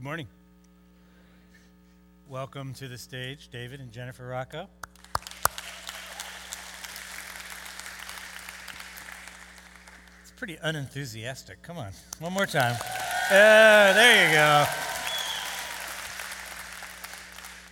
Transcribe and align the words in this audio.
Good 0.00 0.04
morning. 0.04 0.28
Welcome 2.26 2.72
to 2.72 2.88
the 2.88 2.96
stage, 2.96 3.48
David 3.48 3.80
and 3.80 3.92
Jennifer 3.92 4.26
Rocco. 4.26 4.66
It's 10.22 10.30
pretty 10.38 10.56
unenthusiastic. 10.62 11.60
Come 11.60 11.76
on, 11.76 11.92
one 12.18 12.32
more 12.32 12.46
time. 12.46 12.76
Uh, 13.30 13.92
there 13.92 14.26
you 14.26 14.34
go. 14.34 14.64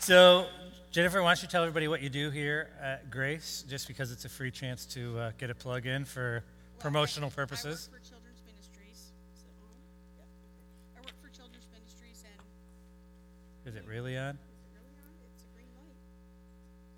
So, 0.01 0.49
Jennifer, 0.91 1.23
why 1.23 1.31
don't 1.31 1.41
you 1.41 1.49
tell 1.49 1.63
everybody 1.63 1.89
what 1.89 2.03
you 2.03 2.11
do 2.11 2.29
here 2.29 2.69
at 2.79 3.11
Grace, 3.11 3.65
just 3.67 3.89
because 3.89 4.13
it's 4.13 4.27
a 4.27 4.29
free 4.29 4.51
chance 4.51 4.85
to 4.85 5.19
uh, 5.19 5.31
get 5.39 5.49
a 5.49 5.55
plug 5.55 5.87
in 5.87 6.05
for 6.05 6.45
promotional 6.79 7.31
purposes? 7.31 7.89
I 7.91 7.95
work 7.95 8.03
for 8.03 8.09
Children's 8.11 8.43
Ministries. 8.45 9.13
Is 9.35 9.45
it 9.45 9.55
on? 9.63 9.71
Yeah. 10.19 10.99
I 10.99 11.01
work 11.01 11.15
for 11.23 11.35
Children's 11.35 11.65
Ministries 11.73 12.25
and, 12.25 13.68
Is 13.68 13.68
it 13.79 13.85
really 13.89 14.17
on? 14.17 14.31
is 14.31 14.37
it 14.37 14.75
really 14.75 14.97
on? 14.99 15.15
It's 15.35 15.43
a 15.43 15.55
green 15.55 15.69
light. 15.79 15.95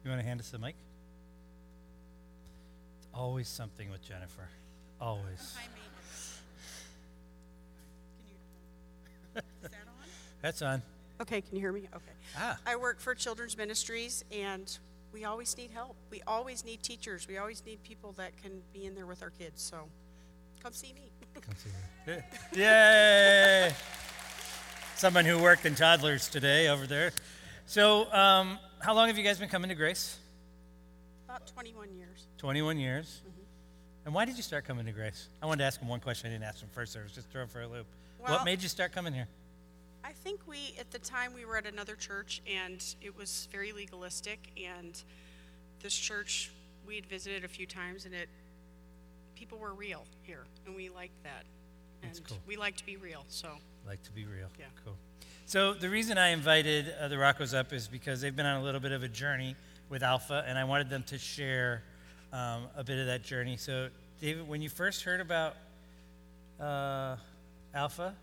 You 0.03 0.11
want 0.11 0.21
to 0.21 0.27
hand 0.27 0.41
us 0.41 0.51
the 0.51 0.59
mic? 0.59 0.75
It's 2.99 3.09
always 3.15 3.49
something 3.49 3.91
with 3.91 4.03
Jennifer. 4.03 4.49
Always. 5.01 5.55
High 5.57 5.69
maintenance. 5.75 6.41
Can 8.17 8.27
you, 8.29 9.43
is 9.63 9.71
that 9.71 9.87
on? 9.87 10.09
That's 10.43 10.63
on. 10.63 10.83
Okay, 11.21 11.43
can 11.43 11.55
you 11.55 11.61
hear 11.61 11.73
me? 11.73 11.89
Okay. 11.95 12.13
Ah. 12.37 12.57
I 12.67 12.77
work 12.77 12.99
for 12.99 13.15
Children's 13.15 13.57
Ministries 13.57 14.25
and 14.33 14.79
we 15.13 15.25
always 15.25 15.57
need 15.59 15.71
help. 15.71 15.97
We 16.11 16.23
always 16.27 16.65
need 16.65 16.83
teachers. 16.83 17.29
We 17.29 17.37
always 17.37 17.63
need 17.67 17.83
people 17.83 18.13
that 18.13 18.41
can 18.43 18.63
be 18.73 18.87
in 18.87 18.95
there 18.95 19.07
with 19.07 19.23
our 19.23 19.31
kids, 19.31 19.61
so 19.61 19.89
come 20.63 20.73
see 20.73 20.95
me. 20.95 21.11
Come 21.35 21.55
see 21.57 21.71
me. 22.07 22.23
Yay! 22.63 23.75
Someone 25.01 25.25
who 25.25 25.39
worked 25.39 25.65
in 25.65 25.75
toddlers 25.75 26.29
today 26.29 26.69
over 26.69 26.87
there. 26.87 27.13
So, 27.65 28.13
um, 28.13 28.59
how 28.81 28.93
long 28.93 29.07
have 29.09 29.17
you 29.17 29.25
guys 29.25 29.39
been 29.39 29.49
coming 29.49 29.71
to 29.71 29.75
Grace? 29.75 30.19
About 31.27 31.47
21 31.47 31.91
years. 31.95 32.27
21 32.37 32.79
years. 32.79 33.23
And 34.05 34.13
why 34.13 34.27
did 34.27 34.37
you 34.37 34.43
start 34.43 34.67
coming 34.67 34.85
to 34.85 34.93
Grace? 34.93 35.29
I 35.43 35.47
wanted 35.47 35.61
to 35.61 35.65
ask 35.65 35.81
him 35.81 35.89
one 35.89 36.01
question 36.01 36.29
I 36.29 36.35
didn't 36.35 36.45
ask 36.45 36.61
him 36.61 36.69
first. 36.75 36.99
I 36.99 37.03
was 37.03 37.13
just 37.13 37.31
throwing 37.31 37.49
for 37.49 37.63
a 37.63 37.67
loop. 37.67 37.87
what 38.19 38.45
made 38.45 38.63
you 38.63 38.69
start 38.69 38.93
coming 38.93 39.15
here? 39.15 39.27
I 40.05 40.13
think 40.13 40.41
we, 40.47 40.75
at 40.79 40.91
the 40.91 40.99
time, 40.99 41.33
we 41.33 41.47
were 41.47 41.57
at 41.57 41.65
another 41.65 41.95
church 41.95 42.43
and 42.47 42.85
it 43.01 43.17
was 43.17 43.49
very 43.51 43.73
legalistic. 43.73 44.51
And 44.63 45.03
this 45.83 45.95
church, 45.95 46.51
we 46.87 46.97
had 46.97 47.07
visited 47.07 47.43
a 47.43 47.49
few 47.49 47.65
times 47.65 48.05
and 48.05 48.15
it, 48.15 48.29
people 49.35 49.57
were 49.57 49.73
real 49.73 50.05
here 50.25 50.45
and 50.67 50.77
we 50.77 50.91
liked 50.91 51.23
that. 51.23 51.45
That's 52.03 52.19
And 52.19 52.29
cool. 52.29 52.39
we 52.47 52.59
like 52.59 52.77
to 52.77 52.85
be 52.85 52.99
real, 52.99 53.25
so. 53.29 53.49
Like 53.91 54.05
to 54.05 54.13
be 54.13 54.25
real. 54.25 54.47
Yeah. 54.57 54.67
Cool. 54.85 54.95
So 55.47 55.75
the 55.75 55.91
reason 55.91 56.17
I 56.17 56.29
invited 56.29 56.95
uh, 57.01 57.09
the 57.09 57.17
Roccos 57.17 57.55
up 57.55 57.73
is 57.73 57.89
because 57.89 58.21
they've 58.21 58.37
been 58.37 58.47
on 58.47 58.61
a 58.61 58.63
little 58.63 58.79
bit 58.79 58.93
of 58.93 59.03
a 59.03 59.09
journey 59.09 59.57
with 59.89 60.05
Alpha, 60.05 60.45
and 60.47 60.57
I 60.57 60.63
wanted 60.63 60.89
them 60.89 61.03
to 61.09 61.19
share 61.19 61.83
um, 62.33 62.69
a 62.77 62.85
bit 62.85 63.01
of 63.01 63.07
that 63.07 63.25
journey. 63.25 63.57
So, 63.57 63.89
David, 64.21 64.47
when 64.47 64.63
you 64.63 64.69
first 64.69 65.03
heard 65.03 65.21
about 65.21 65.57
uh, 66.61 67.17
Alpha, 67.75 68.15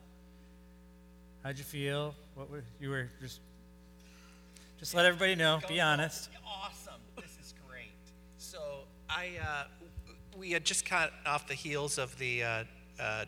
how'd 1.43 1.57
you 1.57 1.65
feel? 1.65 2.15
What 2.35 2.49
were 2.49 2.63
you 2.79 2.89
were 2.89 3.09
just 3.19 3.41
just 4.79 4.95
let 4.95 5.05
everybody 5.05 5.35
know. 5.35 5.59
Be 5.67 5.81
honest. 5.81 6.29
Awesome. 6.47 7.01
This 7.17 7.37
is 7.43 7.53
great. 7.69 7.91
So 8.37 8.59
I, 9.09 9.31
uh, 9.45 9.63
we 10.37 10.51
had 10.51 10.63
just 10.63 10.89
got 10.89 11.11
off 11.25 11.45
the 11.45 11.55
heels 11.55 11.97
of 11.97 12.17
the 12.19 12.43
uh, 12.43 12.63
uh, 13.01 13.25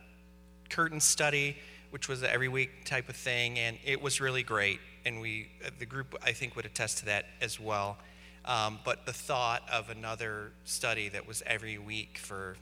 curtain 0.70 1.02
study, 1.02 1.58
which 1.92 2.08
was 2.08 2.24
every 2.24 2.48
week 2.48 2.86
type 2.86 3.10
of 3.10 3.16
thing, 3.16 3.58
and 3.60 3.78
it 3.84 4.02
was 4.02 4.22
really 4.22 4.44
great. 4.44 4.80
And 5.06 5.22
we, 5.22 5.50
uh, 5.66 5.70
the 5.80 5.86
group, 5.86 6.16
I 6.24 6.32
think, 6.32 6.56
would 6.56 6.66
attest 6.66 7.00
to 7.00 7.06
that 7.06 7.26
as 7.42 7.60
well. 7.60 7.98
Um, 8.46 8.80
but 8.86 9.06
the 9.06 9.14
thought 9.14 9.64
of 9.72 9.90
another 9.90 10.52
study 10.66 11.10
that 11.10 11.28
was 11.28 11.44
every 11.46 11.78
week 11.78 12.18
for 12.18 12.56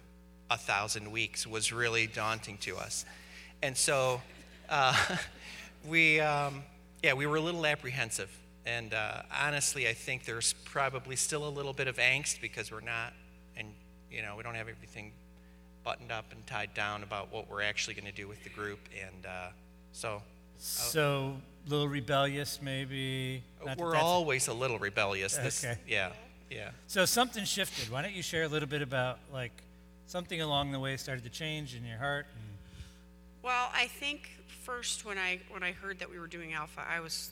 a 0.49 0.57
thousand 0.57 1.11
weeks 1.11 1.45
was 1.45 1.71
really 1.71 2.07
daunting 2.07 2.57
to 2.59 2.77
us. 2.77 3.05
And 3.61 3.75
so 3.75 4.21
uh, 4.69 4.95
we, 5.87 6.19
um, 6.19 6.63
yeah, 7.03 7.13
we 7.13 7.25
were 7.25 7.37
a 7.37 7.41
little 7.41 7.65
apprehensive. 7.65 8.29
And 8.65 8.93
uh, 8.93 9.21
honestly, 9.31 9.87
I 9.87 9.93
think 9.93 10.25
there's 10.25 10.53
probably 10.53 11.15
still 11.15 11.47
a 11.47 11.49
little 11.49 11.73
bit 11.73 11.87
of 11.87 11.97
angst 11.97 12.41
because 12.41 12.71
we're 12.71 12.81
not, 12.81 13.13
and 13.55 13.69
you 14.11 14.21
know, 14.21 14.35
we 14.35 14.43
don't 14.43 14.55
have 14.55 14.67
everything 14.67 15.13
buttoned 15.87 16.11
up 16.11 16.25
and 16.33 16.45
tied 16.45 16.73
down 16.73 17.01
about 17.01 17.31
what 17.31 17.49
we're 17.49 17.61
actually 17.61 17.93
going 17.93 18.05
to 18.05 18.11
do 18.11 18.27
with 18.27 18.43
the 18.43 18.49
group. 18.49 18.79
And 19.01 19.25
uh, 19.25 19.47
so 19.93 20.21
So, 20.57 21.37
a 21.65 21.69
little 21.69 21.87
rebellious, 21.87 22.59
maybe. 22.61 23.41
Not 23.65 23.77
we're 23.77 23.91
that's- 23.91 24.03
always 24.03 24.49
a 24.49 24.53
little 24.53 24.79
rebellious. 24.79 25.37
This, 25.37 25.63
Okay. 25.63 25.77
Yeah, 25.87 26.11
yeah. 26.51 26.71
So 26.87 27.05
something 27.05 27.45
shifted. 27.45 27.89
Why 27.89 28.01
don't 28.01 28.13
you 28.13 28.21
share 28.21 28.43
a 28.43 28.49
little 28.49 28.67
bit 28.67 28.81
about 28.81 29.19
like 29.31 29.53
something 30.07 30.41
along 30.41 30.73
the 30.73 30.79
way 30.79 30.97
started 30.97 31.23
to 31.23 31.29
change 31.29 31.73
in 31.73 31.85
your 31.85 31.99
heart? 31.99 32.25
And, 32.35 32.43
Well, 33.41 33.69
I 33.73 33.87
think 33.87 34.29
first 34.65 35.05
when 35.05 35.17
I, 35.17 35.39
when 35.49 35.63
I 35.63 35.71
heard 35.71 35.99
that 35.99 36.09
we 36.11 36.19
were 36.19 36.27
doing 36.27 36.51
Alpha, 36.53 36.81
I 36.85 36.99
was, 36.99 37.29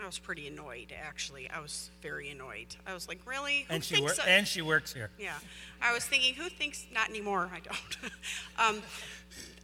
I 0.00 0.06
was 0.06 0.18
pretty 0.18 0.46
annoyed, 0.46 0.92
actually. 0.96 1.48
I 1.50 1.60
was 1.60 1.90
very 2.02 2.28
annoyed. 2.30 2.76
I 2.86 2.94
was 2.94 3.08
like, 3.08 3.20
really? 3.24 3.64
Who 3.68 3.74
and 3.74 3.84
she 3.84 4.00
wor- 4.00 4.12
and 4.26 4.46
she 4.46 4.62
works 4.62 4.92
here. 4.92 5.10
Yeah, 5.18 5.34
I 5.80 5.92
was 5.92 6.04
thinking, 6.04 6.34
who 6.34 6.48
thinks? 6.48 6.86
Not 6.92 7.08
anymore. 7.08 7.50
I 7.52 7.60
don't. 7.60 8.12
um, 8.58 8.82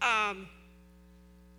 um, 0.00 0.48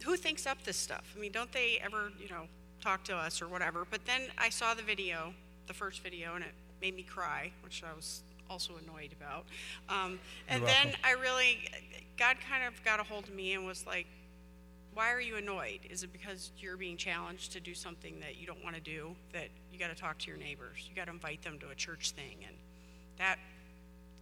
who 0.03 0.15
thinks 0.17 0.47
up 0.47 0.63
this 0.63 0.77
stuff? 0.77 1.13
I 1.15 1.19
mean, 1.19 1.31
don't 1.31 1.51
they 1.51 1.79
ever, 1.83 2.11
you 2.19 2.29
know, 2.29 2.47
talk 2.81 3.03
to 3.05 3.15
us 3.15 3.41
or 3.41 3.47
whatever? 3.47 3.85
But 3.89 4.05
then 4.05 4.23
I 4.37 4.49
saw 4.49 4.73
the 4.73 4.83
video, 4.83 5.33
the 5.67 5.73
first 5.73 6.01
video, 6.01 6.35
and 6.35 6.43
it 6.43 6.51
made 6.81 6.95
me 6.95 7.03
cry, 7.03 7.51
which 7.63 7.83
I 7.83 7.95
was 7.95 8.23
also 8.49 8.73
annoyed 8.83 9.11
about. 9.13 9.45
Um, 9.87 10.19
and 10.49 10.65
then. 10.65 10.93
I 11.03 11.13
really, 11.13 11.69
God 12.17 12.37
kind 12.49 12.63
of 12.63 12.83
got 12.83 12.99
a 12.99 13.03
hold 13.03 13.25
of 13.25 13.33
me 13.33 13.53
and 13.53 13.65
was 13.65 13.85
like, 13.87 14.07
why 14.93 15.11
are 15.11 15.21
you 15.21 15.35
annoyed? 15.37 15.79
Is 15.89 16.03
it 16.03 16.11
because 16.13 16.51
you're 16.57 16.77
being 16.77 16.97
challenged 16.97 17.51
to 17.53 17.59
do 17.59 17.73
something 17.73 18.19
that 18.19 18.37
you 18.37 18.45
don't 18.47 18.63
want 18.63 18.75
to 18.75 18.81
do? 18.81 19.15
That 19.33 19.49
you 19.71 19.79
got 19.79 19.89
to 19.89 19.95
talk 19.95 20.19
to 20.19 20.27
your 20.27 20.37
neighbors, 20.37 20.87
you 20.89 20.95
got 20.95 21.05
to 21.05 21.11
invite 21.11 21.41
them 21.41 21.59
to 21.59 21.69
a 21.69 21.75
church 21.75 22.11
thing, 22.11 22.37
and 22.47 22.55
that 23.17 23.37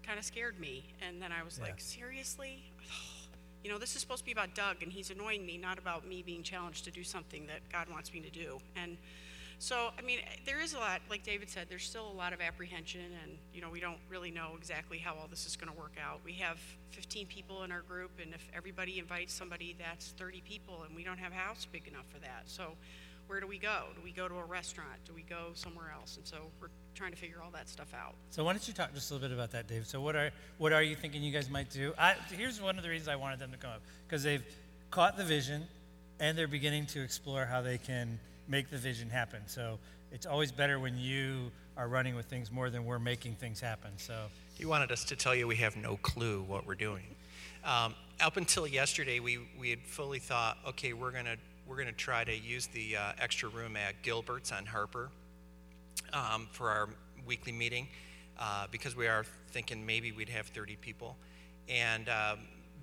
kind 0.04 0.18
of 0.18 0.26
scared 0.26 0.60
me. 0.60 0.84
And 1.02 1.22
then 1.22 1.32
I 1.32 1.44
was 1.44 1.58
Yeah. 1.58 1.66
like, 1.66 1.80
seriously? 1.80 2.64
You 3.64 3.70
know, 3.70 3.78
this 3.78 3.94
is 3.96 4.02
supposed 4.02 4.22
to 4.22 4.26
be 4.26 4.32
about 4.32 4.56
Doug, 4.56 4.82
and 4.82 4.92
he's 4.92 5.12
annoying 5.12 5.46
me, 5.46 5.56
not 5.56 5.78
about 5.78 6.08
me 6.08 6.24
being 6.24 6.42
challenged 6.42 6.84
to 6.86 6.90
do 6.90 7.04
something 7.04 7.46
that 7.46 7.60
God 7.72 7.88
wants 7.90 8.12
me 8.12 8.20
to 8.22 8.30
do. 8.32 8.58
And 8.76 8.98
so, 9.62 9.92
I 9.96 10.02
mean, 10.02 10.18
there 10.44 10.60
is 10.60 10.74
a 10.74 10.80
lot, 10.80 11.02
like 11.08 11.22
David 11.22 11.48
said, 11.48 11.68
there's 11.70 11.84
still 11.84 12.10
a 12.10 12.18
lot 12.18 12.34
of 12.34 12.42
apprehension, 12.42 13.06
and, 13.22 13.38
you 13.54 13.62
know, 13.62 13.70
we 13.70 13.80
don't 13.80 14.00
really 14.10 14.32
know 14.32 14.54
exactly 14.58 14.98
how 14.98 15.14
all 15.14 15.28
this 15.30 15.46
is 15.46 15.56
going 15.56 15.72
to 15.72 15.80
work 15.80 15.98
out. 16.04 16.20
We 16.26 16.34
have 16.34 16.58
15 16.90 17.28
people 17.28 17.62
in 17.62 17.72
our 17.72 17.82
group, 17.82 18.10
and 18.20 18.34
if 18.34 18.44
everybody 18.58 18.98
invites 18.98 19.32
somebody, 19.32 19.76
that's 19.78 20.16
30 20.18 20.42
people, 20.42 20.82
and 20.88 20.96
we 20.96 21.04
don't 21.04 21.20
have 21.20 21.32
a 21.32 21.36
house 21.36 21.68
big 21.72 21.88
enough 21.88 22.08
for 22.12 22.18
that. 22.22 22.46
So, 22.46 22.72
where 23.28 23.40
do 23.40 23.46
we 23.46 23.60
go? 23.60 23.84
Do 23.96 24.02
we 24.04 24.12
go 24.12 24.28
to 24.28 24.34
a 24.34 24.44
restaurant? 24.44 24.98
Do 25.06 25.14
we 25.14 25.22
go 25.22 25.52
somewhere 25.54 25.94
else? 25.96 26.18
And 26.18 26.26
so, 26.26 26.38
we're 26.60 26.70
trying 26.96 27.12
to 27.12 27.18
figure 27.18 27.38
all 27.46 27.52
that 27.52 27.70
stuff 27.70 27.94
out. 27.94 28.16
So 28.32 28.44
why 28.44 28.54
don't 28.54 28.68
you 28.68 28.74
talk 28.74 28.96
just 28.96 29.12
a 29.12 29.14
little 29.14 29.30
bit 29.30 29.36
about 29.36 29.52
that, 29.52 29.68
Dave? 29.68 29.86
So 29.86 30.02
what 30.02 30.16
are 30.16 30.32
what 30.58 30.74
are 30.74 30.82
you 30.82 30.96
thinking 30.96 31.22
you 31.22 31.32
guys 31.32 31.50
might 31.50 31.70
do? 31.70 31.94
I, 32.00 32.16
here's 32.32 32.60
one 32.60 32.78
of 32.78 32.84
the 32.84 32.90
reasons 32.90 33.08
I 33.08 33.16
wanted 33.16 33.38
them 33.38 33.52
to 33.52 33.58
come 33.58 33.72
up 33.72 33.82
because 34.08 34.24
they've 34.24 34.44
caught 34.90 35.18
the 35.18 35.24
vision, 35.24 35.64
and 36.20 36.36
they're 36.38 36.48
beginning 36.48 36.88
to 36.88 37.02
explore 37.02 37.46
how 37.46 37.62
they 37.62 37.78
can 37.78 38.20
make 38.48 38.70
the 38.70 38.78
vision 38.78 39.10
happen. 39.10 39.42
So 39.48 39.80
it's 40.12 40.26
always 40.26 40.52
better 40.52 40.80
when 40.80 40.98
you 40.98 41.52
are 41.78 41.88
running 41.88 42.16
with 42.16 42.26
things 42.26 42.52
more 42.52 42.70
than 42.70 42.86
we're 42.86 43.00
making 43.00 43.36
things 43.36 43.60
happen. 43.60 43.92
So 43.98 44.26
He 44.56 44.66
wanted 44.66 44.92
us 44.92 45.04
to 45.06 45.16
tell 45.16 45.34
you 45.34 45.48
we 45.48 45.56
have 45.58 45.78
no 45.78 45.98
clue 45.98 46.44
what 46.44 46.68
we're 46.68 46.76
doing. 46.76 47.16
Um, 47.64 47.96
up 48.20 48.38
until 48.38 48.68
yesterday, 48.68 49.20
we, 49.20 49.40
we 49.60 49.70
had 49.70 49.80
fully 49.82 50.20
thought, 50.20 50.58
okay, 50.68 50.94
we're 50.94 51.12
gonna 51.12 51.38
we're 51.68 51.78
gonna 51.78 51.92
try 51.92 52.24
to 52.24 52.36
use 52.36 52.68
the 52.68 52.98
uh, 52.98 53.14
extra 53.20 53.48
room 53.50 53.78
at 53.78 54.02
Gilbert's 54.02 54.52
on 54.52 54.66
Harper 54.66 55.10
um, 56.12 56.48
for 56.52 56.70
our 56.70 56.90
weekly 57.26 57.52
meeting 57.52 57.88
uh, 58.40 58.68
because 58.72 58.96
we 58.96 59.08
are 59.08 59.26
thinking 59.52 59.86
maybe 59.86 60.12
we'd 60.12 60.30
have 60.30 60.48
30 60.48 60.76
people, 60.78 61.16
and 61.70 62.10
um, 62.10 62.40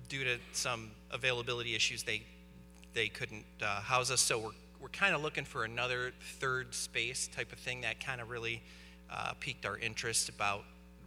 due 0.07 0.23
to 0.23 0.37
some 0.53 0.91
availability 1.11 1.75
issues, 1.75 2.03
they 2.03 2.23
they 2.93 3.07
couldn't 3.07 3.45
uh, 3.61 3.81
house 3.81 4.11
us. 4.11 4.21
So 4.21 4.39
we're 4.39 4.51
we're 4.79 4.89
kind 4.89 5.13
of 5.13 5.21
looking 5.21 5.45
for 5.45 5.63
another 5.63 6.11
third 6.39 6.73
space 6.73 7.27
type 7.27 7.51
of 7.51 7.59
thing 7.59 7.81
that 7.81 8.03
kind 8.03 8.21
of 8.21 8.29
really 8.29 8.61
uh, 9.11 9.33
piqued 9.39 9.65
our 9.65 9.77
interest 9.77 10.29
about 10.29 10.63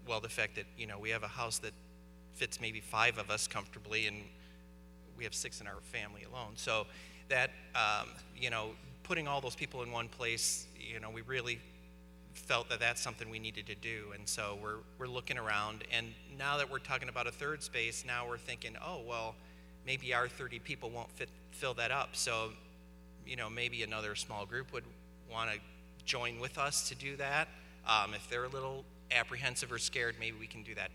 well 0.06 0.20
the 0.20 0.28
fact 0.28 0.56
that 0.56 0.66
you 0.76 0.86
know 0.86 0.98
we 0.98 1.10
have 1.10 1.22
a 1.22 1.28
house 1.28 1.58
that 1.58 1.72
fits 2.34 2.60
maybe 2.60 2.80
five 2.80 3.18
of 3.18 3.30
us 3.30 3.46
comfortably 3.46 4.06
and 4.06 4.16
we 5.16 5.24
have 5.24 5.34
six 5.34 5.60
in 5.60 5.66
our 5.66 5.80
family 5.82 6.22
alone. 6.24 6.52
So 6.56 6.86
that 7.28 7.50
um, 7.74 8.08
you 8.36 8.50
know 8.50 8.70
putting 9.02 9.28
all 9.28 9.40
those 9.40 9.54
people 9.54 9.82
in 9.82 9.90
one 9.90 10.08
place 10.08 10.66
you 10.78 11.00
know 11.00 11.10
we 11.10 11.22
really 11.22 11.60
felt 12.34 12.68
that 12.70 12.80
that's 12.80 13.00
something 13.00 13.28
we 13.30 13.38
needed 13.38 13.66
to 13.66 13.74
do. 13.74 14.06
And 14.14 14.26
so 14.26 14.56
we're, 14.62 14.76
we're 14.98 15.06
looking 15.06 15.36
around 15.36 15.84
and 15.92 16.08
now 16.38 16.56
that 16.56 16.70
we're 16.70 16.78
talking 16.78 17.08
about 17.08 17.26
a 17.26 17.30
third 17.30 17.62
space 17.62 18.04
now 18.06 18.26
we're 18.26 18.38
thinking 18.38 18.74
oh 18.84 19.00
well 19.06 19.34
maybe 19.86 20.14
our 20.14 20.28
30 20.28 20.58
people 20.60 20.90
won't 20.90 21.10
fit, 21.10 21.28
fill 21.50 21.74
that 21.74 21.90
up. 21.90 22.10
So 22.12 22.50
you 23.26 23.36
know, 23.36 23.48
maybe 23.48 23.82
another 23.82 24.14
small 24.14 24.46
group 24.46 24.72
would 24.72 24.84
want 25.30 25.50
to 25.50 25.58
join 26.04 26.40
with 26.40 26.58
us 26.58 26.88
to 26.88 26.94
do 26.94 27.16
that. 27.16 27.48
Um, 27.86 28.14
if 28.14 28.28
they're 28.28 28.44
a 28.44 28.48
little 28.48 28.84
apprehensive 29.10 29.72
or 29.72 29.78
scared, 29.78 30.16
maybe 30.18 30.36
we 30.38 30.46
can 30.46 30.62
do 30.62 30.74
that, 30.74 30.90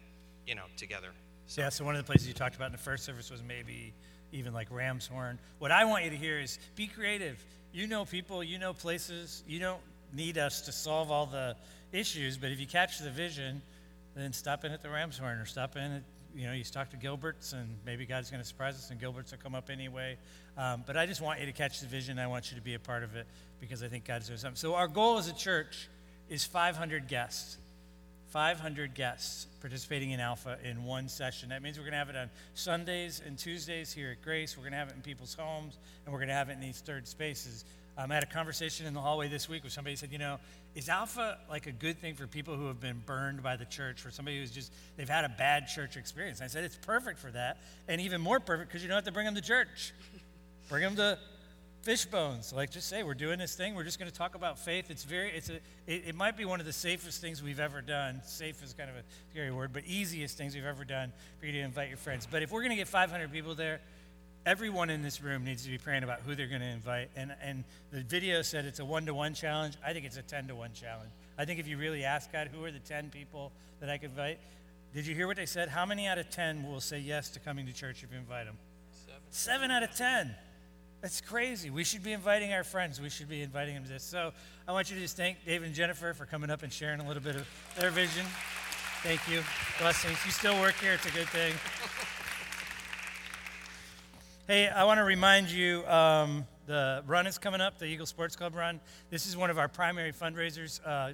you 0.46 0.56
know, 0.56 0.64
together. 0.78 1.10
So, 1.48 1.62
yeah, 1.62 1.70
so 1.70 1.86
one 1.86 1.96
of 1.96 2.06
the 2.06 2.06
places 2.06 2.28
you 2.28 2.34
talked 2.34 2.56
about 2.56 2.68
in 2.68 2.72
the 2.74 2.78
first 2.78 3.06
service 3.06 3.32
was 3.32 3.42
maybe 3.42 3.94
even 4.32 4.54
like 4.54 4.68
ram's 4.70 5.08
horn. 5.08 5.40
What 5.60 5.72
I 5.72 5.86
want 5.86 6.04
you 6.04 6.10
to 6.10 6.18
hear 6.18 6.40
is 6.40 6.60
be 6.76 6.88
creative. 6.88 7.44
You 7.74 7.88
know 7.88 8.06
people, 8.06 8.44
you 8.44 8.60
know 8.60 8.74
places. 8.74 9.44
You 9.48 9.60
don't 9.60 9.82
need 10.14 10.38
us 10.38 10.62
to 10.62 10.72
solve 10.72 11.12
all 11.12 11.26
the 11.26 11.56
issues, 11.92 12.38
but 12.38 12.52
if 12.52 12.60
you 12.60 12.68
catch 12.68 13.00
the 13.00 13.10
vision, 13.10 13.62
then 14.16 14.34
stop 14.34 14.66
in 14.66 14.72
at 14.72 14.82
the 14.82 14.90
ram's 14.90 15.18
horn 15.18 15.38
or 15.38 15.46
stop 15.46 15.76
in 15.76 15.92
at, 15.92 16.04
you 16.38 16.46
know, 16.46 16.54
you 16.54 16.64
talk 16.64 16.92
to 16.92 16.98
Gilbert's 16.98 17.54
and 17.54 17.68
maybe 17.84 18.06
God's 18.06 18.30
going 18.30 18.42
to 18.42 18.48
surprise 18.48 18.76
us 18.76 18.92
and 18.92 19.00
Gilbert's 19.00 19.32
will 19.32 19.40
come 19.40 19.56
up 19.56 19.72
anyway. 19.72 20.18
Um, 20.56 20.84
but 20.86 20.96
I 20.96 21.08
just 21.08 21.20
want 21.20 21.40
you 21.40 21.48
to 21.48 21.52
catch 21.52 21.80
the 21.80 21.88
vision. 21.88 22.20
I 22.20 22.28
want 22.28 22.52
you 22.52 22.58
to 22.58 22.64
be 22.64 22.76
a 22.76 22.80
part 22.80 23.02
of 23.02 23.16
it 23.16 23.26
because 23.60 23.82
I 23.82 23.88
think 23.88 24.06
God's 24.06 24.28
doing 24.28 24.38
something. 24.38 24.56
So 24.56 24.76
our 24.76 24.88
goal 24.88 25.18
as 25.18 25.28
a 25.28 25.34
church 25.34 25.90
is 26.30 26.44
500 26.44 27.08
guests. 27.08 27.58
500 28.30 28.94
guests 28.94 29.48
participating 29.62 30.12
in 30.12 30.20
Alpha 30.20 30.58
in 30.64 30.84
one 30.84 31.08
session. 31.08 31.50
That 31.50 31.62
means 31.62 31.78
we're 31.78 31.84
going 31.84 31.94
to 31.94 31.98
have 31.98 32.10
it 32.10 32.16
on 32.16 32.30
Sundays 32.54 33.22
and 33.26 33.38
Tuesdays 33.38 33.92
here 33.92 34.12
at 34.12 34.22
Grace. 34.22 34.58
We're 34.58 34.64
going 34.64 34.74
to 34.74 34.78
have 34.78 34.90
it 34.90 34.96
in 34.96 35.02
people's 35.02 35.34
homes, 35.34 35.78
and 36.06 36.14
we're 36.14 36.20
going 36.20 36.30
to 36.30 36.36
have 36.36 36.50
it 36.50 36.54
in 36.54 36.60
these 36.60 36.80
third 36.80 37.08
spaces. 37.08 37.64
Um, 37.98 38.12
I 38.12 38.16
had 38.16 38.24
a 38.24 38.28
conversation 38.28 38.86
in 38.86 38.94
the 38.94 39.02
hallway 39.02 39.28
this 39.28 39.50
week 39.50 39.64
where 39.64 39.72
somebody 39.72 39.96
said, 39.96 40.12
you 40.12 40.20
know, 40.20 40.40
is 40.76 40.90
Alpha 40.90 41.38
like 41.50 41.66
a 41.66 41.72
good 41.72 42.00
thing 42.00 42.14
for 42.14 42.28
people 42.28 42.56
who 42.56 42.68
have 42.68 42.80
been 42.80 43.02
burned 43.06 43.42
by 43.42 43.56
the 43.56 43.66
church, 43.66 44.02
for 44.02 44.12
somebody 44.12 44.38
who's 44.38 44.52
just, 44.52 44.72
they've 44.98 45.10
had 45.10 45.26
a 45.26 45.30
bad 45.30 45.68
church 45.68 45.98
experience? 45.98 46.40
And 46.40 46.46
I 46.46 46.48
said, 46.50 46.64
it's 46.64 46.76
perfect 46.76 47.18
for 47.18 47.32
that, 47.32 47.58
and 47.88 48.00
even 48.02 48.22
more 48.22 48.40
perfect 48.40 48.70
because 48.70 48.84
you 48.84 48.90
don't 48.90 48.96
have 48.96 49.06
to 49.06 49.12
bring 49.12 49.26
them 49.26 49.36
to 49.36 49.42
church. 49.42 49.94
bring 50.70 50.84
them 50.84 50.96
to 50.98 51.18
fish 51.88 52.06
bones. 52.06 52.52
Like, 52.52 52.70
just 52.70 52.90
say, 52.90 53.02
we're 53.02 53.14
doing 53.14 53.40
this 53.40 53.56
thing. 53.56 53.74
We're 53.74 53.86
just 53.86 53.98
going 53.98 54.12
to 54.12 54.18
talk 54.18 54.36
about 54.36 54.60
faith. 54.60 54.92
It's 54.92 55.06
very, 55.06 55.32
it's 55.32 55.48
a, 55.48 55.56
it, 55.88 56.04
it, 56.08 56.16
might 56.16 56.36
be 56.36 56.44
one 56.44 56.60
of 56.60 56.66
the 56.66 56.74
safest 56.74 57.22
things 57.22 57.42
we've 57.42 57.62
ever 57.62 57.80
done. 57.80 58.20
Safe 58.26 58.62
is 58.62 58.74
kind 58.74 58.90
of 58.90 58.98
a 58.98 59.04
scary 59.32 59.52
word, 59.52 59.72
but 59.72 59.86
easiest 59.86 60.38
things 60.38 60.54
we've 60.54 60.66
ever 60.66 60.84
done 60.84 61.14
for 61.40 61.46
you 61.46 61.54
to 61.54 61.60
invite 61.60 61.88
your 61.88 61.98
friends. 61.98 62.28
But 62.30 62.44
if 62.44 62.52
we're 62.52 62.60
going 62.60 62.72
to 62.72 62.76
get 62.76 62.90
500 62.90 63.32
people 63.32 63.56
there, 63.56 63.80
everyone 64.46 64.90
in 64.90 65.02
this 65.02 65.22
room 65.22 65.46
needs 65.46 65.64
to 65.64 65.70
be 65.70 65.78
praying 65.78 66.04
about 66.04 66.20
who 66.26 66.36
they're 66.36 66.48
going 66.48 66.60
to 66.60 66.68
invite. 66.68 67.10
And, 67.16 67.34
and 67.42 67.64
the 67.94 68.02
video 68.02 68.42
said 68.42 68.66
it's 68.66 68.80
a 68.80 68.86
one 68.86 69.06
to 69.06 69.14
one 69.14 69.34
challenge. 69.34 69.76
I 69.82 69.94
think 69.94 70.06
it's 70.06 70.18
a 70.18 70.22
10 70.22 70.50
to 70.50 70.56
1 70.56 70.74
challenge. 70.74 71.12
I 71.38 71.46
think 71.46 71.58
if 71.58 71.70
you 71.70 71.78
really 71.78 72.04
ask 72.04 72.30
God, 72.34 72.50
who 72.54 72.66
are 72.66 72.72
the 72.72 72.80
10 72.80 73.12
people 73.12 73.54
that 73.80 73.90
I 73.90 73.98
could 73.98 74.10
invite? 74.10 74.40
Did 74.94 75.08
you 75.08 75.16
hear 75.16 75.26
what 75.26 75.38
they 75.38 75.46
said? 75.46 75.70
How 75.70 75.86
many 75.86 76.06
out 76.06 76.18
of 76.18 76.30
10 76.32 76.70
will 76.70 76.82
say 76.82 77.00
yes 77.00 77.30
to 77.30 77.40
coming 77.40 77.66
to 77.66 77.72
church 77.72 78.04
if 78.04 78.12
you 78.12 78.18
invite 78.18 78.46
them? 78.46 78.58
Seven, 78.92 79.22
Seven 79.30 79.72
out 79.72 79.84
of 79.84 79.96
10. 79.96 80.36
That's 81.02 81.22
crazy. 81.22 81.70
We 81.70 81.84
should 81.84 82.02
be 82.02 82.12
inviting 82.12 82.54
our 82.54 82.64
friends. 82.64 83.00
We 83.00 83.10
should 83.10 83.30
be 83.30 83.44
inviting 83.44 83.76
them 83.76 83.84
to 83.84 83.90
this. 83.90 84.04
So 84.04 84.32
I 84.68 84.72
want 84.72 84.90
you 84.90 84.96
to 84.96 85.02
just 85.02 85.16
thank 85.16 85.46
David 85.46 85.68
and 85.68 85.76
Jennifer 85.76 86.14
for 86.14 86.26
coming 86.26 86.50
up 86.50 86.64
and 86.64 86.74
sharing 86.74 87.00
a 87.00 87.08
little 87.08 87.22
bit 87.22 87.36
of 87.36 87.48
their 87.80 87.92
vision. 87.92 88.26
Thank 89.04 89.28
you. 89.28 89.44
Blessings. 89.80 90.18
You 90.26 90.32
still 90.32 90.60
work 90.60 90.74
here. 90.82 90.94
It's 90.94 91.06
a 91.06 91.12
good 91.12 91.28
thing. 91.28 91.54
Hey, 94.48 94.68
I 94.70 94.86
want 94.86 94.98
to 94.98 95.04
remind 95.04 95.52
you 95.52 95.86
um, 95.86 96.48
the 96.66 97.04
run 97.06 97.28
is 97.28 97.38
coming 97.38 97.62
up, 97.62 97.78
the 97.78 97.86
Eagle 97.86 98.08
Sports 98.08 98.36
Club 98.36 98.56
run. 98.56 98.80
This 99.12 99.28
is 99.28 99.38
one 99.38 99.52
of 99.52 99.60
our 99.60 99.68
primary 99.68 100.12
fundraisers. 100.12 100.80
Uh, 100.84 101.14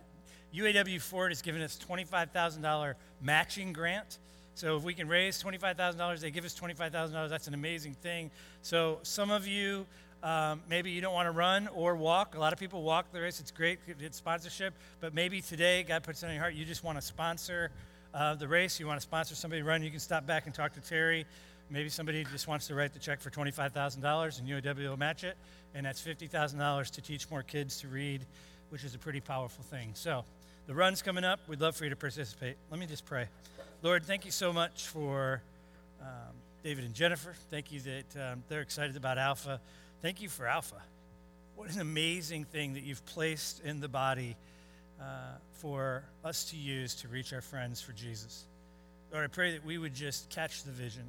UAW 0.55 1.01
Ford 1.01 1.31
has 1.31 1.41
given 1.41 1.61
us 1.61 1.77
$25,000 1.77 2.93
matching 3.21 3.73
grant. 3.73 4.19
So 4.55 4.77
if 4.77 4.83
we 4.83 4.93
can 4.93 5.07
raise 5.07 5.41
$25,000, 5.41 6.19
they 6.19 6.31
give 6.31 6.45
us 6.45 6.57
$25,000. 6.59 7.29
That's 7.29 7.47
an 7.47 7.53
amazing 7.53 7.95
thing. 7.95 8.29
So 8.61 8.99
some 9.03 9.31
of 9.31 9.47
you, 9.47 9.85
um, 10.21 10.61
maybe 10.69 10.91
you 10.91 11.01
don't 11.01 11.13
want 11.13 11.27
to 11.27 11.31
run 11.31 11.67
or 11.69 11.95
walk. 11.95 12.35
A 12.35 12.39
lot 12.39 12.53
of 12.53 12.59
people 12.59 12.83
walk 12.83 13.11
the 13.11 13.21
race. 13.21 13.39
It's 13.39 13.51
great. 13.51 13.79
It's 13.99 14.17
sponsorship. 14.17 14.73
But 14.99 15.13
maybe 15.13 15.41
today, 15.41 15.83
God 15.83 16.03
puts 16.03 16.23
it 16.23 16.27
on 16.27 16.33
your 16.33 16.41
heart. 16.41 16.53
You 16.53 16.65
just 16.65 16.83
want 16.83 16.97
to 16.97 17.01
sponsor 17.01 17.71
uh, 18.13 18.35
the 18.35 18.47
race. 18.47 18.79
You 18.79 18.87
want 18.87 18.99
to 18.99 19.03
sponsor 19.03 19.35
somebody 19.35 19.61
to 19.61 19.67
run. 19.67 19.81
You 19.81 19.89
can 19.89 19.99
stop 19.99 20.25
back 20.25 20.45
and 20.45 20.53
talk 20.53 20.73
to 20.73 20.81
Terry. 20.81 21.25
Maybe 21.69 21.89
somebody 21.89 22.23
just 22.25 22.47
wants 22.47 22.67
to 22.67 22.75
write 22.75 22.93
the 22.93 22.99
check 22.99 23.19
for 23.19 23.31
$25,000 23.31 24.39
and 24.39 24.47
UAW 24.47 24.89
will 24.89 24.97
match 24.97 25.23
it. 25.23 25.35
And 25.73 25.85
that's 25.85 26.01
$50,000 26.01 26.91
to 26.91 27.01
teach 27.01 27.29
more 27.31 27.41
kids 27.41 27.77
to 27.79 27.87
read, 27.87 28.25
which 28.69 28.83
is 28.83 28.93
a 28.93 28.99
pretty 28.99 29.19
powerful 29.19 29.63
thing. 29.63 29.91
So 29.95 30.23
the 30.67 30.75
run's 30.75 31.01
coming 31.01 31.23
up. 31.23 31.39
We'd 31.47 31.61
love 31.61 31.75
for 31.75 31.85
you 31.85 31.89
to 31.89 31.95
participate. 31.95 32.57
Let 32.69 32.79
me 32.79 32.85
just 32.85 33.05
pray. 33.05 33.27
Lord, 33.83 34.05
thank 34.05 34.23
you 34.23 34.31
so 34.31 34.53
much 34.53 34.87
for 34.87 35.41
um, 36.01 36.07
David 36.63 36.85
and 36.85 36.93
Jennifer. 36.93 37.35
Thank 37.51 37.73
you 37.73 37.81
that 37.81 38.31
um, 38.31 38.43
they're 38.47 38.61
excited 38.61 38.95
about 38.95 39.17
Alpha. 39.17 39.59
Thank 40.01 40.21
you 40.21 40.29
for 40.29 40.47
Alpha. 40.47 40.81
What 41.57 41.69
an 41.69 41.81
amazing 41.81 42.45
thing 42.45 42.75
that 42.75 42.83
you've 42.83 43.05
placed 43.05 43.59
in 43.59 43.81
the 43.81 43.89
body 43.89 44.37
uh, 45.01 45.03
for 45.55 46.05
us 46.23 46.45
to 46.51 46.55
use 46.55 46.95
to 46.95 47.09
reach 47.09 47.33
our 47.33 47.41
friends 47.41 47.81
for 47.81 47.91
Jesus. 47.91 48.45
Lord, 49.11 49.25
I 49.25 49.27
pray 49.27 49.51
that 49.51 49.65
we 49.65 49.77
would 49.77 49.93
just 49.93 50.29
catch 50.29 50.63
the 50.63 50.71
vision 50.71 51.03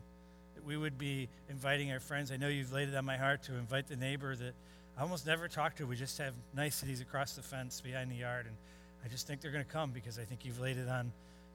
that 0.56 0.65
we 0.65 0.76
would 0.76 0.99
be 0.99 1.29
inviting 1.49 1.93
our 1.93 2.00
friends. 2.00 2.32
I 2.32 2.38
know 2.38 2.49
you've 2.49 2.73
laid 2.73 2.88
it 2.88 2.97
on 2.97 3.05
my 3.05 3.17
heart 3.17 3.44
to 3.44 3.55
invite 3.55 3.87
the 3.87 3.97
neighbor 3.97 4.35
that 4.35 4.55
I 4.99 5.03
almost 5.03 5.29
never 5.29 5.47
talk 5.47 5.76
to. 5.76 5.87
We 5.87 5.94
just 5.94 6.19
have 6.19 6.35
niceties 6.56 7.00
across 7.00 7.37
the 7.37 7.43
fence 7.43 7.81
behind 7.81 8.11
the 8.11 8.17
yard, 8.17 8.47
and 8.47 8.56
I 9.05 9.09
just 9.09 9.29
think 9.29 9.43
they're 9.43 9.53
going 9.53 9.65
to 9.65 9.71
come 9.71 9.93
because 9.93 10.19
I 10.19 10.25
think 10.25 10.44
you've 10.44 10.59
laid 10.59 10.76
it 10.76 10.88
on 10.88 11.12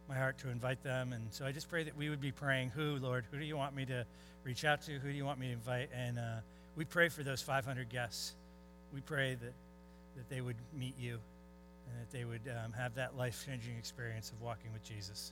my 0.09 0.15
heart 0.15 0.39
to 0.39 0.49
invite 0.49 0.83
them. 0.83 1.13
And 1.13 1.31
so 1.31 1.45
I 1.45 1.51
just 1.51 1.69
pray 1.69 1.83
that 1.83 1.95
we 1.95 2.09
would 2.09 2.19
be 2.19 2.31
praying, 2.31 2.71
who, 2.71 2.97
Lord, 2.97 3.25
who 3.31 3.37
do 3.37 3.45
you 3.45 3.55
want 3.55 3.75
me 3.75 3.85
to 3.85 4.05
reach 4.43 4.65
out 4.65 4.81
to? 4.83 4.93
Who 4.93 5.11
do 5.11 5.15
you 5.15 5.23
want 5.23 5.39
me 5.39 5.47
to 5.47 5.53
invite? 5.53 5.89
And 5.93 6.17
uh, 6.17 6.39
we 6.75 6.83
pray 6.83 7.09
for 7.09 7.21
those 7.21 7.43
500 7.43 7.89
guests. 7.89 8.33
We 8.91 9.01
pray 9.01 9.35
that, 9.35 9.53
that 10.17 10.29
they 10.29 10.41
would 10.41 10.55
meet 10.73 10.95
you 10.99 11.19
and 11.87 12.01
that 12.01 12.11
they 12.11 12.25
would 12.25 12.41
um, 12.65 12.73
have 12.73 12.95
that 12.95 13.15
life 13.15 13.45
changing 13.45 13.77
experience 13.77 14.31
of 14.31 14.41
walking 14.41 14.73
with 14.73 14.83
Jesus. 14.83 15.31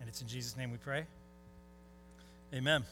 And 0.00 0.08
it's 0.08 0.20
in 0.20 0.28
Jesus' 0.28 0.54
name 0.54 0.70
we 0.70 0.76
pray. 0.76 1.06
Amen. 2.52 2.84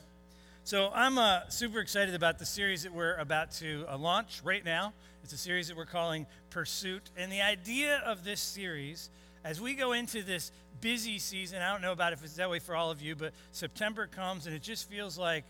So 0.65 0.91
I'm 0.95 1.19
uh, 1.19 1.41
super 1.49 1.81
excited 1.81 2.15
about 2.15 2.39
the 2.39 2.47
series 2.47 2.85
that 2.85 2.93
we're 2.93 3.17
about 3.17 3.53
to 3.53 3.85
uh, 3.87 3.99
launch 3.99 4.41
right 4.45 4.65
now. 4.65 4.95
It's 5.25 5.33
a 5.35 5.39
series 5.39 5.69
that 5.69 5.77
we're 5.77 5.85
calling 5.85 6.27
Pursuit. 6.51 7.11
And 7.17 7.31
the 7.31 7.43
idea 7.43 8.03
of 8.05 8.25
this 8.25 8.41
series, 8.41 9.11
as 9.45 9.61
we 9.61 9.75
go 9.75 9.93
into 9.93 10.23
this 10.23 10.53
busy 10.81 11.19
season, 11.19 11.63
I 11.63 11.73
don't 11.73 11.83
know 11.83 11.93
about 11.93 12.13
if 12.13 12.23
it's 12.23 12.37
that 12.37 12.51
way 12.51 12.59
for 12.59 12.75
all 12.75 12.91
of 12.91 13.01
you, 13.03 13.17
but 13.17 13.33
September 13.53 14.07
comes 14.07 14.47
and 14.47 14.55
it 14.55 14.63
just 14.63 14.89
feels 14.89 15.19
like, 15.19 15.45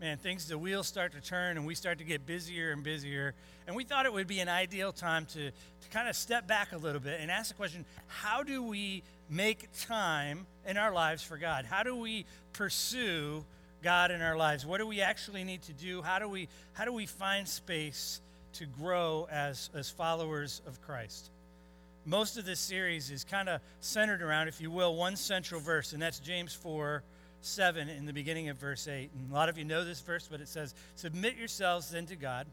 man, 0.00 0.18
things, 0.18 0.48
the 0.48 0.58
wheels 0.58 0.86
start 0.86 1.12
to 1.12 1.20
turn 1.20 1.56
and 1.56 1.66
we 1.66 1.74
start 1.74 1.98
to 1.98 2.04
get 2.04 2.26
busier 2.26 2.72
and 2.72 2.82
busier. 2.82 3.34
And 3.66 3.76
we 3.76 3.84
thought 3.84 4.06
it 4.06 4.12
would 4.12 4.26
be 4.26 4.40
an 4.40 4.48
ideal 4.48 4.92
time 4.92 5.26
to, 5.26 5.50
to 5.50 5.88
kind 5.90 6.08
of 6.08 6.16
step 6.16 6.46
back 6.46 6.72
a 6.72 6.76
little 6.76 7.00
bit 7.00 7.20
and 7.20 7.30
ask 7.30 7.48
the 7.48 7.54
question 7.54 7.84
how 8.06 8.42
do 8.42 8.62
we 8.62 9.02
make 9.30 9.68
time 9.80 10.46
in 10.66 10.76
our 10.76 10.92
lives 10.92 11.22
for 11.22 11.38
God? 11.38 11.64
How 11.64 11.82
do 11.82 11.96
we 11.96 12.26
pursue 12.52 13.44
God 13.82 14.10
in 14.10 14.20
our 14.20 14.36
lives? 14.36 14.66
What 14.66 14.78
do 14.78 14.86
we 14.86 15.00
actually 15.00 15.44
need 15.44 15.62
to 15.62 15.72
do? 15.72 16.02
How 16.02 16.18
do 16.18 16.28
we, 16.28 16.48
how 16.72 16.84
do 16.84 16.92
we 16.92 17.06
find 17.06 17.46
space 17.46 18.20
to 18.54 18.66
grow 18.66 19.28
as, 19.30 19.70
as 19.74 19.90
followers 19.90 20.62
of 20.66 20.80
Christ? 20.82 21.30
Most 22.06 22.36
of 22.36 22.44
this 22.44 22.60
series 22.60 23.10
is 23.10 23.24
kind 23.24 23.48
of 23.48 23.60
centered 23.80 24.22
around, 24.22 24.48
if 24.48 24.60
you 24.60 24.70
will, 24.70 24.94
one 24.94 25.16
central 25.16 25.60
verse, 25.60 25.92
and 25.92 26.02
that's 26.02 26.18
James 26.18 26.54
4 26.54 27.02
7 27.40 27.88
in 27.90 28.06
the 28.06 28.12
beginning 28.12 28.48
of 28.48 28.56
verse 28.56 28.88
8. 28.88 29.10
And 29.14 29.30
a 29.30 29.34
lot 29.34 29.48
of 29.48 29.58
you 29.58 29.64
know 29.64 29.84
this 29.84 30.00
verse, 30.00 30.26
but 30.30 30.40
it 30.40 30.48
says, 30.48 30.74
Submit 30.96 31.36
yourselves 31.36 31.90
then 31.90 32.06
to 32.06 32.16
God, 32.16 32.46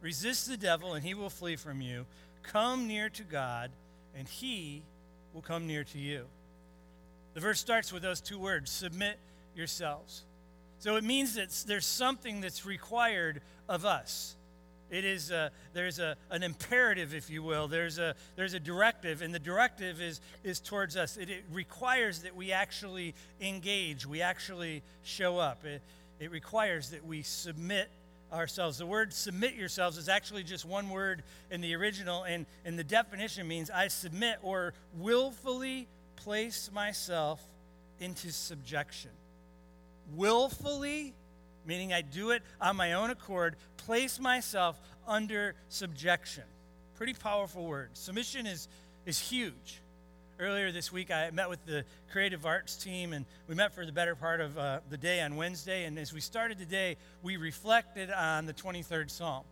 resist 0.00 0.48
the 0.48 0.56
devil, 0.56 0.94
and 0.94 1.04
he 1.04 1.14
will 1.14 1.30
flee 1.30 1.56
from 1.56 1.80
you. 1.80 2.06
Come 2.42 2.86
near 2.86 3.08
to 3.10 3.22
God, 3.22 3.70
and 4.16 4.28
he 4.28 4.82
will 5.32 5.42
come 5.42 5.66
near 5.66 5.84
to 5.84 5.98
you. 5.98 6.26
The 7.34 7.40
verse 7.40 7.60
starts 7.60 7.92
with 7.92 8.02
those 8.02 8.20
two 8.20 8.38
words 8.38 8.70
submit 8.70 9.18
yourselves. 9.56 10.22
So 10.78 10.96
it 10.96 11.04
means 11.04 11.34
that 11.34 11.50
there's 11.66 11.86
something 11.86 12.40
that's 12.40 12.64
required 12.66 13.40
of 13.68 13.84
us. 13.84 14.36
It 14.90 15.04
is 15.04 15.30
a, 15.30 15.50
there's 15.72 15.98
a, 15.98 16.16
an 16.30 16.42
imperative, 16.42 17.14
if 17.14 17.30
you 17.30 17.42
will. 17.42 17.68
There's 17.68 17.98
a, 17.98 18.14
there's 18.36 18.54
a 18.54 18.60
directive, 18.60 19.22
and 19.22 19.34
the 19.34 19.38
directive 19.38 20.00
is, 20.00 20.20
is 20.42 20.60
towards 20.60 20.96
us. 20.96 21.16
It, 21.16 21.30
it 21.30 21.44
requires 21.50 22.20
that 22.20 22.36
we 22.36 22.52
actually 22.52 23.14
engage, 23.40 24.06
we 24.06 24.22
actually 24.22 24.82
show 25.02 25.38
up. 25.38 25.64
It, 25.64 25.82
it 26.20 26.30
requires 26.30 26.90
that 26.90 27.04
we 27.04 27.22
submit 27.22 27.90
ourselves. 28.32 28.78
The 28.78 28.86
word 28.86 29.12
submit 29.12 29.54
yourselves 29.54 29.98
is 29.98 30.08
actually 30.08 30.44
just 30.44 30.64
one 30.64 30.90
word 30.90 31.22
in 31.50 31.60
the 31.60 31.74
original, 31.74 32.24
and, 32.24 32.46
and 32.64 32.78
the 32.78 32.84
definition 32.84 33.48
means 33.48 33.70
I 33.70 33.88
submit 33.88 34.38
or 34.42 34.74
willfully 34.96 35.88
place 36.16 36.70
myself 36.72 37.42
into 38.00 38.30
subjection 38.30 39.10
willfully, 40.12 41.14
meaning 41.66 41.92
I 41.92 42.02
do 42.02 42.30
it 42.30 42.42
on 42.60 42.76
my 42.76 42.94
own 42.94 43.10
accord, 43.10 43.56
place 43.76 44.18
myself 44.18 44.80
under 45.06 45.54
subjection. 45.68 46.44
Pretty 46.96 47.14
powerful 47.14 47.64
word. 47.64 47.90
Submission 47.94 48.46
is, 48.46 48.68
is 49.06 49.18
huge. 49.18 49.80
Earlier 50.38 50.72
this 50.72 50.90
week, 50.90 51.10
I 51.12 51.30
met 51.30 51.48
with 51.48 51.64
the 51.64 51.84
creative 52.10 52.44
arts 52.44 52.76
team, 52.76 53.12
and 53.12 53.24
we 53.48 53.54
met 53.54 53.72
for 53.72 53.86
the 53.86 53.92
better 53.92 54.16
part 54.16 54.40
of 54.40 54.58
uh, 54.58 54.80
the 54.90 54.96
day 54.96 55.20
on 55.20 55.36
Wednesday. 55.36 55.84
And 55.84 55.96
as 55.98 56.12
we 56.12 56.20
started 56.20 56.58
the 56.58 56.64
day, 56.64 56.96
we 57.22 57.36
reflected 57.36 58.10
on 58.10 58.46
the 58.46 58.52
23rd 58.52 59.10
Psalm. 59.10 59.44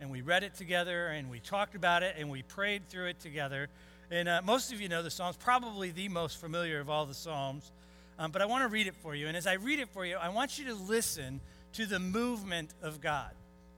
and 0.00 0.10
we 0.10 0.22
read 0.22 0.42
it 0.42 0.54
together, 0.54 1.08
and 1.08 1.30
we 1.30 1.40
talked 1.40 1.74
about 1.74 2.02
it, 2.02 2.14
and 2.18 2.30
we 2.30 2.42
prayed 2.42 2.88
through 2.88 3.08
it 3.08 3.20
together. 3.20 3.68
And 4.10 4.28
uh, 4.28 4.40
most 4.42 4.72
of 4.72 4.80
you 4.80 4.88
know 4.88 5.02
the 5.02 5.10
Psalms, 5.10 5.36
probably 5.36 5.90
the 5.90 6.08
most 6.08 6.38
familiar 6.38 6.80
of 6.80 6.88
all 6.88 7.04
the 7.04 7.14
Psalms. 7.14 7.70
Um, 8.18 8.32
but 8.32 8.42
I 8.42 8.46
want 8.46 8.64
to 8.64 8.68
read 8.68 8.86
it 8.86 8.94
for 8.96 9.14
you. 9.14 9.28
And 9.28 9.36
as 9.36 9.46
I 9.46 9.54
read 9.54 9.78
it 9.78 9.88
for 9.88 10.04
you, 10.04 10.16
I 10.16 10.30
want 10.30 10.58
you 10.58 10.66
to 10.66 10.74
listen 10.74 11.40
to 11.74 11.86
the 11.86 11.98
movement 11.98 12.74
of 12.82 13.00
God. 13.00 13.30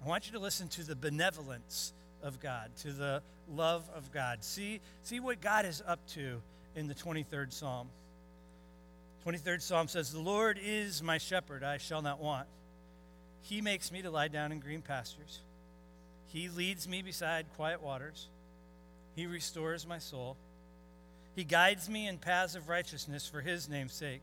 I 0.04 0.08
want 0.08 0.26
you 0.26 0.32
to 0.32 0.38
listen 0.38 0.68
to 0.68 0.82
the 0.82 0.96
benevolence 0.96 1.92
of 2.22 2.40
God, 2.40 2.70
to 2.82 2.92
the 2.92 3.22
love 3.48 3.88
of 3.94 4.12
God. 4.12 4.42
See, 4.42 4.80
see 5.02 5.20
what 5.20 5.40
God 5.40 5.66
is 5.66 5.82
up 5.86 6.06
to 6.08 6.40
in 6.74 6.88
the 6.88 6.94
23rd 6.94 7.52
Psalm. 7.52 7.88
23rd 9.26 9.62
Psalm 9.62 9.88
says, 9.88 10.10
The 10.10 10.20
Lord 10.20 10.58
is 10.62 11.02
my 11.02 11.18
shepherd, 11.18 11.62
I 11.62 11.78
shall 11.78 12.02
not 12.02 12.20
want. 12.20 12.48
He 13.42 13.60
makes 13.60 13.92
me 13.92 14.02
to 14.02 14.10
lie 14.10 14.28
down 14.28 14.52
in 14.52 14.60
green 14.60 14.82
pastures. 14.82 15.40
He 16.28 16.48
leads 16.48 16.88
me 16.88 17.02
beside 17.02 17.46
quiet 17.56 17.82
waters. 17.82 18.28
He 19.14 19.26
restores 19.26 19.86
my 19.86 19.98
soul. 19.98 20.36
He 21.36 21.44
guides 21.44 21.88
me 21.88 22.08
in 22.08 22.18
paths 22.18 22.54
of 22.54 22.68
righteousness 22.68 23.28
for 23.28 23.40
his 23.40 23.68
name's 23.68 23.92
sake. 23.92 24.22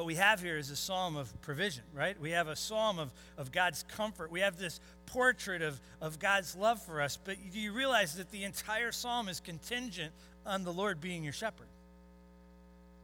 What 0.00 0.06
we 0.06 0.14
have 0.14 0.40
here 0.40 0.56
is 0.56 0.70
a 0.70 0.76
psalm 0.76 1.14
of 1.14 1.30
provision, 1.42 1.84
right? 1.92 2.18
We 2.18 2.30
have 2.30 2.48
a 2.48 2.56
psalm 2.56 2.98
of, 2.98 3.12
of 3.36 3.52
God's 3.52 3.82
comfort. 3.82 4.32
We 4.32 4.40
have 4.40 4.58
this 4.58 4.80
portrait 5.04 5.60
of, 5.60 5.78
of 6.00 6.18
God's 6.18 6.56
love 6.56 6.80
for 6.80 7.02
us. 7.02 7.18
But 7.22 7.36
do 7.52 7.60
you 7.60 7.74
realize 7.74 8.14
that 8.14 8.30
the 8.30 8.44
entire 8.44 8.92
psalm 8.92 9.28
is 9.28 9.40
contingent 9.40 10.14
on 10.46 10.64
the 10.64 10.72
Lord 10.72 11.02
being 11.02 11.22
your 11.22 11.34
shepherd? 11.34 11.66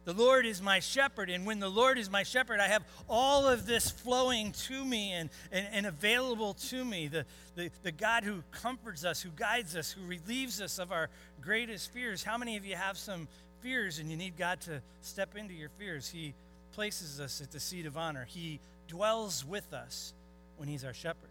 The 0.05 0.13
Lord 0.13 0.47
is 0.47 0.59
my 0.59 0.79
shepherd, 0.79 1.29
and 1.29 1.45
when 1.45 1.59
the 1.59 1.69
Lord 1.69 1.99
is 1.99 2.09
my 2.09 2.23
shepherd, 2.23 2.59
I 2.59 2.67
have 2.67 2.83
all 3.07 3.47
of 3.47 3.67
this 3.67 3.91
flowing 3.91 4.51
to 4.63 4.83
me 4.83 5.11
and, 5.11 5.29
and, 5.51 5.67
and 5.71 5.85
available 5.85 6.55
to 6.55 6.83
me. 6.83 7.09
The, 7.09 7.27
the, 7.53 7.69
the 7.83 7.91
God 7.91 8.23
who 8.23 8.41
comforts 8.49 9.05
us, 9.05 9.21
who 9.21 9.29
guides 9.29 9.75
us, 9.75 9.91
who 9.91 10.03
relieves 10.07 10.59
us 10.61 10.79
of 10.79 10.91
our 10.91 11.11
greatest 11.41 11.93
fears. 11.93 12.23
How 12.23 12.39
many 12.39 12.57
of 12.57 12.65
you 12.65 12.75
have 12.75 12.97
some 12.97 13.27
fears 13.61 13.99
and 13.99 14.09
you 14.09 14.17
need 14.17 14.35
God 14.35 14.61
to 14.61 14.81
step 15.01 15.37
into 15.37 15.53
your 15.53 15.69
fears? 15.77 16.09
He 16.09 16.33
places 16.73 17.19
us 17.19 17.41
at 17.41 17.51
the 17.51 17.59
seat 17.59 17.85
of 17.85 17.97
honor, 17.97 18.25
He 18.25 18.59
dwells 18.87 19.45
with 19.45 19.73
us 19.73 20.13
when 20.57 20.67
He's 20.67 20.83
our 20.83 20.93
shepherd. 20.93 21.29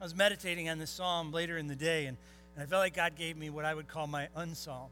I 0.00 0.04
was 0.04 0.14
meditating 0.14 0.68
on 0.68 0.78
this 0.78 0.90
psalm 0.90 1.32
later 1.32 1.56
in 1.56 1.68
the 1.68 1.74
day, 1.74 2.06
and, 2.06 2.16
and 2.54 2.62
I 2.62 2.66
felt 2.66 2.80
like 2.80 2.94
God 2.94 3.16
gave 3.16 3.36
me 3.36 3.50
what 3.50 3.64
I 3.64 3.74
would 3.74 3.88
call 3.88 4.06
my 4.06 4.28
unpsalm. 4.36 4.90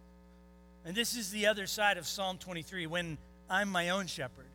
And 0.86 0.94
this 0.94 1.16
is 1.16 1.30
the 1.30 1.46
other 1.46 1.66
side 1.66 1.98
of 1.98 2.06
Psalm 2.06 2.38
23 2.38 2.86
when 2.86 3.18
I'm 3.48 3.70
my 3.70 3.90
own 3.90 4.06
shepherd, 4.06 4.46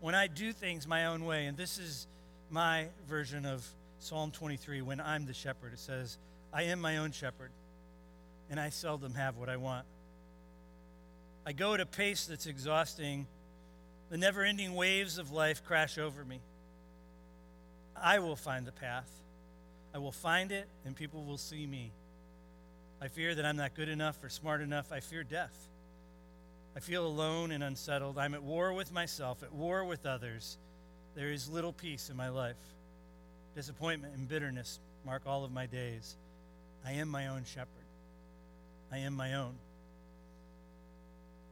when 0.00 0.14
I 0.14 0.26
do 0.26 0.52
things 0.52 0.86
my 0.86 1.06
own 1.06 1.24
way. 1.24 1.46
And 1.46 1.56
this 1.56 1.78
is 1.78 2.06
my 2.50 2.86
version 3.08 3.46
of 3.46 3.66
Psalm 3.98 4.30
23 4.30 4.82
when 4.82 5.00
I'm 5.00 5.26
the 5.26 5.34
shepherd. 5.34 5.72
It 5.72 5.78
says, 5.78 6.18
I 6.52 6.64
am 6.64 6.80
my 6.80 6.98
own 6.98 7.12
shepherd, 7.12 7.50
and 8.50 8.60
I 8.60 8.68
seldom 8.68 9.14
have 9.14 9.36
what 9.36 9.48
I 9.48 9.56
want. 9.56 9.86
I 11.46 11.52
go 11.52 11.74
at 11.74 11.80
a 11.80 11.86
pace 11.86 12.26
that's 12.26 12.46
exhausting. 12.46 13.26
The 14.10 14.16
never 14.18 14.42
ending 14.42 14.74
waves 14.74 15.18
of 15.18 15.32
life 15.32 15.64
crash 15.64 15.98
over 15.98 16.24
me. 16.24 16.40
I 17.96 18.18
will 18.18 18.36
find 18.36 18.66
the 18.66 18.72
path. 18.72 19.08
I 19.94 19.98
will 19.98 20.12
find 20.12 20.52
it, 20.52 20.68
and 20.84 20.94
people 20.94 21.24
will 21.24 21.38
see 21.38 21.66
me. 21.66 21.92
I 23.00 23.08
fear 23.08 23.34
that 23.34 23.44
I'm 23.44 23.56
not 23.56 23.74
good 23.74 23.88
enough 23.88 24.22
or 24.22 24.28
smart 24.28 24.60
enough. 24.60 24.92
I 24.92 25.00
fear 25.00 25.24
death. 25.24 25.56
I 26.76 26.80
feel 26.80 27.06
alone 27.06 27.52
and 27.52 27.62
unsettled. 27.62 28.18
I'm 28.18 28.34
at 28.34 28.42
war 28.42 28.72
with 28.72 28.92
myself, 28.92 29.42
at 29.42 29.52
war 29.52 29.84
with 29.84 30.06
others. 30.06 30.58
There 31.14 31.30
is 31.30 31.48
little 31.48 31.72
peace 31.72 32.10
in 32.10 32.16
my 32.16 32.28
life. 32.28 32.56
Disappointment 33.54 34.14
and 34.16 34.28
bitterness 34.28 34.80
mark 35.06 35.22
all 35.26 35.44
of 35.44 35.52
my 35.52 35.66
days. 35.66 36.16
I 36.84 36.92
am 36.92 37.08
my 37.08 37.28
own 37.28 37.44
shepherd. 37.44 37.68
I 38.90 38.98
am 38.98 39.14
my 39.14 39.34
own 39.34 39.54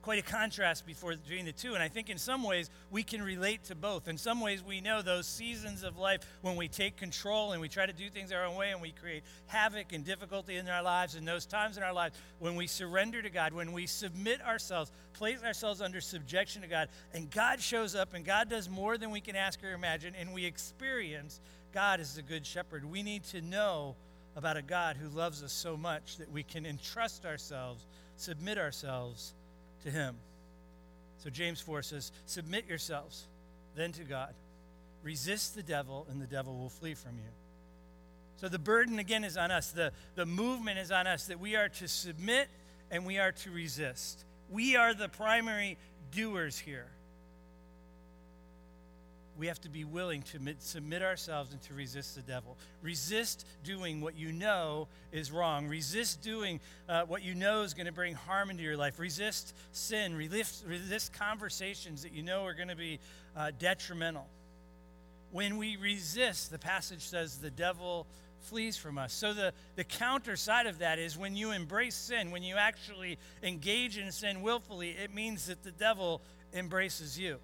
quite 0.03 0.19
a 0.19 0.23
contrast 0.23 0.85
before, 0.85 1.15
between 1.15 1.47
the 1.47 1.53
two. 1.53 1.75
And 1.75 1.83
I 1.83 1.89
think 1.89 2.11
in 2.11 2.19
some 2.19 2.43
ways 2.43 2.69
we 2.91 3.03
can 3.03 3.23
relate 3.23 3.65
to 3.65 3.75
both. 3.75 4.09
In 4.09 4.19
some 4.19 4.41
ways, 4.41 4.63
we 4.63 4.81
know 4.81 5.01
those 5.01 5.27
seasons 5.27 5.85
of 5.85 5.97
life 5.97 6.21
when 6.43 6.57
we 6.57 6.69
take 6.69 6.97
control 6.97 7.53
and 7.53 7.61
we 7.61 7.69
try 7.69 7.87
to 7.87 7.93
do 7.93 8.11
things 8.11 8.33
our 8.33 8.45
own 8.45 8.57
way 8.57 8.73
and 8.73 8.83
we 8.83 8.91
create 8.91 9.23
havoc 9.47 9.93
and 9.93 10.05
difficulty 10.05 10.57
in 10.57 10.69
our 10.69 10.83
lives, 10.83 11.15
and 11.15 11.27
those 11.27 11.47
times 11.47 11.77
in 11.77 11.83
our 11.83 11.93
lives 11.93 12.17
when 12.41 12.57
we 12.57 12.67
surrender 12.67 13.23
to 13.23 13.31
God, 13.31 13.53
when 13.53 13.73
we 13.73 13.87
submit 13.87 14.43
ourselves, 14.43 14.91
place 15.13 15.43
ourselves 15.43 15.81
under 15.81 16.01
subjection 16.01 16.63
to 16.63 16.69
God, 16.69 16.89
and 17.15 17.31
God 17.31 17.61
shows 17.61 17.95
up 17.95 18.15
and 18.15 18.25
God 18.25 18.51
does 18.51 18.69
more 18.69 18.99
than 18.99 19.11
we 19.11 19.21
can 19.21 19.37
ask 19.37 19.63
or 19.63 19.73
imagine, 19.73 20.15
and 20.19 20.35
we 20.35 20.45
experience 20.45 21.41
God 21.73 22.01
as 22.01 22.17
the 22.17 22.23
good 22.23 22.45
shepherd. 22.45 22.85
We 22.85 23.03
need 23.03 23.25
to 23.25 23.41
know 23.41 23.95
about 24.35 24.57
a 24.57 24.63
God 24.63 24.97
who 24.97 25.09
loves 25.09 25.43
us 25.43 25.53
so 25.53 25.77
much 25.77 26.17
that 26.17 26.31
we 26.31 26.43
can 26.43 26.67
entrust 26.67 27.25
ourselves, 27.25 27.87
submit 28.17 28.59
ourselves 28.59 29.35
to 29.83 29.91
him. 29.91 30.17
So 31.19 31.31
James 31.31 31.61
4 31.61 31.83
says, 31.83 32.13
Submit 32.27 32.67
yourselves 32.67 33.27
then 33.75 33.93
to 33.93 34.05
God. 34.05 34.35
Resist 35.03 35.55
the 35.55 35.63
devil, 35.63 36.07
and 36.11 36.21
the 36.21 36.27
devil 36.27 36.57
will 36.57 36.69
flee 36.69 36.95
from 36.95 37.17
you. 37.17 37.31
So 38.37 38.49
the 38.49 38.59
burden 38.59 38.99
again 38.99 39.25
is 39.25 39.37
on 39.37 39.51
us. 39.51 39.71
The, 39.71 39.93
the 40.15 40.27
movement 40.27 40.79
is 40.79 40.91
on 40.91 41.07
us 41.07 41.27
that 41.27 41.39
we 41.39 41.57
are 41.57 41.69
to 41.69 41.89
submit 41.89 42.49
and 42.91 43.07
we 43.07 43.19
are 43.19 43.33
to 43.33 43.51
resist. 43.51 44.25
We 44.51 44.77
are 44.77 44.95
the 44.95 45.09
primary 45.09 45.79
doers 46.11 46.59
here 46.59 46.89
we 49.39 49.47
have 49.47 49.61
to 49.63 49.71
be 49.71 49.85
willing 49.85 50.23
to 50.23 50.39
submit 50.59 51.03
ourselves 51.03 51.53
and 51.53 51.63
to 51.63 51.75
resist 51.75 52.15
the 52.15 52.23
devil. 52.23 52.59
Resist 52.83 53.47
doing 53.65 54.01
what 54.01 54.15
you 54.15 54.31
know 54.31 54.89
is 55.11 55.33
wrong. 55.33 55.69
Resist 55.69 56.23
doing 56.23 56.61
uh, 56.89 57.03
what 57.05 57.23
you 57.23 57.35
know 57.35 57.63
is 57.63 57.73
going 57.73 57.87
to 57.87 57.93
bring 57.93 58.15
harm 58.15 58.51
into 58.51 58.63
your 58.63 58.77
life. 58.77 58.99
Resist 58.99 59.55
sin. 59.73 60.15
Resist, 60.15 60.65
resist 60.67 61.13
conversations 61.15 62.03
that 62.03 62.13
you 62.13 62.23
know 62.23 62.45
are 62.45 62.55
going 62.55 62.69
to 62.69 62.77
be 62.77 62.99
uh, 63.37 63.53
detrimental. 63.59 64.27
When 65.31 65.57
we 65.57 65.77
resist, 65.77 66.51
the 66.51 66.59
passage 66.59 67.01
says 67.01 67.39
the 67.39 67.51
devil 67.51 68.07
flees 68.41 68.77
from 68.77 68.99
us. 68.99 69.15
So 69.15 69.33
the, 69.33 69.55
the 69.77 69.85
counter 69.85 70.37
side 70.37 70.67
of 70.67 70.81
that 70.81 70.99
is 70.99 71.17
when 71.17 71.37
you 71.37 71.53
embrace 71.53 71.95
sin, 71.95 72.33
when 72.33 72.43
you 72.43 72.57
actually 72.57 73.19
engage 73.43 73.97
in 73.97 74.13
sin 74.13 74.43
willfully, 74.43 74.91
it 74.91 75.15
means 75.15 75.47
that 75.47 75.63
the 75.63 75.71
devil 75.71 76.21
embraces 76.53 77.19
you 77.19 77.39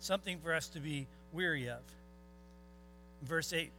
something 0.00 0.38
for 0.38 0.54
us 0.54 0.68
to 0.68 0.80
be 0.80 1.06
weary 1.32 1.68
of. 1.68 1.80
Verse 3.22 3.52
8 3.52 3.70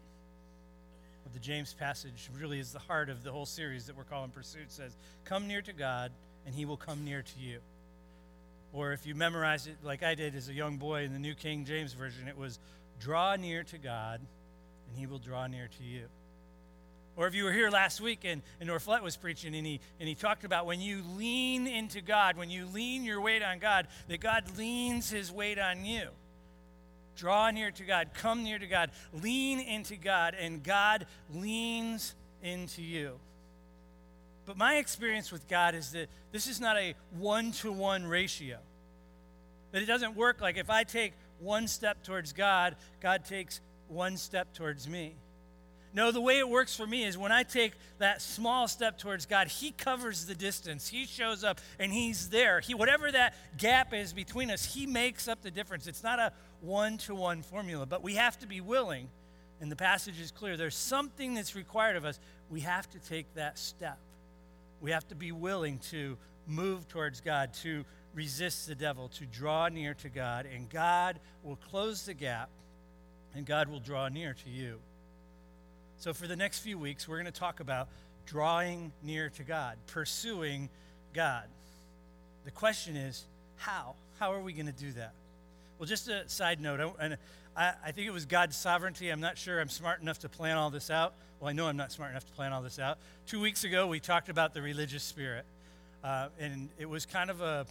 of 1.25 1.33
the 1.33 1.39
James 1.39 1.73
passage 1.73 2.29
really 2.37 2.59
is 2.59 2.71
the 2.71 2.79
heart 2.79 3.09
of 3.09 3.23
the 3.23 3.31
whole 3.31 3.45
series 3.45 3.85
that 3.85 3.95
we're 3.95 4.03
calling 4.03 4.31
Pursuit 4.31 4.71
says, 4.71 4.95
Come 5.25 5.47
near 5.47 5.61
to 5.61 5.73
God, 5.73 6.11
and 6.45 6.55
he 6.55 6.65
will 6.65 6.77
come 6.77 7.05
near 7.05 7.21
to 7.21 7.39
you. 7.39 7.59
Or 8.73 8.93
if 8.93 9.05
you 9.05 9.15
memorize 9.15 9.67
it 9.67 9.77
like 9.83 10.03
I 10.03 10.15
did 10.15 10.35
as 10.35 10.49
a 10.49 10.53
young 10.53 10.77
boy 10.77 11.03
in 11.03 11.13
the 11.13 11.19
New 11.19 11.33
King 11.33 11.65
James 11.65 11.93
Version, 11.93 12.27
it 12.27 12.37
was, 12.37 12.59
Draw 12.99 13.37
near 13.37 13.63
to 13.63 13.77
God, 13.77 14.19
and 14.19 14.97
he 14.97 15.07
will 15.07 15.19
draw 15.19 15.47
near 15.47 15.69
to 15.77 15.83
you. 15.83 16.05
Or 17.19 17.27
if 17.27 17.35
you 17.35 17.43
were 17.43 17.51
here 17.51 17.69
last 17.69 17.99
week 17.99 18.21
and, 18.23 18.41
and 18.61 18.69
Norflet 18.69 19.03
was 19.03 19.17
preaching 19.17 19.53
and 19.53 19.67
he, 19.67 19.81
and 19.99 20.07
he 20.07 20.15
talked 20.15 20.45
about 20.45 20.65
when 20.65 20.79
you 20.79 21.03
lean 21.17 21.67
into 21.67 21.99
God, 21.99 22.37
when 22.37 22.49
you 22.49 22.65
lean 22.65 23.03
your 23.03 23.19
weight 23.19 23.43
on 23.43 23.59
God, 23.59 23.87
that 24.07 24.21
God 24.21 24.45
leans 24.57 25.11
his 25.11 25.29
weight 25.29 25.59
on 25.59 25.83
you. 25.83 26.07
Draw 27.17 27.51
near 27.51 27.71
to 27.71 27.83
God, 27.83 28.11
come 28.13 28.45
near 28.45 28.57
to 28.57 28.67
God, 28.67 28.91
lean 29.11 29.59
into 29.59 29.97
God, 29.97 30.33
and 30.33 30.63
God 30.63 31.07
leans 31.33 32.15
into 32.41 32.81
you. 32.81 33.19
But 34.45 34.55
my 34.55 34.77
experience 34.77 35.29
with 35.29 35.45
God 35.49 35.75
is 35.75 35.91
that 35.91 36.07
this 36.31 36.47
is 36.47 36.61
not 36.61 36.77
a 36.77 36.95
one 37.17 37.51
to 37.51 37.69
one 37.69 38.07
ratio. 38.07 38.59
That 39.73 39.81
it 39.81 39.87
doesn't 39.87 40.15
work 40.15 40.39
like 40.39 40.55
if 40.55 40.69
I 40.69 40.85
take 40.85 41.11
one 41.39 41.67
step 41.67 42.01
towards 42.01 42.31
God, 42.31 42.77
God 43.01 43.25
takes 43.25 43.59
one 43.89 44.15
step 44.15 44.53
towards 44.53 44.87
me. 44.87 45.15
No, 45.91 46.11
the 46.11 46.21
way 46.21 46.37
it 46.37 46.47
works 46.47 46.75
for 46.75 46.85
me 46.85 47.03
is 47.03 47.17
when 47.17 47.31
I 47.31 47.43
take 47.43 47.73
that 47.97 48.21
small 48.21 48.67
step 48.67 48.99
towards 48.99 49.25
God, 49.25 49.47
He 49.47 49.71
covers 49.71 50.25
the 50.25 50.35
distance. 50.35 50.87
He 50.87 51.05
shows 51.05 51.43
up 51.43 51.59
and 51.79 51.91
He's 51.91 52.29
there. 52.29 52.59
He, 52.59 52.75
whatever 52.75 53.11
that 53.11 53.35
gap 53.57 53.93
is 53.93 54.13
between 54.13 54.51
us, 54.51 54.63
He 54.63 54.85
makes 54.85 55.27
up 55.27 55.41
the 55.41 55.49
difference. 55.49 55.87
It's 55.87 56.03
not 56.03 56.19
a 56.19 56.31
one 56.61 56.97
to 56.99 57.15
one 57.15 57.41
formula, 57.41 57.85
but 57.85 58.03
we 58.03 58.15
have 58.15 58.37
to 58.39 58.47
be 58.47 58.61
willing, 58.61 59.09
and 59.59 59.71
the 59.71 59.75
passage 59.75 60.19
is 60.19 60.31
clear. 60.31 60.57
There's 60.57 60.75
something 60.75 61.33
that's 61.33 61.55
required 61.55 61.95
of 61.95 62.05
us. 62.05 62.19
We 62.49 62.61
have 62.61 62.87
to 62.91 62.99
take 62.99 63.33
that 63.33 63.57
step. 63.57 63.97
We 64.81 64.91
have 64.91 65.07
to 65.07 65.15
be 65.15 65.31
willing 65.31 65.79
to 65.89 66.17
move 66.45 66.87
towards 66.87 67.19
God, 67.19 67.53
to 67.63 67.83
resist 68.13 68.67
the 68.67 68.75
devil, 68.75 69.09
to 69.09 69.25
draw 69.25 69.69
near 69.69 69.93
to 69.95 70.09
God, 70.09 70.45
and 70.45 70.69
God 70.69 71.19
will 71.43 71.57
close 71.57 72.05
the 72.05 72.13
gap 72.13 72.49
and 73.35 73.45
God 73.45 73.69
will 73.69 73.79
draw 73.79 74.09
near 74.09 74.33
to 74.33 74.49
you. 74.49 74.79
So, 75.99 76.13
for 76.13 76.27
the 76.27 76.35
next 76.37 76.59
few 76.59 76.77
weeks, 76.77 77.09
we're 77.09 77.17
going 77.17 77.25
to 77.25 77.37
talk 77.37 77.59
about 77.59 77.89
drawing 78.25 78.93
near 79.03 79.29
to 79.31 79.43
God, 79.43 79.75
pursuing 79.87 80.69
God. 81.13 81.43
The 82.45 82.51
question 82.51 82.95
is, 82.95 83.25
how? 83.57 83.95
How 84.17 84.31
are 84.31 84.39
we 84.39 84.53
going 84.53 84.67
to 84.67 84.71
do 84.71 84.93
that? 84.93 85.11
Well, 85.77 85.87
just 85.87 86.07
a 86.07 86.27
side 86.29 86.61
note, 86.61 86.79
and 87.01 87.17
I, 87.55 87.73
I, 87.85 87.91
think 87.91 88.07
it 88.07 88.13
was 88.13 88.25
God's 88.25 88.55
sovereignty. 88.55 89.09
I'm 89.09 89.19
not 89.19 89.37
sure 89.37 89.59
I'm 89.59 89.67
smart 89.67 90.01
enough 90.01 90.19
to 90.19 90.29
plan 90.29 90.55
all 90.55 90.69
this 90.69 90.89
out. 90.89 91.15
Well, 91.41 91.49
I 91.49 91.51
know 91.51 91.67
I'm 91.67 91.75
not 91.75 91.91
smart 91.91 92.11
enough 92.11 92.25
to 92.27 92.31
plan 92.31 92.53
all 92.53 92.61
this 92.61 92.79
out. 92.79 92.97
Two 93.27 93.41
weeks 93.41 93.65
ago, 93.65 93.85
we 93.85 93.99
talked 93.99 94.29
about 94.29 94.53
the 94.53 94.61
religious 94.61 95.03
spirit, 95.03 95.43
uh, 96.01 96.29
and 96.39 96.69
it 96.77 96.87
was 96.87 97.05
kind 97.05 97.29
of 97.29 97.41
a 97.41 97.65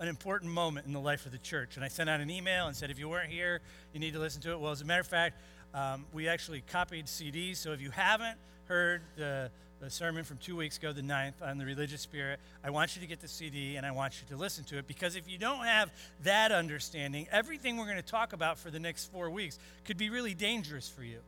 an 0.00 0.08
important 0.08 0.52
moment 0.52 0.86
in 0.86 0.92
the 0.92 1.00
life 1.00 1.26
of 1.26 1.32
the 1.32 1.38
church. 1.38 1.76
And 1.76 1.84
I 1.84 1.88
sent 1.88 2.08
out 2.08 2.20
an 2.20 2.30
email 2.30 2.66
and 2.66 2.76
said, 2.76 2.90
if 2.90 2.98
you 2.98 3.08
weren't 3.08 3.30
here, 3.30 3.60
you 3.92 4.00
need 4.00 4.12
to 4.14 4.20
listen 4.20 4.40
to 4.42 4.52
it. 4.52 4.60
Well, 4.60 4.70
as 4.70 4.80
a 4.80 4.84
matter 4.84 5.00
of 5.00 5.08
fact, 5.08 5.36
um, 5.74 6.06
we 6.12 6.28
actually 6.28 6.62
copied 6.62 7.06
CDs. 7.06 7.56
So 7.56 7.72
if 7.72 7.80
you 7.80 7.90
haven't 7.90 8.38
heard 8.66 9.02
the 9.16 9.50
the 9.80 9.90
sermon 9.90 10.24
from 10.24 10.38
two 10.38 10.56
weeks 10.56 10.76
ago, 10.76 10.92
the 10.92 11.02
ninth, 11.02 11.40
on 11.40 11.58
the 11.58 11.64
religious 11.64 12.00
spirit. 12.00 12.40
I 12.64 12.70
want 12.70 12.96
you 12.96 13.02
to 13.02 13.06
get 13.06 13.20
the 13.20 13.28
CD 13.28 13.76
and 13.76 13.86
I 13.86 13.92
want 13.92 14.20
you 14.20 14.28
to 14.34 14.40
listen 14.40 14.64
to 14.64 14.78
it 14.78 14.86
because 14.86 15.14
if 15.14 15.28
you 15.30 15.38
don't 15.38 15.64
have 15.64 15.90
that 16.24 16.52
understanding, 16.52 17.28
everything 17.30 17.76
we're 17.76 17.84
going 17.84 17.96
to 17.96 18.02
talk 18.02 18.32
about 18.32 18.58
for 18.58 18.70
the 18.70 18.80
next 18.80 19.12
four 19.12 19.30
weeks 19.30 19.58
could 19.84 19.96
be 19.96 20.10
really 20.10 20.34
dangerous 20.34 20.88
for 20.88 21.04
you. 21.04 21.18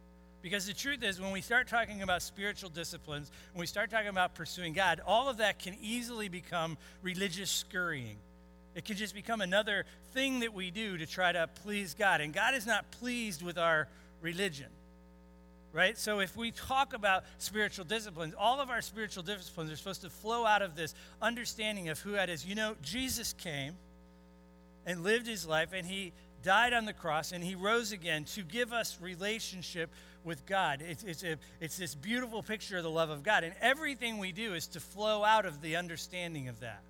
Because 0.42 0.66
the 0.66 0.72
truth 0.72 1.02
is, 1.02 1.20
when 1.20 1.32
we 1.32 1.42
start 1.42 1.68
talking 1.68 2.00
about 2.02 2.22
spiritual 2.22 2.70
disciplines, 2.70 3.30
when 3.52 3.60
we 3.60 3.66
start 3.66 3.90
talking 3.90 4.08
about 4.08 4.34
pursuing 4.34 4.72
God, 4.72 5.00
all 5.06 5.28
of 5.28 5.36
that 5.36 5.58
can 5.58 5.76
easily 5.82 6.28
become 6.28 6.78
religious 7.02 7.50
scurrying. 7.50 8.16
It 8.74 8.84
can 8.84 8.96
just 8.96 9.14
become 9.14 9.42
another 9.42 9.84
thing 10.14 10.40
that 10.40 10.54
we 10.54 10.70
do 10.70 10.96
to 10.96 11.06
try 11.06 11.30
to 11.30 11.48
please 11.62 11.94
God. 11.94 12.20
And 12.22 12.32
God 12.32 12.54
is 12.54 12.66
not 12.66 12.90
pleased 12.92 13.42
with 13.42 13.58
our 13.58 13.86
religion 14.20 14.68
right? 15.72 15.96
So 15.96 16.20
if 16.20 16.36
we 16.36 16.50
talk 16.50 16.94
about 16.94 17.24
spiritual 17.38 17.84
disciplines, 17.84 18.34
all 18.36 18.60
of 18.60 18.70
our 18.70 18.82
spiritual 18.82 19.22
disciplines 19.22 19.70
are 19.70 19.76
supposed 19.76 20.02
to 20.02 20.10
flow 20.10 20.44
out 20.44 20.62
of 20.62 20.74
this 20.74 20.94
understanding 21.22 21.88
of 21.88 22.00
who 22.00 22.12
that 22.12 22.28
is. 22.28 22.44
You 22.44 22.54
know, 22.54 22.74
Jesus 22.82 23.32
came 23.32 23.74
and 24.86 25.02
lived 25.02 25.26
his 25.26 25.46
life 25.46 25.70
and 25.72 25.86
he 25.86 26.12
died 26.42 26.72
on 26.72 26.86
the 26.86 26.92
cross 26.92 27.32
and 27.32 27.44
he 27.44 27.54
rose 27.54 27.92
again 27.92 28.24
to 28.24 28.42
give 28.42 28.72
us 28.72 28.98
relationship 29.00 29.90
with 30.24 30.44
God. 30.46 30.82
It's, 30.86 31.02
it's, 31.04 31.22
a, 31.22 31.36
it's 31.60 31.76
this 31.76 31.94
beautiful 31.94 32.42
picture 32.42 32.76
of 32.76 32.82
the 32.82 32.90
love 32.90 33.10
of 33.10 33.22
God. 33.22 33.44
And 33.44 33.54
everything 33.60 34.18
we 34.18 34.32
do 34.32 34.54
is 34.54 34.66
to 34.68 34.80
flow 34.80 35.24
out 35.24 35.46
of 35.46 35.62
the 35.62 35.76
understanding 35.76 36.48
of 36.48 36.60
that, 36.60 36.82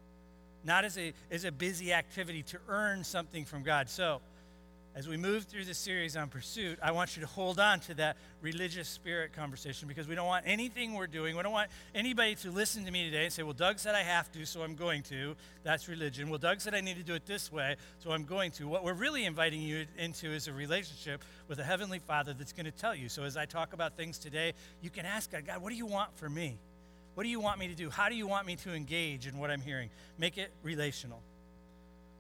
not 0.65 0.85
as 0.85 0.97
a, 0.99 1.13
as 1.31 1.45
a 1.45 1.53
busy 1.53 1.93
activity 1.93 2.43
to 2.45 2.59
earn 2.69 3.05
something 3.05 3.45
from 3.45 3.63
God. 3.63 3.89
So, 3.89 4.21
as 4.95 5.07
we 5.07 5.17
move 5.17 5.45
through 5.45 5.65
this 5.65 5.79
series 5.79 6.17
on 6.17 6.29
pursuit, 6.29 6.79
I 6.83 6.91
want 6.91 7.17
you 7.17 7.21
to 7.21 7.29
hold 7.29 7.61
on 7.61 7.79
to 7.81 7.95
that 7.95 8.17
religious 8.41 8.89
spirit 8.89 9.33
conversation 9.33 9.87
because 9.87 10.09
we 10.09 10.17
don't 10.17 10.27
want 10.27 10.45
anything 10.49 10.95
we're 10.95 11.07
doing, 11.07 11.37
we 11.37 11.43
don't 11.43 11.53
want 11.53 11.71
anybody 11.95 12.35
to 12.37 12.51
listen 12.51 12.85
to 12.87 12.91
me 12.91 13.05
today 13.05 13.25
and 13.25 13.33
say, 13.33 13.45
Well, 13.45 13.53
Doug 13.53 13.79
said 13.79 13.95
I 13.95 14.03
have 14.03 14.33
to, 14.33 14.45
so 14.45 14.63
I'm 14.63 14.75
going 14.75 15.03
to. 15.05 15.37
That's 15.63 15.89
religion. 15.89 16.29
Well, 16.29 16.39
Doug 16.39 16.61
said 16.61 16.75
I 16.75 16.81
need 16.81 16.97
to 16.97 17.05
do 17.05 17.15
it 17.15 17.25
this 17.25 17.53
way, 17.53 17.77
so 17.99 18.11
I'm 18.11 18.25
going 18.25 18.51
to. 18.53 18.67
What 18.67 18.83
we're 18.83 18.95
really 18.95 19.25
inviting 19.25 19.63
you 19.63 19.87
into 19.97 20.33
is 20.33 20.49
a 20.49 20.53
relationship 20.53 21.23
with 21.47 21.61
a 21.61 21.65
Heavenly 21.65 22.01
Father 22.01 22.35
that's 22.35 22.53
going 22.53 22.67
to 22.67 22.73
tell 22.73 22.95
you. 22.95 23.09
So 23.09 23.23
as 23.23 23.37
I 23.37 23.45
talk 23.45 23.73
about 23.73 23.97
things 23.97 24.19
today, 24.19 24.55
you 24.83 24.91
can 24.91 25.07
ask 25.07 25.31
God, 25.31 25.47
God, 25.47 25.63
what 25.63 25.71
do 25.71 25.77
you 25.77 25.87
want 25.87 26.17
for 26.17 26.29
me? 26.29 26.59
What 27.15 27.23
do 27.23 27.29
you 27.29 27.41
want 27.41 27.61
me 27.61 27.69
to 27.69 27.75
do? 27.75 27.91
How 27.91 28.09
do 28.09 28.17
you 28.17 28.27
want 28.27 28.47
me 28.47 28.57
to 28.57 28.73
engage 28.73 29.27
in 29.27 29.39
what 29.39 29.51
I'm 29.51 29.61
hearing? 29.61 29.91
Make 30.19 30.37
it 30.37 30.51
relational. 30.63 31.23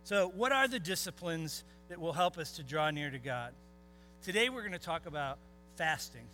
So, 0.05 0.29
what 0.35 0.53
are 0.53 0.67
the 0.67 0.79
disciplines 0.79 1.65
that 1.91 2.01
will 2.01 2.13
help 2.13 2.39
us 2.39 2.53
to 2.53 2.63
draw 2.63 2.91
near 2.91 3.11
to 3.11 3.19
God? 3.19 3.53
Today, 4.23 4.49
we're 4.49 4.61
going 4.61 4.73
to 4.73 4.79
talk 4.79 5.07
about 5.07 5.39
fasting. 5.77 6.25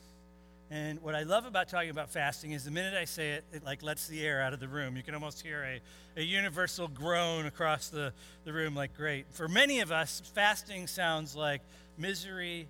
And 0.70 1.00
what 1.00 1.14
I 1.14 1.22
love 1.22 1.46
about 1.46 1.68
talking 1.68 1.88
about 1.88 2.10
fasting 2.10 2.52
is 2.52 2.64
the 2.64 2.70
minute 2.70 2.92
I 2.92 3.06
say 3.06 3.32
it, 3.32 3.44
it 3.54 3.64
like 3.64 3.82
lets 3.82 4.06
the 4.06 4.22
air 4.22 4.42
out 4.42 4.52
of 4.52 4.60
the 4.60 4.68
room. 4.68 4.96
You 4.96 5.02
can 5.02 5.14
almost 5.14 5.40
hear 5.40 5.64
a, 5.64 6.20
a 6.20 6.22
universal 6.22 6.88
groan 6.88 7.46
across 7.46 7.88
the, 7.88 8.12
the 8.44 8.52
room, 8.52 8.74
like, 8.74 8.94
great. 8.96 9.26
For 9.30 9.48
many 9.48 9.80
of 9.80 9.90
us, 9.90 10.20
fasting 10.34 10.86
sounds 10.88 11.34
like 11.34 11.62
misery 11.96 12.68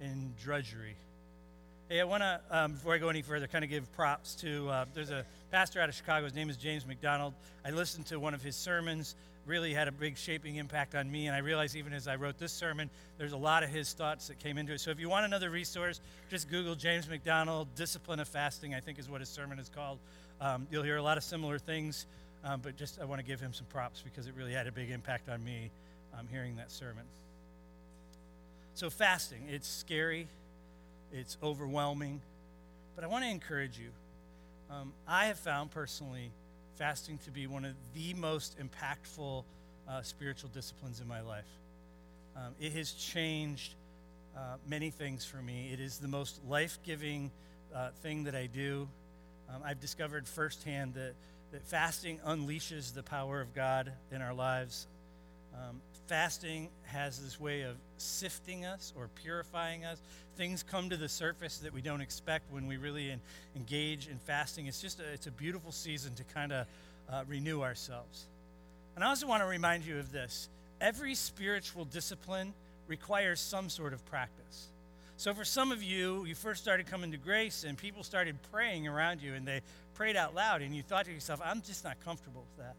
and 0.00 0.36
drudgery. 0.42 0.96
Hey, 1.90 2.00
I 2.00 2.04
want 2.04 2.22
to, 2.22 2.40
um, 2.50 2.72
before 2.72 2.94
I 2.94 2.98
go 2.98 3.10
any 3.10 3.20
further, 3.20 3.46
kind 3.46 3.62
of 3.62 3.68
give 3.68 3.92
props 3.92 4.36
to, 4.36 4.70
uh, 4.70 4.84
there's 4.94 5.10
a 5.10 5.26
pastor 5.50 5.82
out 5.82 5.90
of 5.90 5.94
Chicago. 5.94 6.24
His 6.24 6.34
name 6.34 6.48
is 6.48 6.56
James 6.56 6.86
MacDonald. 6.86 7.34
I 7.62 7.72
listened 7.72 8.06
to 8.06 8.18
one 8.18 8.32
of 8.32 8.42
his 8.42 8.56
sermons 8.56 9.14
really 9.44 9.74
had 9.74 9.86
a 9.86 9.92
big 9.92 10.16
shaping 10.16 10.56
impact 10.56 10.94
on 10.94 11.10
me. 11.10 11.26
And 11.26 11.36
I 11.36 11.40
realized 11.40 11.76
even 11.76 11.92
as 11.92 12.08
I 12.08 12.16
wrote 12.16 12.38
this 12.38 12.52
sermon, 12.52 12.88
there's 13.18 13.32
a 13.32 13.36
lot 13.36 13.62
of 13.62 13.68
his 13.68 13.92
thoughts 13.92 14.28
that 14.28 14.38
came 14.38 14.56
into 14.56 14.72
it. 14.72 14.80
So 14.80 14.92
if 14.92 14.98
you 14.98 15.10
want 15.10 15.26
another 15.26 15.50
resource, 15.50 16.00
just 16.30 16.48
Google 16.48 16.74
James 16.74 17.06
MacDonald, 17.06 17.68
Discipline 17.74 18.18
of 18.18 18.28
Fasting, 18.28 18.74
I 18.74 18.80
think 18.80 18.98
is 18.98 19.10
what 19.10 19.20
his 19.20 19.28
sermon 19.28 19.58
is 19.58 19.68
called. 19.68 19.98
Um, 20.40 20.66
you'll 20.70 20.84
hear 20.84 20.96
a 20.96 21.02
lot 21.02 21.18
of 21.18 21.22
similar 21.22 21.58
things, 21.58 22.06
um, 22.44 22.60
but 22.62 22.78
just 22.78 22.98
I 22.98 23.04
want 23.04 23.20
to 23.20 23.26
give 23.26 23.40
him 23.40 23.52
some 23.52 23.66
props 23.66 24.00
because 24.02 24.26
it 24.26 24.32
really 24.34 24.54
had 24.54 24.66
a 24.66 24.72
big 24.72 24.90
impact 24.90 25.28
on 25.28 25.44
me 25.44 25.70
um, 26.18 26.28
hearing 26.30 26.56
that 26.56 26.70
sermon. 26.70 27.04
So, 28.72 28.88
fasting, 28.88 29.42
it's 29.50 29.68
scary, 29.68 30.26
it's 31.12 31.36
overwhelming, 31.42 32.20
but 32.94 33.04
I 33.04 33.06
want 33.06 33.24
to 33.24 33.30
encourage 33.30 33.78
you. 33.78 33.90
Um, 34.70 34.92
I 35.06 35.26
have 35.26 35.38
found 35.38 35.70
personally 35.70 36.30
fasting 36.76 37.18
to 37.24 37.30
be 37.30 37.46
one 37.46 37.64
of 37.64 37.74
the 37.94 38.14
most 38.14 38.56
impactful 38.58 39.44
uh, 39.88 40.02
spiritual 40.02 40.50
disciplines 40.52 41.00
in 41.00 41.06
my 41.06 41.20
life. 41.20 41.44
Um, 42.36 42.54
it 42.60 42.72
has 42.72 42.92
changed 42.92 43.74
uh, 44.36 44.56
many 44.68 44.90
things 44.90 45.24
for 45.24 45.36
me. 45.36 45.70
It 45.72 45.80
is 45.80 45.98
the 45.98 46.08
most 46.08 46.40
life 46.48 46.78
giving 46.84 47.30
uh, 47.74 47.90
thing 48.02 48.24
that 48.24 48.34
I 48.34 48.46
do. 48.46 48.88
Um, 49.48 49.62
I've 49.64 49.80
discovered 49.80 50.26
firsthand 50.26 50.94
that, 50.94 51.14
that 51.52 51.62
fasting 51.62 52.18
unleashes 52.26 52.94
the 52.94 53.02
power 53.02 53.40
of 53.40 53.54
God 53.54 53.92
in 54.10 54.22
our 54.22 54.34
lives. 54.34 54.86
Um, 55.54 55.80
fasting 56.06 56.68
has 56.84 57.22
this 57.22 57.40
way 57.40 57.62
of 57.62 57.76
sifting 57.96 58.64
us 58.64 58.92
or 58.96 59.08
purifying 59.22 59.84
us. 59.84 60.00
Things 60.36 60.62
come 60.62 60.90
to 60.90 60.96
the 60.96 61.08
surface 61.08 61.58
that 61.58 61.72
we 61.72 61.80
don't 61.80 62.00
expect 62.00 62.52
when 62.52 62.66
we 62.66 62.76
really 62.76 63.10
in, 63.10 63.20
engage 63.56 64.08
in 64.08 64.18
fasting. 64.18 64.66
It's 64.66 64.80
just 64.80 65.00
a, 65.00 65.12
it's 65.12 65.26
a 65.26 65.30
beautiful 65.30 65.72
season 65.72 66.14
to 66.16 66.24
kind 66.24 66.52
of 66.52 66.66
uh, 67.08 67.22
renew 67.26 67.62
ourselves. 67.62 68.26
And 68.96 69.04
I 69.04 69.08
also 69.08 69.26
want 69.26 69.42
to 69.42 69.46
remind 69.46 69.84
you 69.84 69.98
of 69.98 70.12
this 70.12 70.48
every 70.80 71.14
spiritual 71.14 71.84
discipline 71.84 72.52
requires 72.86 73.40
some 73.40 73.68
sort 73.68 73.92
of 73.92 74.04
practice. 74.06 74.68
So, 75.16 75.32
for 75.32 75.44
some 75.44 75.70
of 75.70 75.82
you, 75.82 76.24
you 76.24 76.34
first 76.34 76.62
started 76.62 76.86
coming 76.86 77.12
to 77.12 77.16
grace 77.16 77.64
and 77.64 77.78
people 77.78 78.02
started 78.02 78.36
praying 78.50 78.88
around 78.88 79.22
you 79.22 79.34
and 79.34 79.46
they 79.46 79.62
prayed 79.94 80.16
out 80.16 80.34
loud, 80.34 80.60
and 80.60 80.74
you 80.74 80.82
thought 80.82 81.04
to 81.06 81.12
yourself, 81.12 81.40
I'm 81.44 81.62
just 81.62 81.84
not 81.84 82.00
comfortable 82.04 82.44
with 82.56 82.66
that. 82.66 82.74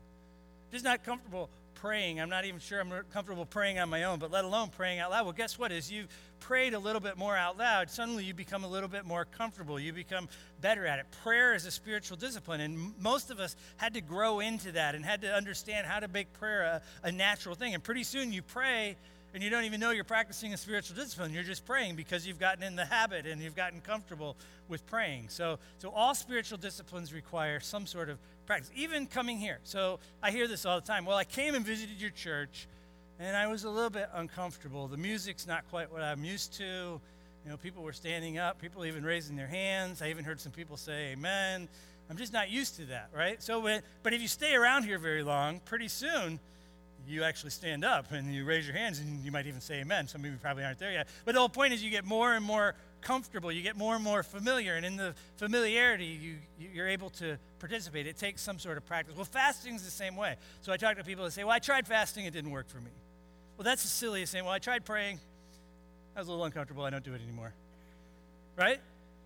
Just 0.72 0.84
not 0.84 1.04
comfortable 1.06 1.50
praying. 1.76 2.20
I'm 2.20 2.30
not 2.30 2.46
even 2.46 2.60
sure 2.60 2.80
I'm 2.80 2.92
comfortable 3.14 3.46
praying 3.46 3.80
on 3.80 3.90
my 3.90 4.04
own, 4.04 4.20
but 4.20 4.32
let 4.32 4.46
alone 4.46 4.70
praying 4.70 5.00
out 5.00 5.12
loud. 5.12 5.26
Well, 5.26 5.34
guess 5.34 5.60
what? 5.60 5.72
As 5.72 5.92
you 5.92 6.06
prayed 6.40 6.74
a 6.74 6.80
little 6.80 7.02
bit 7.02 7.18
more 7.18 7.36
out 7.38 7.58
loud, 7.58 7.90
suddenly 7.90 8.24
you 8.24 8.34
become 8.34 8.64
a 8.64 8.68
little 8.68 8.90
bit 8.90 9.06
more 9.06 9.26
comfortable. 9.26 9.80
You 9.80 9.94
become 9.94 10.28
better 10.62 10.86
at 10.86 11.00
it. 11.00 11.06
Prayer 11.24 11.54
is 11.54 11.66
a 11.66 11.72
spiritual 11.72 12.18
discipline, 12.18 12.62
and 12.62 12.94
most 13.00 13.30
of 13.30 13.40
us 13.40 13.56
had 13.78 13.94
to 13.94 14.02
grow 14.02 14.40
into 14.40 14.72
that 14.74 14.96
and 14.96 15.06
had 15.06 15.22
to 15.22 15.34
understand 15.34 15.86
how 15.86 16.00
to 16.00 16.08
make 16.08 16.34
prayer 16.34 16.64
a, 16.64 16.82
a 17.08 17.12
natural 17.12 17.56
thing. 17.56 17.74
And 17.74 17.84
pretty 17.84 18.04
soon 18.04 18.34
you 18.34 18.42
pray 18.42 18.98
and 19.36 19.44
you 19.44 19.50
don't 19.50 19.66
even 19.66 19.82
know 19.82 19.92
you're 19.92 20.06
practicing 20.06 20.54
a 20.54 20.58
spiritual 20.58 20.96
discipline. 20.96 21.34
You're 21.34 21.44
just 21.44 21.66
praying 21.66 21.98
because 21.98 22.26
you've 22.26 22.40
gotten 22.40 22.64
in 22.64 22.78
the 22.78 22.86
habit 22.86 23.26
and 23.26 23.42
you've 23.42 23.56
gotten 23.56 23.82
comfortable 23.82 24.38
with 24.70 24.88
praying. 24.88 25.26
So, 25.28 25.60
so 25.78 25.90
all 25.90 26.16
spiritual 26.16 26.58
disciplines 26.58 27.14
require 27.14 27.60
some 27.60 27.86
sort 27.86 28.10
of 28.10 28.18
practice, 28.46 28.72
even 28.78 29.08
coming 29.08 29.38
here. 29.38 29.60
So 29.64 30.00
I 30.24 30.32
hear 30.32 30.48
this 30.48 30.66
all 30.66 30.80
the 30.80 30.88
time. 30.88 31.04
Well, 31.04 31.18
I 31.18 31.26
came 31.26 31.54
and 31.54 31.66
visited 31.66 32.00
your 32.00 32.12
church, 32.12 32.66
and 33.20 33.36
I 33.36 33.48
was 33.48 33.66
a 33.66 33.70
little 33.70 33.90
bit 33.90 34.08
uncomfortable. 34.14 34.88
The 34.88 34.96
music's 34.96 35.46
not 35.46 35.70
quite 35.70 35.92
what 35.92 36.02
I'm 36.02 36.24
used 36.24 36.54
to. 36.54 36.64
You 36.64 37.52
know, 37.52 37.58
people 37.58 37.84
were 37.84 37.94
standing 37.94 38.38
up, 38.38 38.62
people 38.62 38.86
even 38.86 39.04
raising 39.04 39.36
their 39.36 39.48
hands. 39.48 40.02
I 40.02 40.12
even 40.12 40.24
heard 40.24 40.40
some 40.40 40.54
people 40.54 40.78
say 40.78 41.12
amen. 41.12 41.68
I'm 42.10 42.16
just 42.16 42.32
not 42.32 42.50
used 42.50 42.78
to 42.78 42.86
that, 42.86 43.10
right? 43.14 43.44
So, 43.44 43.62
but 44.02 44.14
if 44.14 44.22
you 44.22 44.30
stay 44.30 44.56
around 44.56 44.84
here 44.84 44.98
very 44.98 45.24
long, 45.24 45.60
pretty 45.60 45.90
soon 45.90 46.40
you 47.08 47.24
actually 47.24 47.52
stand 47.52 47.86
up 47.86 48.12
and 48.12 48.34
you 48.34 48.46
raise 48.46 48.68
your 48.68 48.76
hands 48.76 49.00
and 49.00 49.24
you 49.24 49.32
might 49.32 49.48
even 49.48 49.62
say 49.62 49.82
amen. 49.82 50.08
Some 50.08 50.24
of 50.24 50.32
you 50.32 50.38
probably 50.42 50.64
aren't 50.64 50.80
there 50.80 50.92
yet. 50.92 51.08
But 51.24 51.34
the 51.34 51.40
whole 51.40 51.50
point 51.50 51.74
is 51.74 51.84
you 51.84 51.92
get 51.92 52.06
more 52.06 52.34
and 52.34 52.44
more 52.44 52.76
comfortable, 53.02 53.52
you 53.52 53.62
get 53.62 53.78
more 53.78 53.96
and 53.96 54.04
more 54.04 54.24
familiar, 54.24 54.76
and 54.76 54.86
in 54.86 54.98
the 54.98 55.14
familiarity, 55.38 56.06
you, 56.06 56.38
you're 56.74 56.88
able 56.88 57.12
to 57.12 57.38
participate. 57.60 58.08
It 58.08 58.18
takes 58.18 58.42
some 58.42 58.58
sort 58.58 58.78
of 58.78 58.86
practice. 58.86 59.16
Well, 59.16 59.26
fasting 59.26 59.76
is 59.76 59.84
the 59.84 59.92
same 59.92 60.16
way. 60.16 60.36
So 60.62 60.74
I 60.74 60.78
talk 60.78 60.98
to 60.98 61.04
people 61.04 61.24
that 61.26 61.32
say, 61.32 61.44
Well, 61.44 61.54
I 61.54 61.60
tried 61.60 61.88
fasting, 61.88 62.26
it 62.26 62.34
didn't 62.34 62.52
work 62.52 62.68
for 62.68 62.80
me. 62.80 62.92
Well, 63.58 63.64
that's 63.64 63.84
the 63.84 63.90
silliest 63.90 64.34
thing. 64.34 64.44
Well, 64.44 64.54
I 64.54 64.60
tried 64.60 64.86
praying, 64.86 65.20
I 66.16 66.20
was 66.20 66.28
a 66.28 66.32
little 66.32 66.46
uncomfortable, 66.46 66.84
I 66.84 66.90
don't 66.90 67.04
do 67.04 67.14
it 67.14 67.22
anymore. 67.22 67.54
Right? 68.58 68.80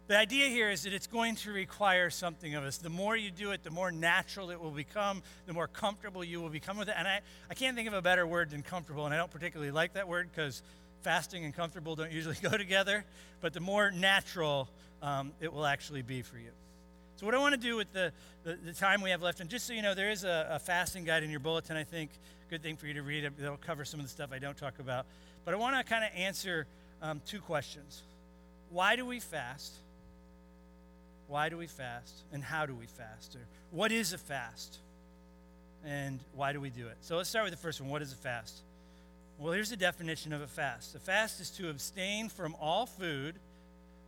The 0.09 0.17
idea 0.17 0.47
here 0.47 0.71
is 0.71 0.83
that 0.83 0.93
it's 0.93 1.05
going 1.05 1.35
to 1.35 1.51
require 1.51 2.09
something 2.09 2.55
of 2.55 2.63
us. 2.63 2.77
The 2.79 2.89
more 2.89 3.15
you 3.15 3.29
do 3.29 3.51
it, 3.51 3.63
the 3.63 3.69
more 3.69 3.91
natural 3.91 4.49
it 4.49 4.59
will 4.59 4.71
become, 4.71 5.21
the 5.45 5.53
more 5.53 5.67
comfortable 5.67 6.23
you 6.23 6.41
will 6.41 6.49
become 6.49 6.79
with 6.79 6.89
it. 6.89 6.95
And 6.97 7.07
I, 7.07 7.21
I 7.47 7.53
can't 7.53 7.77
think 7.77 7.87
of 7.87 7.93
a 7.93 8.01
better 8.01 8.25
word 8.25 8.49
than 8.49 8.63
comfortable, 8.63 9.05
and 9.05 9.13
I 9.13 9.17
don't 9.17 9.29
particularly 9.29 9.69
like 9.69 9.93
that 9.93 10.07
word 10.07 10.27
because 10.33 10.63
fasting 11.03 11.45
and 11.45 11.55
comfortable 11.55 11.95
don't 11.95 12.11
usually 12.19 12.37
go 12.41 12.57
together. 12.57 13.05
But 13.39 13.53
the 13.53 13.59
more 13.59 13.91
natural 13.91 14.67
um, 15.03 15.31
it 15.39 15.53
will 15.53 15.67
actually 15.67 16.01
be 16.01 16.23
for 16.23 16.39
you. 16.39 16.49
So, 17.17 17.27
what 17.27 17.35
I 17.35 17.37
want 17.37 17.53
to 17.53 17.61
do 17.61 17.75
with 17.75 17.93
the, 17.93 18.11
the, 18.43 18.57
the, 18.65 18.73
time 18.73 19.01
we 19.03 19.11
have 19.11 19.21
left, 19.21 19.41
and 19.41 19.49
just 19.49 19.67
so 19.67 19.73
you 19.73 19.83
know, 19.83 19.93
there 19.93 20.09
is 20.09 20.23
a, 20.23 20.47
a 20.53 20.59
fasting 20.59 21.03
guide 21.03 21.21
in 21.21 21.29
your 21.29 21.39
bulletin, 21.39 21.77
I 21.77 21.83
think. 21.83 22.09
Good 22.49 22.63
thing 22.63 22.77
for 22.77 22.87
you 22.87 22.95
to 22.95 23.03
read 23.03 23.25
it. 23.25 23.33
It'll 23.39 23.57
cover 23.57 23.85
some 23.85 23.99
of 23.99 24.07
the 24.07 24.09
stuff 24.09 24.31
I 24.33 24.39
don't 24.39 24.57
talk 24.57 24.79
about. 24.79 25.05
But 25.45 25.53
I 25.53 25.57
want 25.57 25.77
to 25.77 25.83
kind 25.83 26.03
of 26.03 26.09
answer 26.15 26.65
um, 26.99 27.21
two 27.27 27.41
questions 27.41 28.01
Why 28.71 28.95
do 28.95 29.05
we 29.05 29.19
fast? 29.19 29.75
Why 31.29 31.49
do 31.49 31.57
we 31.57 31.67
fast? 31.67 32.23
And 32.33 32.43
how 32.43 32.65
do 32.65 32.73
we 32.73 32.87
fast? 32.87 33.35
Or 33.35 33.41
what 33.69 33.91
is 33.91 34.13
a 34.13 34.17
fast? 34.17 34.79
And 35.85 36.19
why 36.33 36.53
do 36.53 36.59
we 36.59 36.71
do 36.71 36.87
it? 36.87 36.97
So 37.01 37.17
let's 37.17 37.29
start 37.29 37.45
with 37.45 37.53
the 37.53 37.59
first 37.59 37.79
one. 37.79 37.89
What 37.89 38.01
is 38.01 38.11
a 38.11 38.15
fast? 38.15 38.63
Well, 39.37 39.53
here's 39.53 39.69
the 39.69 39.77
definition 39.77 40.33
of 40.33 40.41
a 40.41 40.47
fast 40.47 40.95
a 40.95 40.99
fast 40.99 41.39
is 41.39 41.51
to 41.51 41.69
abstain 41.69 42.29
from 42.29 42.55
all 42.59 42.87
food 42.87 43.35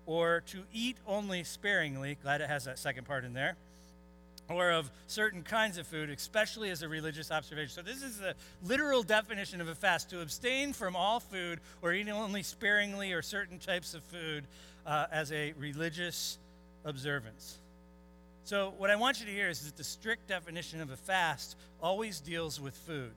or 0.08 0.42
to 0.48 0.64
eat 0.74 0.98
only 1.08 1.44
sparingly. 1.44 2.18
Glad 2.24 2.42
it 2.42 2.50
has 2.50 2.66
that 2.66 2.80
second 2.80 3.06
part 3.06 3.24
in 3.24 3.34
there. 3.34 3.56
Or 4.50 4.72
of 4.72 4.92
certain 5.08 5.44
kinds 5.44 5.78
of 5.78 5.88
food, 5.88 6.10
especially 6.10 6.72
as 6.72 6.82
a 6.82 6.90
religious 6.90 7.32
observation. 7.32 7.70
So, 7.70 7.82
this 7.84 8.02
is 8.02 8.18
the 8.18 8.34
literal 8.64 9.04
definition 9.04 9.62
of 9.62 9.70
a 9.70 9.76
fast 9.76 10.10
to 10.10 10.22
abstain 10.22 10.74
from 10.74 10.96
all 10.96 11.20
food 11.20 11.60
or 11.82 11.94
eat 11.94 12.10
only 12.10 12.44
sparingly 12.44 13.14
or 13.14 13.22
certain 13.22 13.60
types 13.60 13.94
of 13.94 14.04
food 14.04 14.46
uh, 14.86 15.06
as 15.12 15.32
a 15.32 15.54
religious 15.54 16.40
observance. 16.86 17.58
So, 18.44 18.74
what 18.78 18.90
I 18.90 18.96
want 18.96 19.20
you 19.20 19.26
to 19.28 19.32
hear 19.32 19.50
is 19.50 19.66
that 19.66 19.78
the 19.78 19.84
strict 19.84 20.28
definition 20.28 20.82
of 20.82 20.92
a 20.92 20.98
fast 20.98 21.56
always 21.82 22.20
deals 22.20 22.60
with 22.60 22.76
food. 22.76 23.12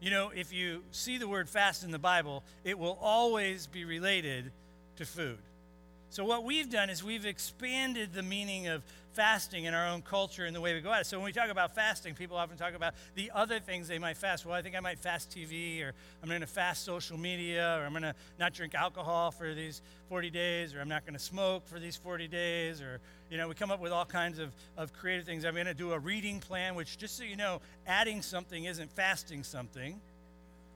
You 0.00 0.10
know, 0.10 0.32
if 0.34 0.52
you 0.52 0.82
see 0.90 1.18
the 1.18 1.28
word 1.28 1.48
fast 1.48 1.84
in 1.84 1.90
the 1.90 1.98
Bible, 1.98 2.42
it 2.64 2.78
will 2.78 2.98
always 3.00 3.66
be 3.66 3.84
related 3.84 4.50
to 4.96 5.04
food. 5.04 5.38
So, 6.12 6.26
what 6.26 6.44
we've 6.44 6.68
done 6.68 6.90
is 6.90 7.02
we've 7.02 7.24
expanded 7.24 8.12
the 8.12 8.22
meaning 8.22 8.68
of 8.68 8.84
fasting 9.14 9.64
in 9.64 9.72
our 9.72 9.88
own 9.88 10.02
culture 10.02 10.44
and 10.44 10.54
the 10.54 10.60
way 10.60 10.74
we 10.74 10.82
go 10.82 10.92
at 10.92 11.00
it. 11.00 11.06
So, 11.06 11.16
when 11.16 11.24
we 11.24 11.32
talk 11.32 11.48
about 11.48 11.74
fasting, 11.74 12.14
people 12.14 12.36
often 12.36 12.58
talk 12.58 12.74
about 12.74 12.92
the 13.14 13.30
other 13.34 13.58
things 13.58 13.88
they 13.88 13.98
might 13.98 14.18
fast. 14.18 14.44
Well, 14.44 14.54
I 14.54 14.60
think 14.60 14.76
I 14.76 14.80
might 14.80 14.98
fast 14.98 15.30
TV, 15.30 15.82
or 15.82 15.94
I'm 16.22 16.28
going 16.28 16.42
to 16.42 16.46
fast 16.46 16.84
social 16.84 17.16
media, 17.16 17.78
or 17.78 17.86
I'm 17.86 17.92
going 17.92 18.02
to 18.02 18.14
not 18.38 18.52
drink 18.52 18.74
alcohol 18.74 19.30
for 19.30 19.54
these 19.54 19.80
40 20.10 20.28
days, 20.28 20.74
or 20.74 20.82
I'm 20.82 20.88
not 20.88 21.06
going 21.06 21.14
to 21.14 21.24
smoke 21.24 21.66
for 21.66 21.80
these 21.80 21.96
40 21.96 22.28
days, 22.28 22.82
or, 22.82 23.00
you 23.30 23.38
know, 23.38 23.48
we 23.48 23.54
come 23.54 23.70
up 23.70 23.80
with 23.80 23.92
all 23.92 24.04
kinds 24.04 24.38
of, 24.38 24.52
of 24.76 24.92
creative 24.92 25.24
things. 25.24 25.46
I'm 25.46 25.54
going 25.54 25.64
to 25.64 25.72
do 25.72 25.92
a 25.92 25.98
reading 25.98 26.40
plan, 26.40 26.74
which, 26.74 26.98
just 26.98 27.16
so 27.16 27.24
you 27.24 27.36
know, 27.36 27.62
adding 27.86 28.20
something 28.20 28.66
isn't 28.66 28.92
fasting 28.92 29.44
something. 29.44 29.98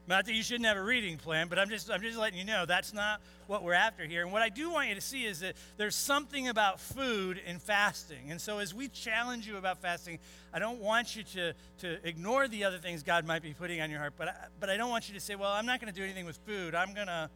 Not 0.08 0.26
that 0.26 0.34
you 0.34 0.42
shouldn't 0.42 0.66
have 0.66 0.76
a 0.76 0.82
reading 0.82 1.16
plan, 1.16 1.48
but 1.48 1.58
I'm 1.58 1.68
just, 1.68 1.90
I'm 1.90 2.00
just 2.00 2.16
letting 2.16 2.38
you 2.38 2.44
know 2.44 2.64
that's 2.64 2.94
not 2.94 3.20
what 3.48 3.64
we're 3.64 3.74
after 3.74 4.04
here. 4.04 4.22
And 4.22 4.30
what 4.30 4.40
I 4.40 4.48
do 4.48 4.70
want 4.70 4.88
you 4.88 4.94
to 4.94 5.00
see 5.00 5.24
is 5.24 5.40
that 5.40 5.56
there's 5.76 5.96
something 5.96 6.46
about 6.46 6.78
food 6.78 7.40
and 7.44 7.60
fasting. 7.60 8.30
And 8.30 8.40
so 8.40 8.58
as 8.58 8.72
we 8.72 8.88
challenge 8.88 9.48
you 9.48 9.56
about 9.56 9.82
fasting, 9.82 10.20
I 10.54 10.60
don't 10.60 10.80
want 10.80 11.16
you 11.16 11.24
to, 11.24 11.54
to 11.80 12.08
ignore 12.08 12.46
the 12.46 12.64
other 12.64 12.78
things 12.78 13.02
God 13.02 13.26
might 13.26 13.42
be 13.42 13.52
putting 13.52 13.80
on 13.80 13.90
your 13.90 13.98
heart, 13.98 14.14
but 14.16 14.28
I, 14.28 14.34
but 14.60 14.70
I 14.70 14.76
don't 14.76 14.90
want 14.90 15.08
you 15.08 15.14
to 15.14 15.20
say, 15.20 15.34
well, 15.34 15.50
I'm 15.50 15.66
not 15.66 15.80
going 15.80 15.92
to 15.92 15.98
do 15.98 16.04
anything 16.04 16.24
with 16.24 16.38
food. 16.46 16.76
I'm 16.76 16.94
going 16.94 17.08
to, 17.08 17.28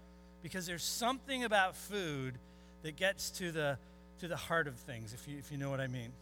because 0.43 0.65
there's 0.65 0.85
something 0.85 1.43
about 1.43 1.77
food 1.77 2.39
that 2.83 2.95
gets 2.95 3.31
to 3.33 3.51
the, 3.51 3.79
to 4.21 4.29
the 4.29 4.37
heart 4.37 4.69
of 4.69 4.77
things, 4.77 5.13
if 5.13 5.27
you, 5.27 5.39
if 5.39 5.51
you 5.51 5.59
know 5.59 5.71
what 5.71 5.81
I 5.81 5.89
mean. 5.89 6.13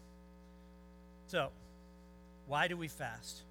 So, 1.27 1.51
why 2.47 2.69
do 2.69 2.77
we 2.77 2.89
fast? 2.89 3.43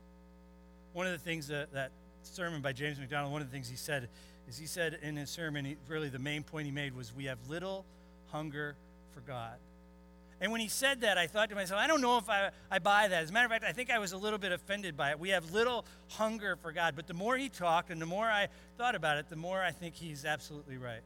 One 0.93 1.05
of 1.05 1.11
the 1.11 1.19
things 1.19 1.47
that, 1.49 1.71
that 1.73 1.91
sermon 2.35 2.61
by 2.61 2.73
James 2.73 2.99
MacDonald, 2.99 3.31
one 3.31 3.41
of 3.41 3.49
the 3.49 3.53
things 3.53 3.69
he 3.69 3.75
said 3.75 4.09
is 4.47 4.57
he 4.57 4.65
said 4.65 4.99
in 5.01 5.15
his 5.15 5.29
sermon, 5.29 5.65
he, 5.65 5.77
really 5.87 6.09
the 6.09 6.19
main 6.19 6.43
point 6.43 6.65
he 6.65 6.71
made 6.71 6.95
was, 6.95 7.13
We 7.13 7.25
have 7.25 7.37
little 7.49 7.85
hunger 8.31 8.75
for 9.13 9.21
God. 9.21 9.57
And 10.39 10.51
when 10.51 10.61
he 10.61 10.67
said 10.67 11.01
that, 11.01 11.17
I 11.17 11.25
thought 11.25 11.49
to 11.49 11.55
myself, 11.55 11.81
I 11.81 11.87
don't 11.87 12.01
know 12.01 12.17
if 12.17 12.29
I, 12.29 12.51
I 12.69 12.77
buy 12.77 13.07
that. 13.07 13.23
As 13.23 13.31
a 13.31 13.33
matter 13.33 13.45
of 13.45 13.51
fact, 13.51 13.63
I 13.63 13.71
think 13.71 13.89
I 13.89 13.97
was 13.97 14.11
a 14.11 14.17
little 14.17 14.37
bit 14.37 14.51
offended 14.51 14.95
by 14.95 15.09
it. 15.09 15.19
We 15.19 15.29
have 15.29 15.51
little 15.51 15.83
hunger 16.09 16.55
for 16.55 16.71
God. 16.71 16.93
But 16.95 17.07
the 17.07 17.15
more 17.15 17.35
he 17.37 17.49
talked 17.49 17.89
and 17.89 17.99
the 17.99 18.05
more 18.05 18.25
I 18.25 18.47
thought 18.77 18.93
about 18.93 19.17
it, 19.17 19.29
the 19.29 19.35
more 19.35 19.63
I 19.63 19.71
think 19.71 19.95
he's 19.95 20.25
absolutely 20.25 20.77
right. 20.77 21.01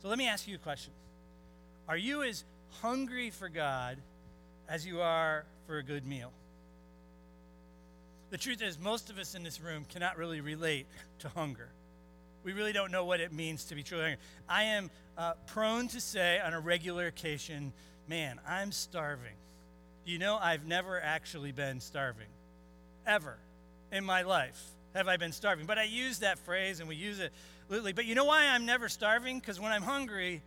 So 0.00 0.08
let 0.08 0.18
me 0.18 0.28
ask 0.28 0.46
you 0.46 0.54
a 0.54 0.58
question 0.58 0.92
Are 1.88 1.96
you 1.96 2.22
as 2.22 2.44
hungry 2.80 3.30
for 3.30 3.48
God 3.48 3.98
as 4.68 4.86
you 4.86 5.00
are 5.00 5.44
for 5.66 5.78
a 5.78 5.82
good 5.82 6.06
meal? 6.06 6.30
The 8.34 8.38
truth 8.38 8.62
is, 8.62 8.80
most 8.80 9.10
of 9.10 9.18
us 9.18 9.36
in 9.36 9.44
this 9.44 9.60
room 9.60 9.86
cannot 9.88 10.18
really 10.18 10.40
relate 10.40 10.88
to 11.20 11.28
hunger. 11.28 11.68
We 12.42 12.52
really 12.52 12.72
don't 12.72 12.90
know 12.90 13.04
what 13.04 13.20
it 13.20 13.32
means 13.32 13.66
to 13.66 13.76
be 13.76 13.84
truly 13.84 14.02
hungry. 14.02 14.18
I 14.48 14.64
am 14.64 14.90
uh, 15.16 15.34
prone 15.46 15.86
to 15.86 16.00
say 16.00 16.40
on 16.40 16.52
a 16.52 16.58
regular 16.58 17.06
occasion, 17.06 17.72
man, 18.08 18.40
I'm 18.44 18.72
starving. 18.72 19.36
You 20.04 20.18
know, 20.18 20.36
I've 20.36 20.66
never 20.66 21.00
actually 21.00 21.52
been 21.52 21.78
starving, 21.78 22.26
ever 23.06 23.38
in 23.92 24.04
my 24.04 24.22
life 24.22 24.60
have 24.96 25.06
I 25.06 25.16
been 25.16 25.30
starving. 25.30 25.66
But 25.66 25.78
I 25.78 25.84
use 25.84 26.18
that 26.18 26.40
phrase 26.40 26.80
and 26.80 26.88
we 26.88 26.96
use 26.96 27.20
it 27.20 27.32
literally. 27.68 27.92
But 27.92 28.04
you 28.04 28.16
know 28.16 28.24
why 28.24 28.46
I'm 28.46 28.66
never 28.66 28.88
starving? 28.88 29.38
Because 29.38 29.60
when 29.60 29.70
I'm 29.70 29.82
hungry, 29.82 30.42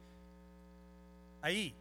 I 1.41 1.51
eat. 1.51 1.73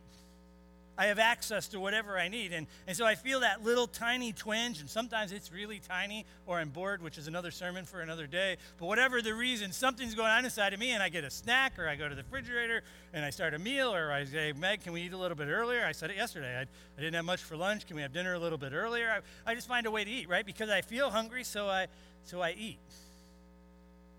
I 0.98 1.06
have 1.06 1.18
access 1.18 1.68
to 1.68 1.80
whatever 1.80 2.18
I 2.18 2.28
need. 2.28 2.52
And, 2.52 2.66
and 2.86 2.96
so 2.96 3.04
I 3.04 3.14
feel 3.14 3.40
that 3.40 3.62
little 3.62 3.86
tiny 3.86 4.32
twinge, 4.32 4.80
and 4.80 4.88
sometimes 4.88 5.32
it's 5.32 5.52
really 5.52 5.78
tiny, 5.78 6.24
or 6.46 6.58
I'm 6.58 6.70
bored, 6.70 7.02
which 7.02 7.18
is 7.18 7.28
another 7.28 7.50
sermon 7.50 7.84
for 7.84 8.00
another 8.00 8.26
day. 8.26 8.56
But 8.78 8.86
whatever 8.86 9.20
the 9.20 9.34
reason, 9.34 9.72
something's 9.72 10.14
going 10.14 10.30
on 10.30 10.44
inside 10.44 10.72
of 10.72 10.80
me, 10.80 10.92
and 10.92 11.02
I 11.02 11.08
get 11.08 11.24
a 11.24 11.30
snack, 11.30 11.78
or 11.78 11.88
I 11.88 11.96
go 11.96 12.08
to 12.08 12.14
the 12.14 12.22
refrigerator 12.22 12.82
and 13.12 13.24
I 13.24 13.30
start 13.30 13.54
a 13.54 13.58
meal, 13.58 13.94
or 13.94 14.12
I 14.12 14.24
say, 14.24 14.52
Meg, 14.52 14.82
can 14.82 14.92
we 14.92 15.02
eat 15.02 15.12
a 15.12 15.18
little 15.18 15.36
bit 15.36 15.48
earlier? 15.48 15.84
I 15.84 15.92
said 15.92 16.10
it 16.10 16.16
yesterday. 16.16 16.56
I, 16.56 16.62
I 16.62 17.00
didn't 17.00 17.14
have 17.14 17.24
much 17.24 17.42
for 17.42 17.56
lunch. 17.56 17.86
Can 17.86 17.96
we 17.96 18.02
have 18.02 18.12
dinner 18.12 18.34
a 18.34 18.38
little 18.38 18.58
bit 18.58 18.72
earlier? 18.72 19.22
I, 19.46 19.50
I 19.50 19.54
just 19.54 19.68
find 19.68 19.86
a 19.86 19.90
way 19.90 20.04
to 20.04 20.10
eat, 20.10 20.28
right? 20.28 20.44
Because 20.44 20.70
I 20.70 20.80
feel 20.80 21.10
hungry, 21.10 21.44
so 21.44 21.68
I, 21.68 21.86
so 22.24 22.40
I 22.40 22.54
eat. 22.58 22.78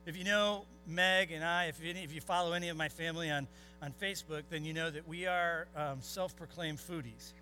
If 0.05 0.15
you 0.15 0.23
know 0.23 0.65
Meg 0.87 1.31
and 1.31 1.43
I, 1.43 1.65
if, 1.65 1.83
if 1.83 2.13
you 2.13 2.21
follow 2.21 2.53
any 2.53 2.69
of 2.69 2.77
my 2.77 2.87
family 2.87 3.29
on, 3.29 3.47
on 3.81 3.93
Facebook, 4.01 4.43
then 4.49 4.65
you 4.65 4.73
know 4.73 4.89
that 4.89 5.07
we 5.07 5.25
are 5.25 5.67
um, 5.75 5.97
self 6.01 6.35
proclaimed 6.35 6.79
foodies. 6.79 7.33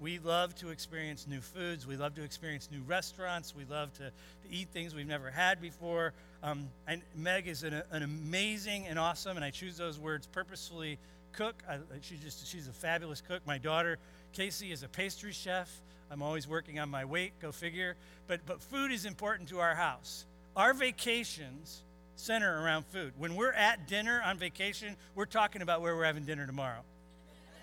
We 0.00 0.18
love 0.18 0.54
to 0.56 0.70
experience 0.70 1.26
new 1.28 1.40
foods. 1.40 1.86
We 1.86 1.96
love 1.96 2.14
to 2.16 2.24
experience 2.24 2.68
new 2.72 2.82
restaurants. 2.82 3.54
We 3.54 3.64
love 3.64 3.92
to, 3.94 4.04
to 4.10 4.50
eat 4.50 4.68
things 4.72 4.96
we've 4.96 5.06
never 5.06 5.30
had 5.30 5.60
before. 5.60 6.12
Um, 6.42 6.68
and 6.88 7.02
Meg 7.14 7.46
is 7.46 7.62
an, 7.62 7.82
an, 7.92 8.02
amazing 8.02 8.88
and 8.88 8.98
awesome, 8.98 9.36
and 9.36 9.44
I 9.44 9.50
choose 9.50 9.76
those 9.76 10.00
words 10.00 10.26
purposefully, 10.26 10.98
cook. 11.32 11.62
I, 11.68 11.78
she 12.00 12.16
just, 12.16 12.44
she's 12.48 12.66
a 12.66 12.72
fabulous 12.72 13.20
cook. 13.20 13.46
My 13.46 13.58
daughter, 13.58 13.98
Casey, 14.32 14.72
is 14.72 14.82
a 14.82 14.88
pastry 14.88 15.30
chef. 15.30 15.70
I'm 16.10 16.20
always 16.20 16.48
working 16.48 16.80
on 16.80 16.88
my 16.88 17.04
weight, 17.04 17.32
go 17.40 17.52
figure. 17.52 17.94
But, 18.26 18.40
but 18.44 18.60
food 18.60 18.90
is 18.90 19.06
important 19.06 19.50
to 19.50 19.60
our 19.60 19.76
house. 19.76 20.26
Our 20.56 20.74
vacations 20.74 21.84
center 22.16 22.62
around 22.62 22.86
food. 22.86 23.12
When 23.18 23.34
we're 23.34 23.52
at 23.52 23.88
dinner 23.88 24.22
on 24.24 24.38
vacation, 24.38 24.96
we're 25.14 25.26
talking 25.26 25.62
about 25.62 25.80
where 25.80 25.96
we're 25.96 26.04
having 26.04 26.24
dinner 26.24 26.46
tomorrow. 26.46 26.80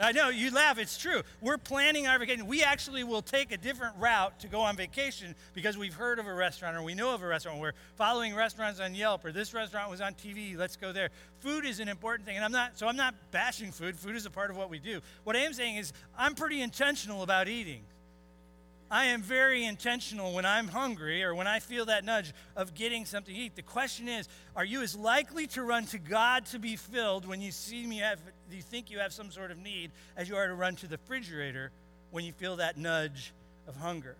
I 0.02 0.14
know, 0.14 0.30
you 0.30 0.50
laugh, 0.52 0.78
it's 0.80 0.98
true. 0.98 1.24
We're 1.42 1.58
planning 1.58 2.08
our 2.08 2.18
vacation. 2.18 2.48
We 2.48 2.64
actually 2.64 3.04
will 3.04 3.22
take 3.22 3.52
a 3.52 3.58
different 3.58 3.98
route 3.98 4.40
to 4.40 4.48
go 4.48 4.62
on 4.62 4.78
vacation 4.78 5.36
because 5.54 5.78
we've 5.78 5.94
heard 5.94 6.20
of 6.20 6.28
a 6.28 6.34
restaurant 6.34 6.78
or 6.78 6.84
we 6.84 6.96
know 6.96 7.14
of 7.14 7.22
a 7.22 7.28
restaurant. 7.28 7.60
We're 7.60 7.74
following 7.96 8.34
restaurants 8.34 8.80
on 8.80 8.96
Yelp 8.96 9.26
or 9.26 9.34
this 9.34 9.54
restaurant 9.54 9.90
was 9.90 10.00
on 10.00 10.14
TV, 10.14 10.58
let's 10.58 10.78
go 10.78 10.94
there. 10.94 11.10
Food 11.40 11.66
is 11.66 11.82
an 11.82 11.90
important 11.90 12.26
thing, 12.26 12.38
and 12.38 12.46
I'm 12.46 12.52
not, 12.54 12.80
so 12.80 12.88
I'm 12.88 12.96
not 12.96 13.14
bashing 13.32 13.74
food. 13.74 13.98
Food 13.98 14.16
is 14.16 14.26
a 14.26 14.30
part 14.30 14.50
of 14.52 14.56
what 14.56 14.70
we 14.70 14.80
do. 14.80 15.02
What 15.26 15.36
I 15.36 15.40
am 15.40 15.52
saying 15.52 15.76
is, 15.76 15.92
I'm 16.18 16.34
pretty 16.34 16.62
intentional 16.62 17.22
about 17.22 17.50
eating. 17.50 17.82
I 18.92 19.06
am 19.06 19.22
very 19.22 19.66
intentional 19.66 20.34
when 20.34 20.46
I'm 20.46 20.68
hungry 20.68 21.24
or 21.24 21.36
when 21.36 21.46
I 21.46 21.60
feel 21.60 21.86
that 21.86 22.04
nudge 22.04 22.34
of 22.56 22.74
getting 22.74 23.06
something 23.06 23.34
to 23.34 23.40
eat. 23.40 23.56
The 23.56 23.62
question 23.62 24.08
is, 24.08 24.28
are 24.56 24.66
you 24.66 24.82
as 24.82 24.96
likely 24.96 25.46
to 25.48 25.62
run 25.62 25.86
to 25.88 26.00
God 26.00 26.48
to 26.48 26.60
be 26.60 26.76
filled 26.76 27.28
when 27.28 27.40
you 27.40 27.52
see 27.52 27.86
me 27.86 28.00
have 28.00 28.20
you 28.50 28.64
think 28.64 28.90
you 28.90 28.98
have 29.00 29.14
some 29.14 29.30
sort 29.30 29.52
of 29.52 29.60
need 29.60 29.92
as 30.18 30.28
you 30.28 30.36
are 30.36 30.48
to 30.48 30.56
run 30.56 30.76
to 30.78 30.88
the 30.88 30.98
refrigerator 30.98 31.72
when 32.10 32.26
you 32.26 32.32
feel 32.32 32.56
that 32.56 32.78
nudge 32.78 33.32
of 33.68 33.76
hunger? 33.76 34.16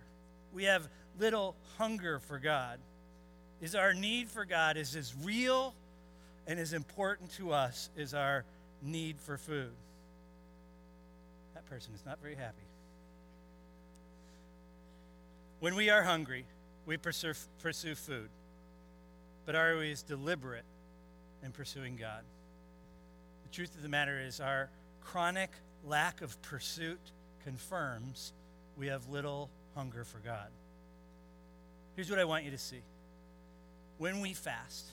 We 0.52 0.64
have 0.64 0.88
little 1.18 1.56
hunger 1.76 2.20
for 2.20 2.38
God. 2.38 2.78
Is 3.60 3.74
our 3.74 3.92
need 3.92 4.28
for 4.28 4.44
God 4.44 4.76
is 4.76 4.94
as 4.94 5.12
real 5.24 5.74
and 6.46 6.60
as 6.60 6.72
important 6.72 7.32
to 7.32 7.52
us 7.52 7.90
as 7.98 8.14
our 8.14 8.44
need 8.82 9.20
for 9.20 9.36
food? 9.36 9.72
That 11.54 11.66
person 11.66 11.92
is 11.92 12.06
not 12.06 12.20
very 12.22 12.36
happy. 12.36 12.69
When 15.60 15.74
we 15.74 15.90
are 15.90 16.02
hungry, 16.02 16.46
we 16.86 16.96
pursue, 16.96 17.34
pursue 17.58 17.94
food. 17.94 18.30
But 19.44 19.54
are 19.54 19.76
we 19.76 19.92
as 19.92 20.02
deliberate 20.02 20.64
in 21.44 21.52
pursuing 21.52 21.96
God? 21.96 22.22
The 23.44 23.54
truth 23.54 23.74
of 23.74 23.82
the 23.82 23.88
matter 23.88 24.18
is, 24.18 24.40
our 24.40 24.70
chronic 25.02 25.50
lack 25.84 26.22
of 26.22 26.40
pursuit 26.40 27.00
confirms 27.44 28.32
we 28.78 28.86
have 28.86 29.08
little 29.10 29.50
hunger 29.74 30.04
for 30.04 30.18
God. 30.18 30.48
Here's 31.94 32.08
what 32.08 32.18
I 32.18 32.24
want 32.24 32.44
you 32.44 32.50
to 32.52 32.58
see 32.58 32.80
when 33.98 34.20
we 34.20 34.32
fast, 34.32 34.86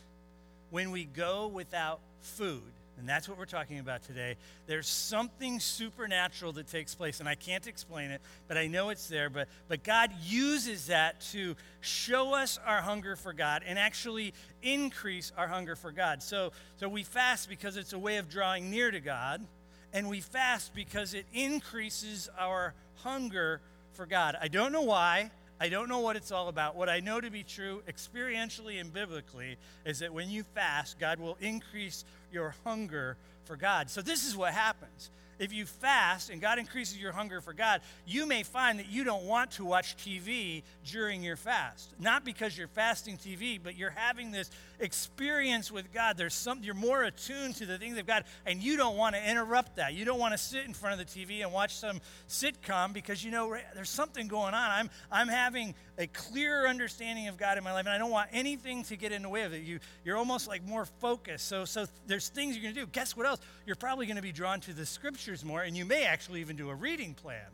when 0.70 0.92
we 0.92 1.06
go 1.06 1.48
without 1.48 2.02
food, 2.20 2.74
and 2.98 3.08
that's 3.08 3.30
what 3.30 3.38
we're 3.38 3.46
talking 3.46 3.80
about 3.80 4.04
today. 4.04 4.36
There's 4.66 4.88
something 4.88 5.60
supernatural 5.60 6.54
that 6.54 6.68
takes 6.68 6.96
place, 6.96 7.20
and 7.20 7.30
I 7.30 7.36
can't 7.36 7.68
explain 7.68 8.10
it, 8.12 8.22
but 8.48 8.58
I 8.58 8.68
know 8.68 8.90
it's 8.90 9.08
there. 9.08 9.30
But, 9.30 9.48
but 9.68 9.84
God 9.84 10.12
uses 10.24 10.88
that 10.88 11.22
to 11.32 11.56
show 11.80 12.34
us 12.34 12.60
our 12.66 12.82
hunger 12.82 13.16
for 13.16 13.34
God 13.34 13.64
and 13.66 13.78
actually 13.78 14.34
increase 14.64 15.32
our 15.38 15.48
hunger 15.48 15.76
for 15.76 15.92
God. 15.92 16.24
So, 16.24 16.52
so 16.78 16.90
we 16.90 17.04
fast 17.04 17.50
because 17.50 17.78
it's 17.78 17.94
a 17.94 18.00
way 18.00 18.18
of 18.18 18.30
drawing 18.30 18.72
near 18.72 18.90
to 18.90 19.00
God, 19.00 19.46
and 19.94 20.10
we 20.10 20.20
fast 20.20 20.74
because 20.74 21.14
it 21.14 21.26
increases 21.34 22.30
our 22.40 22.74
hunger 22.96 23.62
for 23.94 24.06
God. 24.06 24.36
I 24.40 24.48
don't 24.48 24.72
know 24.72 24.82
why. 24.82 25.32
I 25.60 25.70
don't 25.70 25.90
know 25.90 26.00
what 26.00 26.16
it's 26.16 26.32
all 26.32 26.50
about. 26.50 26.76
What 26.76 26.88
I 26.88 27.00
know 27.00 27.20
to 27.20 27.32
be 27.32 27.42
true, 27.42 27.82
experientially 27.88 28.80
and 28.80 28.94
biblically, 28.94 29.58
is 29.86 30.00
that 30.00 30.14
when 30.14 30.30
you 30.30 30.44
fast, 30.44 31.00
God 31.00 31.20
will 31.20 31.38
increase 31.42 32.06
your 32.32 32.56
hunger 32.64 33.18
for 33.46 33.56
God. 33.56 33.90
So, 33.90 34.02
this 34.02 34.26
is 34.26 34.36
what 34.36 34.54
happens 34.54 35.12
if 35.40 35.54
you 35.54 35.66
fast 35.66 36.30
and 36.30 36.42
God 36.42 36.60
increases 36.60 36.98
your 36.98 37.12
hunger 37.12 37.42
for 37.42 37.54
God, 37.54 37.82
you 38.06 38.26
may 38.26 38.44
find 38.44 38.80
that 38.80 38.90
you 38.90 39.04
don't 39.04 39.26
want 39.26 39.52
to 39.52 39.66
watch 39.66 39.96
TV 39.98 40.64
during 40.86 41.24
your 41.24 41.36
fast. 41.36 41.94
Not 42.00 42.26
because 42.26 42.58
you're 42.58 42.68
fasting 42.68 43.18
TV, 43.18 43.60
but 43.62 43.78
you're 43.78 43.92
having 43.92 44.32
this 44.32 44.50
experience 44.80 45.72
with 45.72 45.94
God. 45.94 46.18
There's 46.18 46.34
some 46.34 46.60
you're 46.64 46.74
more 46.74 47.04
attuned 47.04 47.56
to 47.58 47.66
the 47.66 47.78
things 47.78 47.98
of 47.98 48.06
God 48.06 48.24
and 48.46 48.62
you 48.62 48.78
don't 48.78 48.98
want 48.98 49.16
to 49.16 49.30
interrupt 49.30 49.78
that. 49.78 49.94
You 49.94 50.06
don't 50.06 50.20
want 50.20 50.34
to 50.34 50.38
sit 50.38 50.66
in 50.66 50.74
front 50.74 51.00
of 51.00 51.08
the 51.08 51.26
TV 51.26 51.44
and 51.44 51.54
watch 51.54 51.76
some 51.76 52.00
sitcom 52.28 52.94
because 52.94 53.24
you 53.24 53.32
know 53.32 53.56
there's 53.76 53.90
something 53.90 54.28
going 54.28 54.54
on. 54.54 54.72
I'm 54.72 54.90
I'm 55.12 55.28
having 55.28 55.76
a 55.98 56.08
clearer 56.08 56.68
understanding 56.68 57.28
of 57.28 57.38
God 57.38 57.58
in 57.58 57.64
my 57.64 57.74
life 57.74 57.86
and 57.86 57.94
I 57.94 57.98
don't 57.98 58.12
want 58.12 58.30
anything 58.32 58.84
to 58.84 58.96
get 58.96 59.12
in 59.12 59.24
the 59.24 59.30
way 59.30 59.44
of 59.44 59.54
it. 59.54 59.64
You 59.64 59.80
you're 60.04 60.18
almost 60.18 60.48
like 60.48 60.66
more 60.66 60.86
focused. 60.86 61.48
So 61.48 61.66
so 61.66 61.86
there's 62.06 62.30
things 62.30 62.56
you're 62.56 62.64
going 62.64 62.76
to 62.76 62.82
do. 62.82 62.88
Guess 62.88 63.18
what 63.18 63.26
else? 63.26 63.40
You're 63.66 63.76
probably 63.76 64.06
going 64.06 64.18
to 64.18 64.22
be 64.22 64.32
drawn 64.32 64.60
to 64.62 64.74
the 64.74 64.86
scriptures 64.86 65.44
more, 65.44 65.62
and 65.62 65.76
you 65.76 65.86
may 65.86 66.06
actually 66.06 66.42
even 66.42 66.56
do 66.56 66.70
a 66.70 66.76
reading 66.76 67.14
plan. 67.14 67.46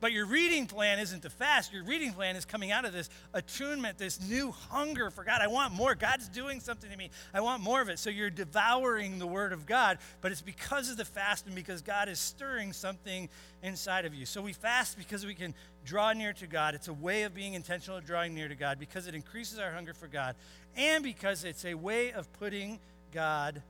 But 0.00 0.12
your 0.12 0.26
reading 0.26 0.66
plan 0.66 1.00
isn't 1.00 1.22
to 1.22 1.30
fast. 1.30 1.72
Your 1.72 1.82
reading 1.82 2.12
plan 2.12 2.36
is 2.36 2.44
coming 2.44 2.70
out 2.70 2.84
of 2.84 2.92
this 2.92 3.10
attunement, 3.34 3.98
this 3.98 4.20
new 4.20 4.52
hunger 4.52 5.10
for 5.10 5.24
God. 5.24 5.40
I 5.42 5.48
want 5.48 5.72
more. 5.72 5.94
God's 5.96 6.28
doing 6.28 6.60
something 6.60 6.88
to 6.90 6.96
me. 6.96 7.10
I 7.34 7.40
want 7.40 7.62
more 7.62 7.82
of 7.82 7.88
it. 7.88 7.98
So 7.98 8.08
you're 8.08 8.30
devouring 8.30 9.18
the 9.18 9.26
Word 9.26 9.52
of 9.52 9.66
God, 9.66 9.98
but 10.20 10.30
it's 10.30 10.40
because 10.40 10.88
of 10.88 10.96
the 10.96 11.04
fast 11.04 11.46
and 11.46 11.54
because 11.54 11.82
God 11.82 12.08
is 12.08 12.20
stirring 12.20 12.72
something 12.72 13.28
inside 13.62 14.04
of 14.04 14.14
you. 14.14 14.24
So 14.24 14.40
we 14.40 14.52
fast 14.52 14.96
because 14.96 15.26
we 15.26 15.34
can 15.34 15.52
draw 15.84 16.12
near 16.12 16.32
to 16.34 16.46
God. 16.46 16.74
It's 16.74 16.88
a 16.88 16.92
way 16.92 17.24
of 17.24 17.34
being 17.34 17.54
intentional, 17.54 17.98
of 17.98 18.06
drawing 18.06 18.34
near 18.34 18.48
to 18.48 18.54
God, 18.54 18.78
because 18.78 19.08
it 19.08 19.14
increases 19.14 19.58
our 19.58 19.72
hunger 19.72 19.94
for 19.94 20.06
God, 20.06 20.36
and 20.76 21.02
because 21.02 21.44
it's 21.44 21.64
a 21.64 21.74
way 21.74 22.12
of 22.12 22.32
putting 22.34 22.78
God 23.12 23.62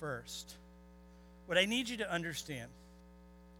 first. 0.00 0.56
What 1.46 1.58
I 1.58 1.64
need 1.64 1.88
you 1.88 1.98
to 1.98 2.12
understand 2.12 2.70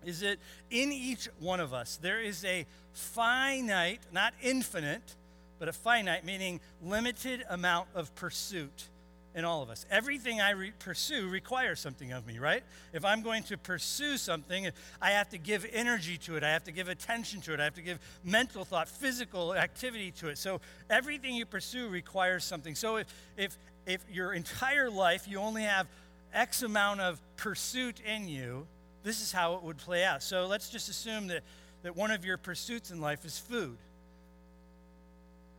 is 0.06 0.20
that 0.20 0.38
in 0.70 0.92
each 0.92 1.28
one 1.40 1.60
of 1.60 1.74
us, 1.74 1.98
there 2.00 2.20
is 2.20 2.44
a 2.44 2.64
finite, 2.92 4.00
not 4.12 4.32
infinite, 4.40 5.16
but 5.58 5.68
a 5.68 5.72
finite, 5.72 6.24
meaning 6.24 6.60
limited 6.82 7.44
amount 7.50 7.88
of 7.94 8.14
pursuit 8.14 8.88
in 9.34 9.44
all 9.44 9.62
of 9.62 9.68
us. 9.68 9.84
Everything 9.90 10.40
I 10.40 10.50
re- 10.50 10.72
pursue 10.78 11.28
requires 11.28 11.78
something 11.78 12.12
of 12.12 12.26
me, 12.26 12.38
right? 12.38 12.62
If 12.94 13.04
I'm 13.04 13.22
going 13.22 13.42
to 13.44 13.58
pursue 13.58 14.16
something, 14.16 14.68
I 15.02 15.10
have 15.10 15.28
to 15.30 15.38
give 15.38 15.66
energy 15.72 16.16
to 16.18 16.36
it. 16.36 16.42
I 16.42 16.52
have 16.52 16.64
to 16.64 16.72
give 16.72 16.88
attention 16.88 17.42
to 17.42 17.52
it. 17.52 17.60
I 17.60 17.64
have 17.64 17.74
to 17.74 17.82
give 17.82 17.98
mental 18.24 18.64
thought, 18.64 18.88
physical 18.88 19.54
activity 19.54 20.10
to 20.12 20.28
it. 20.28 20.38
So 20.38 20.60
everything 20.88 21.34
you 21.34 21.44
pursue 21.44 21.88
requires 21.88 22.44
something. 22.44 22.74
So 22.74 22.96
if 22.96 23.06
if 23.36 23.58
if 23.86 24.00
your 24.10 24.32
entire 24.32 24.88
life 24.88 25.28
you 25.28 25.38
only 25.38 25.62
have 25.62 25.86
X 26.32 26.62
amount 26.62 27.00
of 27.00 27.20
pursuit 27.36 28.00
in 28.00 28.28
you, 28.28 28.66
this 29.06 29.22
is 29.22 29.30
how 29.30 29.54
it 29.54 29.62
would 29.62 29.78
play 29.78 30.02
out. 30.02 30.20
So 30.20 30.46
let's 30.46 30.68
just 30.68 30.88
assume 30.88 31.28
that, 31.28 31.44
that 31.84 31.94
one 31.94 32.10
of 32.10 32.24
your 32.24 32.36
pursuits 32.36 32.90
in 32.90 33.00
life 33.00 33.24
is 33.24 33.38
food. 33.38 33.78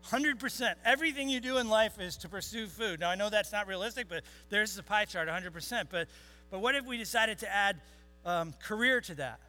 100%. 0.09 0.73
Everything 0.83 1.29
you 1.29 1.39
do 1.39 1.57
in 1.57 1.69
life 1.69 1.97
is 1.97 2.17
to 2.17 2.29
pursue 2.29 2.67
food. 2.67 2.99
Now, 2.99 3.09
I 3.09 3.15
know 3.15 3.29
that's 3.29 3.53
not 3.53 3.65
realistic, 3.67 4.09
but 4.09 4.23
there's 4.49 4.75
the 4.75 4.83
pie 4.83 5.05
chart 5.05 5.29
100%. 5.29 5.87
But, 5.89 6.09
but 6.51 6.59
what 6.59 6.75
if 6.75 6.85
we 6.85 6.97
decided 6.97 7.39
to 7.39 7.49
add 7.49 7.79
um, 8.25 8.53
career 8.61 8.99
to 8.99 9.15
that? 9.15 9.39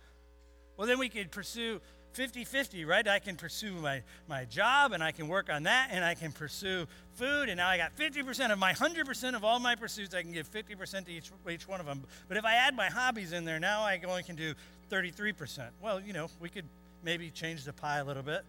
Well, 0.77 0.87
then 0.87 1.01
we 1.01 1.09
could 1.09 1.33
pursue 1.33 1.81
50 2.19 2.43
50, 2.43 2.85
right? 2.85 3.07
I 3.07 3.21
can 3.21 3.37
pursue 3.37 3.71
my, 3.75 4.03
my 4.29 4.45
job 4.45 4.91
and 4.91 5.05
I 5.05 5.13
can 5.13 5.29
work 5.29 5.49
on 5.49 5.63
that 5.63 5.91
and 5.93 6.05
I 6.05 6.17
can 6.17 6.33
pursue 6.33 6.89
food. 7.15 7.49
And 7.49 7.59
now 7.59 7.69
I 7.69 7.77
got 7.77 7.97
50% 7.97 8.51
of 8.51 8.59
my 8.59 8.73
100% 8.73 9.37
of 9.37 9.45
all 9.45 9.61
my 9.61 9.77
pursuits. 9.77 10.17
I 10.17 10.23
can 10.23 10.33
give 10.33 10.51
50% 10.51 11.05
to 11.05 11.13
each, 11.13 11.31
each 11.49 11.69
one 11.69 11.79
of 11.79 11.87
them. 11.87 12.03
But 12.27 12.37
if 12.37 12.45
I 12.45 12.55
add 12.55 12.75
my 12.75 12.87
hobbies 12.87 13.33
in 13.33 13.45
there, 13.45 13.61
now 13.61 13.83
I 13.83 14.01
only 14.05 14.25
can 14.25 14.35
do 14.35 14.55
33%. 14.91 15.69
Well, 15.81 16.01
you 16.01 16.13
know, 16.13 16.29
we 16.41 16.49
could 16.49 16.65
maybe 17.05 17.31
change 17.31 17.63
the 17.63 17.73
pie 17.73 17.99
a 17.99 18.05
little 18.05 18.25
bit, 18.25 18.43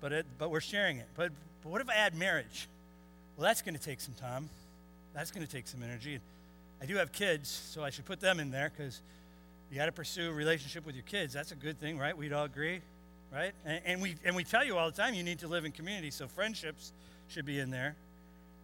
but, 0.00 0.12
it, 0.12 0.24
but 0.38 0.52
we're 0.52 0.60
sharing 0.60 0.98
it. 0.98 1.08
But, 1.16 1.32
but 1.64 1.70
what 1.70 1.80
if 1.80 1.90
I 1.90 1.94
add 1.94 2.14
marriage? 2.14 2.68
Well, 3.36 3.48
that's 3.48 3.62
going 3.62 3.74
to 3.74 3.82
take 3.82 4.00
some 4.00 4.14
time. 4.14 4.48
That's 5.12 5.32
going 5.32 5.44
to 5.44 5.52
take 5.52 5.66
some 5.66 5.82
energy. 5.82 6.20
I 6.80 6.86
do 6.86 6.94
have 6.94 7.10
kids, 7.10 7.48
so 7.48 7.82
I 7.82 7.90
should 7.90 8.04
put 8.04 8.20
them 8.20 8.38
in 8.38 8.52
there 8.52 8.70
because 8.76 9.00
you 9.72 9.76
got 9.76 9.86
to 9.86 9.92
pursue 9.92 10.30
a 10.30 10.32
relationship 10.32 10.86
with 10.86 10.94
your 10.94 11.04
kids. 11.04 11.34
That's 11.34 11.50
a 11.50 11.56
good 11.56 11.80
thing, 11.80 11.98
right? 11.98 12.16
We'd 12.16 12.32
all 12.32 12.44
agree 12.44 12.80
right? 13.32 13.52
And, 13.64 13.80
and, 13.84 14.02
we, 14.02 14.16
and 14.24 14.34
we 14.34 14.44
tell 14.44 14.64
you 14.64 14.76
all 14.76 14.90
the 14.90 14.96
time 14.96 15.14
you 15.14 15.22
need 15.22 15.40
to 15.40 15.48
live 15.48 15.64
in 15.64 15.72
community, 15.72 16.10
so 16.10 16.26
friendships 16.26 16.92
should 17.28 17.44
be 17.44 17.58
in 17.58 17.70
there. 17.70 17.96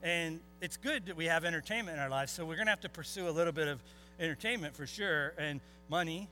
And 0.03 0.41
it's 0.61 0.77
good 0.77 1.07
that 1.07 1.17
we 1.17 1.27
have 1.27 1.45
entertainment 1.45 1.97
in 1.97 2.03
our 2.03 2.11
lives, 2.11 2.33
so 2.33 2.45
we're 2.45 2.57
going 2.57 2.67
to 2.67 2.71
have 2.73 2.81
to 2.83 2.89
pursue 2.89 3.29
a 3.29 3.31
little 3.31 3.53
bit 3.53 3.69
of 3.69 3.83
entertainment 4.21 4.77
for 4.77 4.87
sure, 4.87 5.35
and 5.39 5.61
money. 5.89 6.29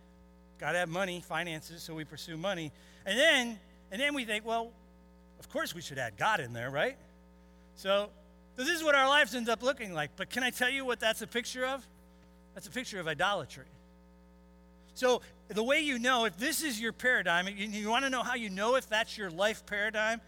Got 0.59 0.73
to 0.73 0.79
have 0.79 0.89
money, 0.89 1.21
finances, 1.21 1.83
so 1.83 1.95
we 1.95 2.05
pursue 2.05 2.37
money. 2.37 2.71
And 3.07 3.19
then, 3.19 3.59
and 3.91 4.01
then 4.01 4.15
we 4.15 4.25
think, 4.25 4.47
well, 4.47 4.71
of 5.39 5.49
course 5.51 5.75
we 5.75 5.81
should 5.81 5.99
add 5.99 6.17
God 6.17 6.41
in 6.41 6.53
there, 6.53 6.71
right? 6.71 6.97
So, 7.75 8.11
so 8.57 8.65
this 8.65 8.77
is 8.77 8.85
what 8.85 8.95
our 8.95 9.09
lives 9.09 9.35
end 9.35 9.49
up 9.49 9.63
looking 9.63 9.93
like. 9.95 10.11
But 10.17 10.31
can 10.31 10.43
I 10.43 10.51
tell 10.51 10.71
you 10.71 10.85
what 10.85 11.01
that's 11.01 11.23
a 11.23 11.27
picture 11.27 11.65
of? 11.65 11.87
That's 12.55 12.67
a 12.67 12.71
picture 12.71 13.01
of 13.01 13.09
idolatry. 13.09 13.65
So, 14.95 15.23
the 15.55 15.63
way 15.63 15.81
you 15.81 15.99
know 15.99 16.25
if 16.25 16.37
this 16.37 16.63
is 16.63 16.81
your 16.81 16.93
paradigm, 16.93 17.49
you, 17.49 17.67
you 17.69 17.89
want 17.89 18.05
to 18.05 18.11
know 18.11 18.23
how 18.23 18.35
you 18.35 18.51
know 18.51 18.77
if 18.77 18.89
that's 18.89 19.17
your 19.17 19.31
life 19.31 19.65
paradigm, 19.67 20.21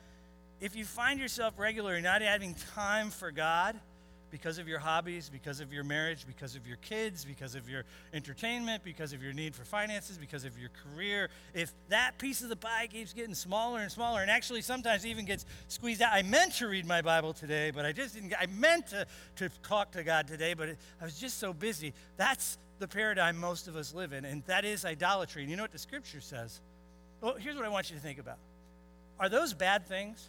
if 0.60 0.76
you 0.76 0.84
find 0.84 1.20
yourself 1.20 1.58
regularly 1.58 2.00
not 2.00 2.22
having 2.22 2.54
time 2.74 3.10
for 3.10 3.30
God 3.30 3.78
because 4.30 4.58
of 4.58 4.66
your 4.66 4.80
hobbies, 4.80 5.30
because 5.30 5.60
of 5.60 5.72
your 5.72 5.84
marriage, 5.84 6.26
because 6.26 6.56
of 6.56 6.66
your 6.66 6.76
kids, 6.78 7.24
because 7.24 7.54
of 7.54 7.68
your 7.68 7.84
entertainment, 8.12 8.82
because 8.82 9.12
of 9.12 9.22
your 9.22 9.32
need 9.32 9.54
for 9.54 9.64
finances, 9.64 10.18
because 10.18 10.44
of 10.44 10.58
your 10.58 10.70
career, 10.70 11.30
if 11.54 11.72
that 11.88 12.18
piece 12.18 12.42
of 12.42 12.48
the 12.48 12.56
pie 12.56 12.88
keeps 12.90 13.12
getting 13.12 13.34
smaller 13.34 13.78
and 13.78 13.92
smaller 13.92 14.22
and 14.22 14.30
actually 14.30 14.60
sometimes 14.60 15.06
even 15.06 15.24
gets 15.24 15.46
squeezed 15.68 16.02
out. 16.02 16.12
I 16.12 16.22
meant 16.22 16.54
to 16.54 16.66
read 16.66 16.84
my 16.84 17.00
Bible 17.00 17.32
today, 17.32 17.70
but 17.70 17.84
I 17.84 17.92
just 17.92 18.14
didn't. 18.14 18.34
I 18.37 18.46
meant 18.46 18.88
to, 18.88 19.06
to 19.37 19.48
talk 19.62 19.92
to 19.92 20.02
God 20.02 20.26
today, 20.26 20.54
but 20.54 20.70
I 21.00 21.04
was 21.04 21.16
just 21.16 21.38
so 21.38 21.52
busy. 21.52 21.94
That's 22.16 22.58
the 22.78 22.88
paradigm 22.88 23.38
most 23.38 23.68
of 23.68 23.76
us 23.76 23.94
live 23.94 24.12
in, 24.12 24.24
and 24.24 24.44
that 24.46 24.64
is 24.64 24.84
idolatry. 24.84 25.42
And 25.42 25.50
you 25.50 25.56
know 25.56 25.64
what 25.64 25.72
the 25.72 25.78
scripture 25.78 26.20
says? 26.20 26.60
Well, 27.20 27.34
here's 27.38 27.56
what 27.56 27.64
I 27.64 27.68
want 27.68 27.90
you 27.90 27.96
to 27.96 28.02
think 28.02 28.18
about 28.18 28.38
Are 29.18 29.28
those 29.28 29.54
bad 29.54 29.87
things? 29.87 30.28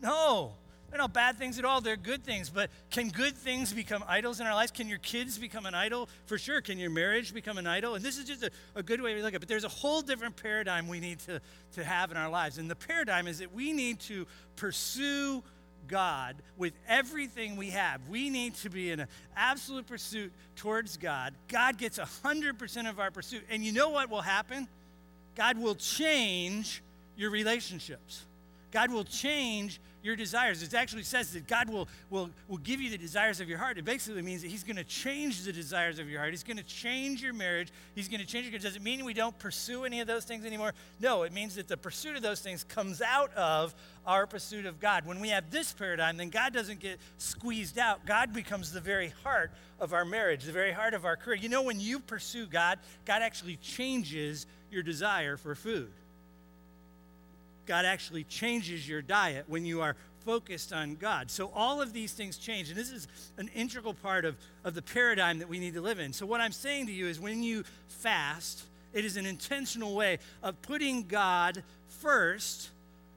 No, 0.00 0.54
they're 0.94 1.00
not 1.00 1.12
bad 1.12 1.38
things 1.38 1.58
at 1.58 1.64
all. 1.64 1.80
They're 1.80 1.96
good 1.96 2.22
things. 2.24 2.50
But 2.50 2.70
can 2.90 3.08
good 3.08 3.36
things 3.36 3.72
become 3.72 4.04
idols 4.06 4.38
in 4.38 4.46
our 4.46 4.54
lives? 4.54 4.70
Can 4.70 4.88
your 4.88 4.98
kids 4.98 5.38
become 5.38 5.66
an 5.66 5.74
idol? 5.74 6.08
For 6.26 6.38
sure. 6.38 6.60
Can 6.60 6.78
your 6.78 6.90
marriage 6.90 7.34
become 7.34 7.58
an 7.58 7.66
idol? 7.66 7.96
And 7.96 8.04
this 8.04 8.16
is 8.16 8.26
just 8.26 8.44
a, 8.44 8.50
a 8.76 8.82
good 8.82 9.00
way 9.00 9.12
to 9.14 9.20
look 9.20 9.30
at 9.30 9.36
it. 9.36 9.40
But 9.40 9.48
there's 9.48 9.64
a 9.64 9.68
whole 9.68 10.02
different 10.02 10.36
paradigm 10.36 10.86
we 10.86 11.00
need 11.00 11.18
to, 11.20 11.40
to 11.72 11.84
have 11.84 12.12
in 12.12 12.16
our 12.16 12.28
lives. 12.28 12.58
And 12.58 12.70
the 12.70 12.76
paradigm 12.76 13.26
is 13.26 13.38
that 13.38 13.52
we 13.52 13.72
need 13.72 13.98
to 14.00 14.26
pursue 14.54 15.42
God 15.88 16.36
with 16.56 16.74
everything 16.88 17.56
we 17.56 17.70
have. 17.70 18.00
We 18.08 18.30
need 18.30 18.54
to 18.56 18.70
be 18.70 18.90
in 18.90 19.00
an 19.00 19.08
absolute 19.36 19.86
pursuit 19.86 20.32
towards 20.56 20.96
God. 20.96 21.34
God 21.48 21.78
gets 21.78 21.98
100% 21.98 22.88
of 22.88 22.98
our 22.98 23.10
pursuit. 23.10 23.44
And 23.50 23.64
you 23.64 23.72
know 23.72 23.90
what 23.90 24.10
will 24.10 24.22
happen? 24.22 24.68
God 25.34 25.58
will 25.58 25.74
change 25.74 26.82
your 27.16 27.30
relationships. 27.30 28.24
God 28.74 28.90
will 28.90 29.04
change 29.04 29.80
your 30.02 30.16
desires. 30.16 30.60
It 30.62 30.74
actually 30.74 31.04
says 31.04 31.32
that 31.32 31.46
God 31.46 31.70
will, 31.70 31.88
will, 32.10 32.28
will 32.48 32.58
give 32.58 32.80
you 32.80 32.90
the 32.90 32.98
desires 32.98 33.40
of 33.40 33.48
your 33.48 33.56
heart. 33.56 33.78
It 33.78 33.84
basically 33.84 34.20
means 34.20 34.42
that 34.42 34.50
He's 34.50 34.64
going 34.64 34.76
to 34.76 34.84
change 34.84 35.44
the 35.44 35.52
desires 35.52 36.00
of 36.00 36.10
your 36.10 36.18
heart. 36.18 36.32
He's 36.32 36.42
going 36.42 36.56
to 36.56 36.64
change 36.64 37.22
your 37.22 37.32
marriage. 37.32 37.72
He's 37.94 38.08
going 38.08 38.20
to 38.20 38.26
change 38.26 38.48
your. 38.48 38.58
Does 38.58 38.74
it 38.74 38.82
mean 38.82 39.04
we 39.04 39.14
don't 39.14 39.38
pursue 39.38 39.84
any 39.84 40.00
of 40.00 40.08
those 40.08 40.24
things 40.24 40.44
anymore? 40.44 40.74
No, 40.98 41.22
it 41.22 41.32
means 41.32 41.54
that 41.54 41.68
the 41.68 41.76
pursuit 41.76 42.16
of 42.16 42.22
those 42.22 42.40
things 42.40 42.64
comes 42.64 43.00
out 43.00 43.32
of 43.34 43.76
our 44.04 44.26
pursuit 44.26 44.66
of 44.66 44.80
God. 44.80 45.06
When 45.06 45.20
we 45.20 45.28
have 45.28 45.52
this 45.52 45.72
paradigm, 45.72 46.16
then 46.16 46.30
God 46.30 46.52
doesn't 46.52 46.80
get 46.80 46.98
squeezed 47.18 47.78
out. 47.78 48.04
God 48.04 48.32
becomes 48.32 48.72
the 48.72 48.80
very 48.80 49.12
heart 49.22 49.52
of 49.78 49.92
our 49.92 50.04
marriage, 50.04 50.42
the 50.42 50.52
very 50.52 50.72
heart 50.72 50.94
of 50.94 51.04
our 51.04 51.14
career. 51.14 51.36
You 51.36 51.48
know, 51.48 51.62
when 51.62 51.78
you 51.78 52.00
pursue 52.00 52.46
God, 52.46 52.80
God 53.04 53.22
actually 53.22 53.56
changes 53.56 54.46
your 54.72 54.82
desire 54.82 55.36
for 55.36 55.54
food. 55.54 55.92
God 57.66 57.84
actually 57.84 58.24
changes 58.24 58.88
your 58.88 59.02
diet 59.02 59.44
when 59.48 59.64
you 59.64 59.80
are 59.80 59.96
focused 60.24 60.72
on 60.72 60.94
God. 60.94 61.30
So 61.30 61.50
all 61.54 61.82
of 61.82 61.92
these 61.92 62.12
things 62.12 62.38
change, 62.38 62.68
and 62.68 62.78
this 62.78 62.90
is 62.90 63.08
an 63.36 63.50
integral 63.54 63.94
part 63.94 64.24
of, 64.24 64.36
of 64.64 64.74
the 64.74 64.82
paradigm 64.82 65.38
that 65.38 65.48
we 65.48 65.58
need 65.58 65.74
to 65.74 65.80
live 65.80 65.98
in. 65.98 66.12
So 66.12 66.26
what 66.26 66.40
I'm 66.40 66.52
saying 66.52 66.86
to 66.86 66.92
you 66.92 67.06
is 67.06 67.20
when 67.20 67.42
you 67.42 67.64
fast, 67.88 68.64
it 68.92 69.04
is 69.04 69.16
an 69.16 69.26
intentional 69.26 69.94
way 69.94 70.18
of 70.42 70.60
putting 70.62 71.04
God 71.04 71.62
first 72.00 72.70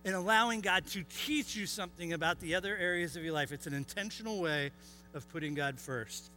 and 0.05 0.15
allowing 0.15 0.61
God 0.61 0.85
to 0.87 1.03
teach 1.25 1.55
you 1.55 1.65
something 1.65 2.13
about 2.13 2.39
the 2.39 2.55
other 2.55 2.75
areas 2.75 3.15
of 3.15 3.23
your 3.23 3.33
life. 3.33 3.51
It's 3.51 3.67
an 3.67 3.73
intentional 3.73 4.39
way 4.39 4.71
of 5.13 5.27
putting 5.31 5.53
God 5.53 5.79
first. 5.79 6.29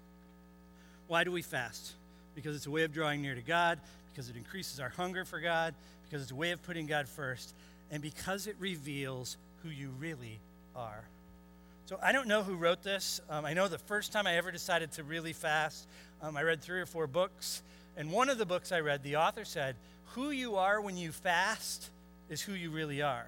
Why 1.09 1.25
do 1.25 1.33
we 1.33 1.43
fast? 1.43 1.93
Because 2.35 2.55
it's 2.55 2.67
a 2.67 2.71
way 2.71 2.85
of 2.85 2.93
drawing 2.93 3.23
near 3.23 3.35
to 3.35 3.43
God, 3.43 3.79
because 4.13 4.29
it 4.29 4.37
increases 4.37 4.79
our 4.81 4.89
hunger 4.89 5.25
for 5.25 5.41
God, 5.41 5.75
because 6.09 6.23
it's 6.23 6.31
a 6.31 6.37
way 6.37 6.53
of 6.53 6.63
putting 6.63 6.87
God 6.87 7.09
first 7.09 7.55
and 7.91 8.03
because 8.03 8.47
it 8.47 8.57
reveals 8.59 9.37
who 9.63 9.71
you 9.71 9.91
really 9.99 10.39
are. 10.77 11.05
So 11.87 11.99
I 12.03 12.13
don't 12.13 12.29
know 12.29 12.43
who 12.43 12.55
wrote 12.55 12.83
this. 12.83 13.21
Um, 13.29 13.45
I 13.45 13.53
know 13.53 13.67
the 13.67 13.79
first 13.79 14.13
time 14.13 14.27
I 14.27 14.37
ever 14.37 14.53
decided 14.53 14.93
to 14.93 15.03
really 15.03 15.33
fast, 15.33 15.89
um, 16.23 16.37
I 16.37 16.43
read 16.43 16.63
three 16.63 16.81
or 16.81 16.87
four 16.87 17.07
books. 17.07 17.63
And 17.97 18.13
one 18.13 18.29
of 18.31 18.39
the 18.39 18.47
books 18.47 18.71
I 18.71 18.81
read, 18.81 19.03
the 19.03 19.17
author 19.17 19.45
said, 19.45 19.75
Who 20.15 20.31
you 20.31 20.57
are 20.57 20.81
when 20.81 20.97
you 20.97 21.11
fast 21.11 21.91
is 22.29 22.41
who 22.41 22.53
you 22.53 22.71
really 22.71 23.03
are. 23.03 23.27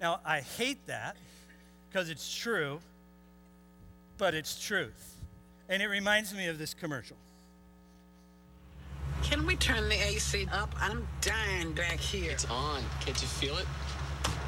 Now, 0.00 0.20
I 0.24 0.40
hate 0.40 0.86
that 0.86 1.16
because 1.88 2.10
it's 2.10 2.34
true, 2.34 2.80
but 4.18 4.34
it's 4.34 4.60
truth. 4.60 5.16
And 5.68 5.82
it 5.82 5.86
reminds 5.86 6.34
me 6.34 6.46
of 6.46 6.58
this 6.58 6.74
commercial. 6.74 7.16
Can 9.22 9.46
we 9.46 9.56
turn 9.56 9.88
the 9.88 9.96
AC 9.96 10.46
up? 10.52 10.74
I'm 10.80 11.06
dying 11.20 11.72
back 11.72 11.98
here. 11.98 12.32
It's 12.32 12.44
on. 12.46 12.82
Can't 13.00 13.20
you 13.20 13.28
feel 13.28 13.56
it? 13.58 13.66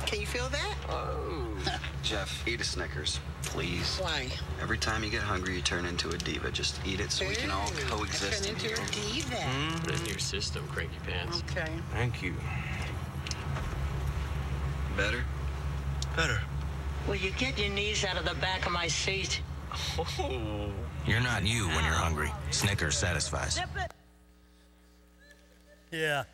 Can 0.06 0.20
you 0.20 0.26
feel 0.26 0.48
that? 0.48 0.74
Oh. 0.88 1.46
Jeff, 2.02 2.46
eat 2.48 2.61
a 2.61 2.64
Snickers, 2.64 3.20
please. 3.42 3.98
Why? 3.98 4.28
Every 4.61 4.78
time 4.78 5.04
you 5.04 5.11
get 5.11 5.22
hungry, 5.22 5.54
you 5.54 5.61
turn 5.61 5.85
into 5.85 6.09
a 6.09 6.18
diva. 6.18 6.50
Just 6.50 6.80
eat 6.87 7.00
it 7.00 7.12
so 7.12 7.28
we 7.28 7.35
can 7.35 7.50
all 7.50 7.68
coexist. 7.88 8.42
I 8.42 8.46
turn 8.46 8.56
in 8.56 8.64
into 8.64 8.68
here. 8.68 8.76
a 8.76 9.12
diva. 9.12 9.80
Put 9.83 9.94
it 9.94 10.00
in 10.00 10.06
your 10.06 10.18
system, 10.18 10.66
cranky 10.68 10.96
pants. 11.06 11.42
Okay. 11.50 11.70
Thank 11.92 12.22
you. 12.22 12.35
Better? 14.96 15.22
Better. 16.16 16.40
Will 17.06 17.16
you 17.16 17.30
get 17.33 17.59
your 17.59 17.70
knees 17.70 18.04
out 18.04 18.16
of 18.16 18.24
the 18.24 18.35
back 18.40 18.66
of 18.66 18.72
my 18.72 18.88
seat? 18.88 19.40
Oh. 19.98 20.70
You're 21.06 21.20
not 21.20 21.46
you 21.46 21.68
when 21.68 21.85
you're 21.85 21.94
hungry. 21.94 22.33
Snickers 22.50 22.96
satisfies. 22.96 23.59
Yeah. 25.90 26.24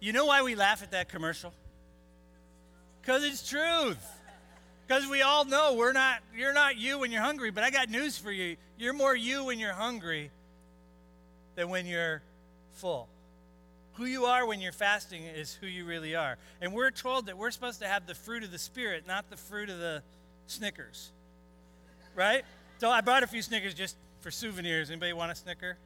You 0.00 0.12
know 0.12 0.26
why 0.26 0.42
we 0.42 0.54
laugh 0.54 0.82
at 0.82 0.90
that 0.90 1.08
commercial? 1.08 1.52
Because 3.00 3.24
it's 3.24 3.48
truth. 3.48 4.04
Because 4.86 5.08
we 5.08 5.22
all 5.22 5.44
know 5.44 5.74
we're 5.74 5.92
not, 5.92 6.20
you're 6.36 6.52
not 6.52 6.76
you 6.76 6.98
when 6.98 7.10
you're 7.10 7.22
hungry, 7.22 7.50
but 7.50 7.64
I 7.64 7.70
got 7.70 7.88
news 7.88 8.18
for 8.18 8.30
you. 8.30 8.56
You're 8.78 8.92
more 8.92 9.16
you 9.16 9.44
when 9.44 9.58
you're 9.58 9.72
hungry 9.72 10.30
than 11.56 11.70
when 11.70 11.86
you're 11.86 12.22
full. 12.74 13.08
Who 13.94 14.04
you 14.04 14.26
are 14.26 14.46
when 14.46 14.60
you're 14.60 14.72
fasting 14.72 15.24
is 15.24 15.54
who 15.54 15.66
you 15.66 15.86
really 15.86 16.14
are. 16.14 16.36
And 16.60 16.72
we're 16.72 16.90
told 16.90 17.26
that 17.26 17.38
we're 17.38 17.50
supposed 17.50 17.80
to 17.80 17.88
have 17.88 18.06
the 18.06 18.14
fruit 18.14 18.44
of 18.44 18.50
the 18.50 18.58
Spirit, 18.58 19.06
not 19.08 19.30
the 19.30 19.36
fruit 19.36 19.70
of 19.70 19.78
the 19.78 20.02
Snickers. 20.46 21.10
Right? 22.14 22.44
So 22.78 22.90
I 22.90 23.00
brought 23.00 23.22
a 23.22 23.26
few 23.26 23.42
Snickers 23.42 23.74
just 23.74 23.96
for 24.20 24.30
souvenirs. 24.30 24.90
Anybody 24.90 25.14
want 25.14 25.32
a 25.32 25.34
Snicker? 25.34 25.78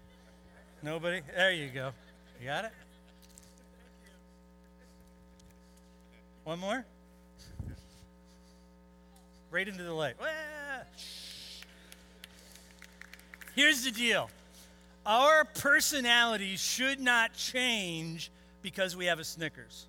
Nobody? 0.82 1.20
There 1.36 1.52
you 1.52 1.68
go. 1.68 1.92
You 2.40 2.46
got 2.46 2.64
it? 2.64 2.72
One 6.44 6.58
more? 6.58 6.84
Right 9.50 9.68
into 9.68 9.82
the 9.82 9.92
light. 9.92 10.14
Here's 13.54 13.84
the 13.84 13.90
deal 13.90 14.30
our 15.04 15.44
personalities 15.44 16.60
should 16.60 17.00
not 17.00 17.34
change 17.34 18.30
because 18.62 18.96
we 18.96 19.06
have 19.06 19.18
a 19.18 19.24
Snickers. 19.24 19.86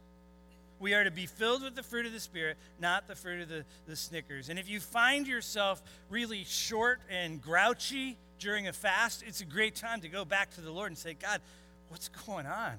We 0.80 0.94
are 0.94 1.04
to 1.04 1.12
be 1.12 1.28
filled 1.28 1.64
with 1.64 1.76
the 1.76 1.84
fruit 1.84 2.06
of 2.06 2.12
the 2.12 2.20
Spirit, 2.20 2.58
not 2.80 3.08
the 3.08 3.16
fruit 3.16 3.42
of 3.42 3.50
the, 3.50 3.64
the 3.88 3.96
Snickers. 3.96 4.50
And 4.50 4.58
if 4.58 4.68
you 4.68 4.80
find 4.80 5.28
yourself 5.28 5.82
really 6.10 6.44
short 6.44 7.00
and 7.10 7.42
grouchy 7.42 8.18
during 8.42 8.68
a 8.68 8.74
fast, 8.74 9.24
it's 9.26 9.40
a 9.40 9.46
great 9.46 9.76
time 9.76 10.02
to 10.02 10.10
go 10.10 10.26
back 10.26 10.52
to 10.56 10.62
the 10.62 10.72
Lord 10.72 10.88
and 10.92 10.98
say, 10.98 11.14
God, 11.14 11.40
what's 11.88 12.10
going 12.10 12.46
on? 12.46 12.74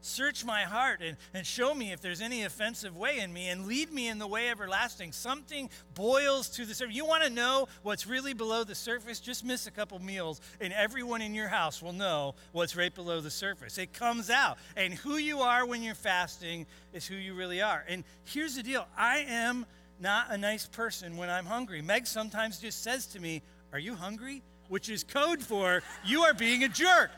Search 0.00 0.44
my 0.44 0.62
heart 0.62 1.00
and, 1.02 1.16
and 1.34 1.44
show 1.44 1.74
me 1.74 1.92
if 1.92 2.00
there's 2.00 2.20
any 2.20 2.44
offensive 2.44 2.96
way 2.96 3.18
in 3.18 3.32
me 3.32 3.48
and 3.48 3.66
lead 3.66 3.92
me 3.92 4.08
in 4.08 4.18
the 4.18 4.26
way 4.26 4.48
everlasting. 4.48 5.10
Something 5.10 5.70
boils 5.94 6.48
to 6.50 6.64
the 6.64 6.72
surface. 6.72 6.94
You 6.94 7.04
want 7.04 7.24
to 7.24 7.30
know 7.30 7.66
what's 7.82 8.06
really 8.06 8.32
below 8.32 8.62
the 8.62 8.76
surface? 8.76 9.18
Just 9.18 9.44
miss 9.44 9.66
a 9.66 9.72
couple 9.72 9.98
meals, 9.98 10.40
and 10.60 10.72
everyone 10.72 11.20
in 11.20 11.34
your 11.34 11.48
house 11.48 11.82
will 11.82 11.92
know 11.92 12.36
what's 12.52 12.76
right 12.76 12.94
below 12.94 13.20
the 13.20 13.30
surface. 13.30 13.76
It 13.76 13.92
comes 13.92 14.30
out. 14.30 14.58
And 14.76 14.94
who 14.94 15.16
you 15.16 15.40
are 15.40 15.66
when 15.66 15.82
you're 15.82 15.96
fasting 15.96 16.66
is 16.92 17.06
who 17.06 17.16
you 17.16 17.34
really 17.34 17.60
are. 17.60 17.84
And 17.88 18.04
here's 18.24 18.54
the 18.54 18.62
deal 18.62 18.86
I 18.96 19.18
am 19.28 19.66
not 20.00 20.30
a 20.30 20.38
nice 20.38 20.66
person 20.66 21.16
when 21.16 21.28
I'm 21.28 21.46
hungry. 21.46 21.82
Meg 21.82 22.06
sometimes 22.06 22.60
just 22.60 22.84
says 22.84 23.06
to 23.06 23.20
me, 23.20 23.42
Are 23.72 23.80
you 23.80 23.96
hungry? 23.96 24.42
Which 24.68 24.88
is 24.88 25.04
code 25.04 25.42
for 25.42 25.82
you 26.04 26.22
are 26.22 26.34
being 26.34 26.64
a 26.64 26.68
jerk. 26.68 27.10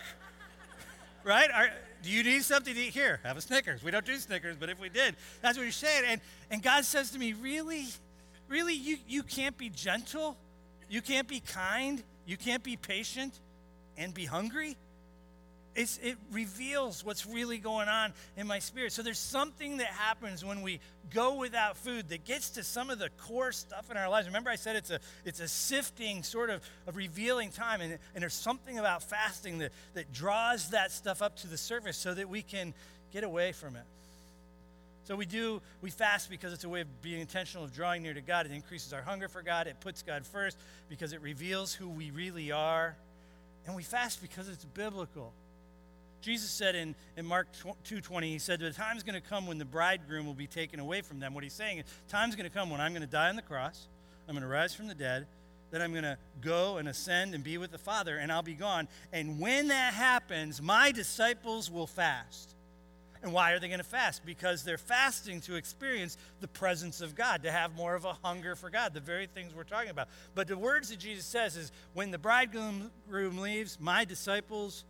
Right? 1.24 1.50
Are, 1.52 1.70
do 2.02 2.10
you 2.10 2.22
need 2.22 2.42
something 2.42 2.74
to 2.74 2.80
eat? 2.80 2.92
Here, 2.92 3.20
have 3.24 3.36
a 3.36 3.40
Snickers. 3.40 3.82
We 3.82 3.90
don't 3.90 4.06
do 4.06 4.16
Snickers, 4.16 4.56
but 4.56 4.70
if 4.70 4.80
we 4.80 4.88
did, 4.88 5.16
that's 5.42 5.58
what 5.58 5.64
you're 5.64 5.72
saying. 5.72 6.04
And, 6.06 6.20
and 6.50 6.62
God 6.62 6.84
says 6.84 7.10
to 7.10 7.18
me, 7.18 7.34
Really? 7.34 7.86
Really? 8.48 8.74
You, 8.74 8.96
you 9.06 9.22
can't 9.22 9.56
be 9.56 9.68
gentle? 9.68 10.36
You 10.88 11.02
can't 11.02 11.28
be 11.28 11.40
kind? 11.40 12.02
You 12.26 12.36
can't 12.36 12.62
be 12.62 12.76
patient 12.76 13.38
and 13.96 14.12
be 14.12 14.24
hungry? 14.24 14.76
It's, 15.76 15.98
it 15.98 16.16
reveals 16.32 17.04
what's 17.04 17.26
really 17.26 17.58
going 17.58 17.88
on 17.88 18.12
in 18.36 18.46
my 18.46 18.58
spirit. 18.58 18.92
So 18.92 19.02
there's 19.02 19.20
something 19.20 19.76
that 19.76 19.86
happens 19.86 20.44
when 20.44 20.62
we 20.62 20.80
go 21.14 21.36
without 21.36 21.76
food 21.76 22.08
that 22.08 22.24
gets 22.24 22.50
to 22.50 22.64
some 22.64 22.90
of 22.90 22.98
the 22.98 23.08
core 23.10 23.52
stuff 23.52 23.88
in 23.90 23.96
our 23.96 24.08
lives. 24.08 24.26
Remember, 24.26 24.50
I 24.50 24.56
said 24.56 24.74
it's 24.74 24.90
a, 24.90 24.98
it's 25.24 25.38
a 25.38 25.46
sifting, 25.46 26.24
sort 26.24 26.50
of 26.50 26.60
a 26.88 26.92
revealing 26.92 27.50
time. 27.50 27.80
And, 27.80 27.98
and 28.14 28.22
there's 28.22 28.34
something 28.34 28.80
about 28.80 29.04
fasting 29.04 29.58
that, 29.58 29.70
that 29.94 30.12
draws 30.12 30.70
that 30.70 30.90
stuff 30.90 31.22
up 31.22 31.36
to 31.36 31.46
the 31.46 31.58
surface 31.58 31.96
so 31.96 32.14
that 32.14 32.28
we 32.28 32.42
can 32.42 32.74
get 33.12 33.22
away 33.22 33.52
from 33.52 33.76
it. 33.76 33.84
So 35.04 35.16
we 35.16 35.26
do, 35.26 35.62
we 35.82 35.90
fast 35.90 36.30
because 36.30 36.52
it's 36.52 36.64
a 36.64 36.68
way 36.68 36.82
of 36.82 37.02
being 37.02 37.20
intentional, 37.20 37.64
of 37.64 37.72
drawing 37.72 38.02
near 38.02 38.14
to 38.14 38.20
God. 38.20 38.46
It 38.46 38.52
increases 38.52 38.92
our 38.92 39.02
hunger 39.02 39.28
for 39.28 39.42
God. 39.42 39.66
It 39.66 39.80
puts 39.80 40.02
God 40.02 40.26
first 40.26 40.56
because 40.88 41.12
it 41.12 41.20
reveals 41.20 41.72
who 41.72 41.88
we 41.88 42.10
really 42.10 42.52
are. 42.52 42.96
And 43.66 43.76
we 43.76 43.82
fast 43.82 44.20
because 44.20 44.48
it's 44.48 44.64
biblical. 44.64 45.32
Jesus 46.20 46.50
said 46.50 46.74
in, 46.74 46.94
in 47.16 47.24
Mark 47.24 47.48
2.20, 47.84 48.24
he 48.24 48.38
said, 48.38 48.60
the 48.60 48.72
time's 48.72 49.02
going 49.02 49.20
to 49.20 49.26
come 49.26 49.46
when 49.46 49.58
the 49.58 49.64
bridegroom 49.64 50.26
will 50.26 50.34
be 50.34 50.46
taken 50.46 50.80
away 50.80 51.00
from 51.00 51.18
them. 51.20 51.34
What 51.34 51.44
he's 51.44 51.54
saying 51.54 51.78
is, 51.78 51.84
time's 52.08 52.36
going 52.36 52.48
to 52.48 52.54
come 52.54 52.70
when 52.70 52.80
I'm 52.80 52.92
going 52.92 53.02
to 53.02 53.08
die 53.08 53.28
on 53.28 53.36
the 53.36 53.42
cross, 53.42 53.88
I'm 54.28 54.34
going 54.34 54.42
to 54.42 54.48
rise 54.48 54.74
from 54.74 54.86
the 54.86 54.94
dead, 54.94 55.26
then 55.70 55.80
I'm 55.80 55.92
going 55.92 56.04
to 56.04 56.18
go 56.40 56.78
and 56.78 56.88
ascend 56.88 57.34
and 57.34 57.42
be 57.42 57.58
with 57.58 57.70
the 57.70 57.78
Father, 57.78 58.16
and 58.16 58.30
I'll 58.30 58.42
be 58.42 58.54
gone. 58.54 58.88
And 59.12 59.40
when 59.40 59.68
that 59.68 59.94
happens, 59.94 60.60
my 60.60 60.92
disciples 60.92 61.70
will 61.70 61.86
fast. 61.86 62.54
And 63.22 63.32
why 63.32 63.52
are 63.52 63.58
they 63.58 63.68
going 63.68 63.78
to 63.78 63.84
fast? 63.84 64.24
Because 64.24 64.64
they're 64.64 64.78
fasting 64.78 65.42
to 65.42 65.56
experience 65.56 66.16
the 66.40 66.48
presence 66.48 67.02
of 67.02 67.14
God, 67.14 67.42
to 67.42 67.52
have 67.52 67.76
more 67.76 67.94
of 67.94 68.06
a 68.06 68.14
hunger 68.22 68.56
for 68.56 68.70
God, 68.70 68.94
the 68.94 69.00
very 69.00 69.26
things 69.26 69.54
we're 69.54 69.64
talking 69.64 69.90
about. 69.90 70.08
But 70.34 70.48
the 70.48 70.56
words 70.56 70.88
that 70.88 70.98
Jesus 70.98 71.26
says 71.26 71.56
is, 71.56 71.70
when 71.92 72.10
the 72.10 72.18
bridegroom 72.18 72.90
leaves, 73.10 73.78
my 73.78 74.06
disciples 74.06 74.84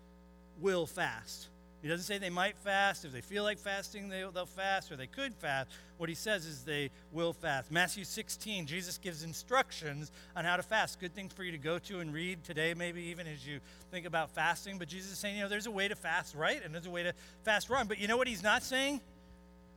will 0.61 0.87
fast. 0.87 1.49
He 1.83 1.89
doesn't 1.89 2.05
say 2.05 2.19
they 2.19 2.29
might 2.29 2.59
fast. 2.59 3.07
If 3.07 3.13
they 3.13 3.23
feel 3.23 3.43
like 3.43 3.59
fasting, 3.59 4.11
they, 4.11 4.23
will 4.23 4.45
fast, 4.45 4.93
or 4.93 4.97
they 4.97 5.07
could 5.07 5.35
fast. 5.35 5.71
What 5.97 6.11
he 6.11 6.15
says 6.15 6.45
is 6.45 6.63
they 6.63 6.91
will 7.11 7.33
fast. 7.33 7.71
Matthew 7.71 8.05
16, 8.05 8.67
Jesus 8.67 8.99
gives 8.99 9.23
instructions 9.23 10.13
on 10.37 10.45
how 10.45 10.57
to 10.57 10.63
fast. 10.63 11.01
Good 11.01 11.15
thing 11.15 11.31
for 11.31 11.43
you 11.43 11.53
to 11.53 11.59
go 11.59 11.79
to 11.79 12.01
and 12.01 12.13
read 12.13 12.45
today, 12.45 12.75
maybe 12.75 13.03
even 13.05 13.27
as 13.27 13.47
you 13.47 13.61
think 13.91 14.05
about 14.05 14.31
fasting. 14.31 14.77
But 14.79 14.89
Jesus 14.89 15.13
is 15.13 15.19
saying, 15.19 15.37
you 15.37 15.43
know, 15.43 15.49
there's 15.49 15.67
a 15.67 15.71
way 15.71 15.89
to 15.89 15.97
fast 15.97 16.35
right 16.35 16.63
and 16.63 16.75
there's 16.75 16.87
a 16.87 16.91
way 16.91 17.03
to 17.03 17.15
fast 17.45 17.71
wrong. 17.71 17.87
But 17.87 17.99
you 17.99 18.09
know 18.09 18.19
what 18.19 18.29
he's 18.29 18.43
not 18.43 18.63
saying? 18.63 19.01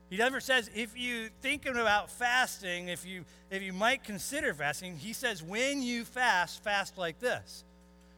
He 0.10 0.18
never 0.18 0.42
says 0.42 0.70
if 0.76 0.98
you 0.98 1.30
thinking 1.42 1.78
about 1.78 2.12
fasting, 2.12 2.90
if 2.90 3.06
you 3.06 3.24
if 3.50 3.64
you 3.64 3.74
might 3.74 4.04
consider 4.04 4.54
fasting, 4.54 4.98
he 4.98 5.14
says 5.14 5.42
when 5.42 5.82
you 5.82 6.04
fast, 6.06 6.64
fast 6.64 6.98
like 6.98 7.20
this. 7.20 7.64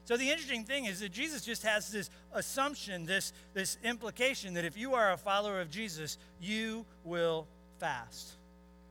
So 0.06 0.18
the 0.18 0.30
interesting 0.30 0.64
thing 0.64 0.86
is 0.86 1.00
that 1.00 1.12
Jesus 1.12 1.42
just 1.42 1.64
has 1.64 1.92
this 1.92 2.10
assumption, 2.32 3.06
this 3.06 3.34
this 3.54 3.78
implication 3.84 4.54
that 4.54 4.64
if 4.64 4.78
you 4.78 4.94
are 4.94 5.12
a 5.12 5.18
follower 5.18 5.60
of 5.60 5.70
Jesus, 5.70 6.18
you 6.40 6.86
will 7.04 7.48
fast. 7.80 8.36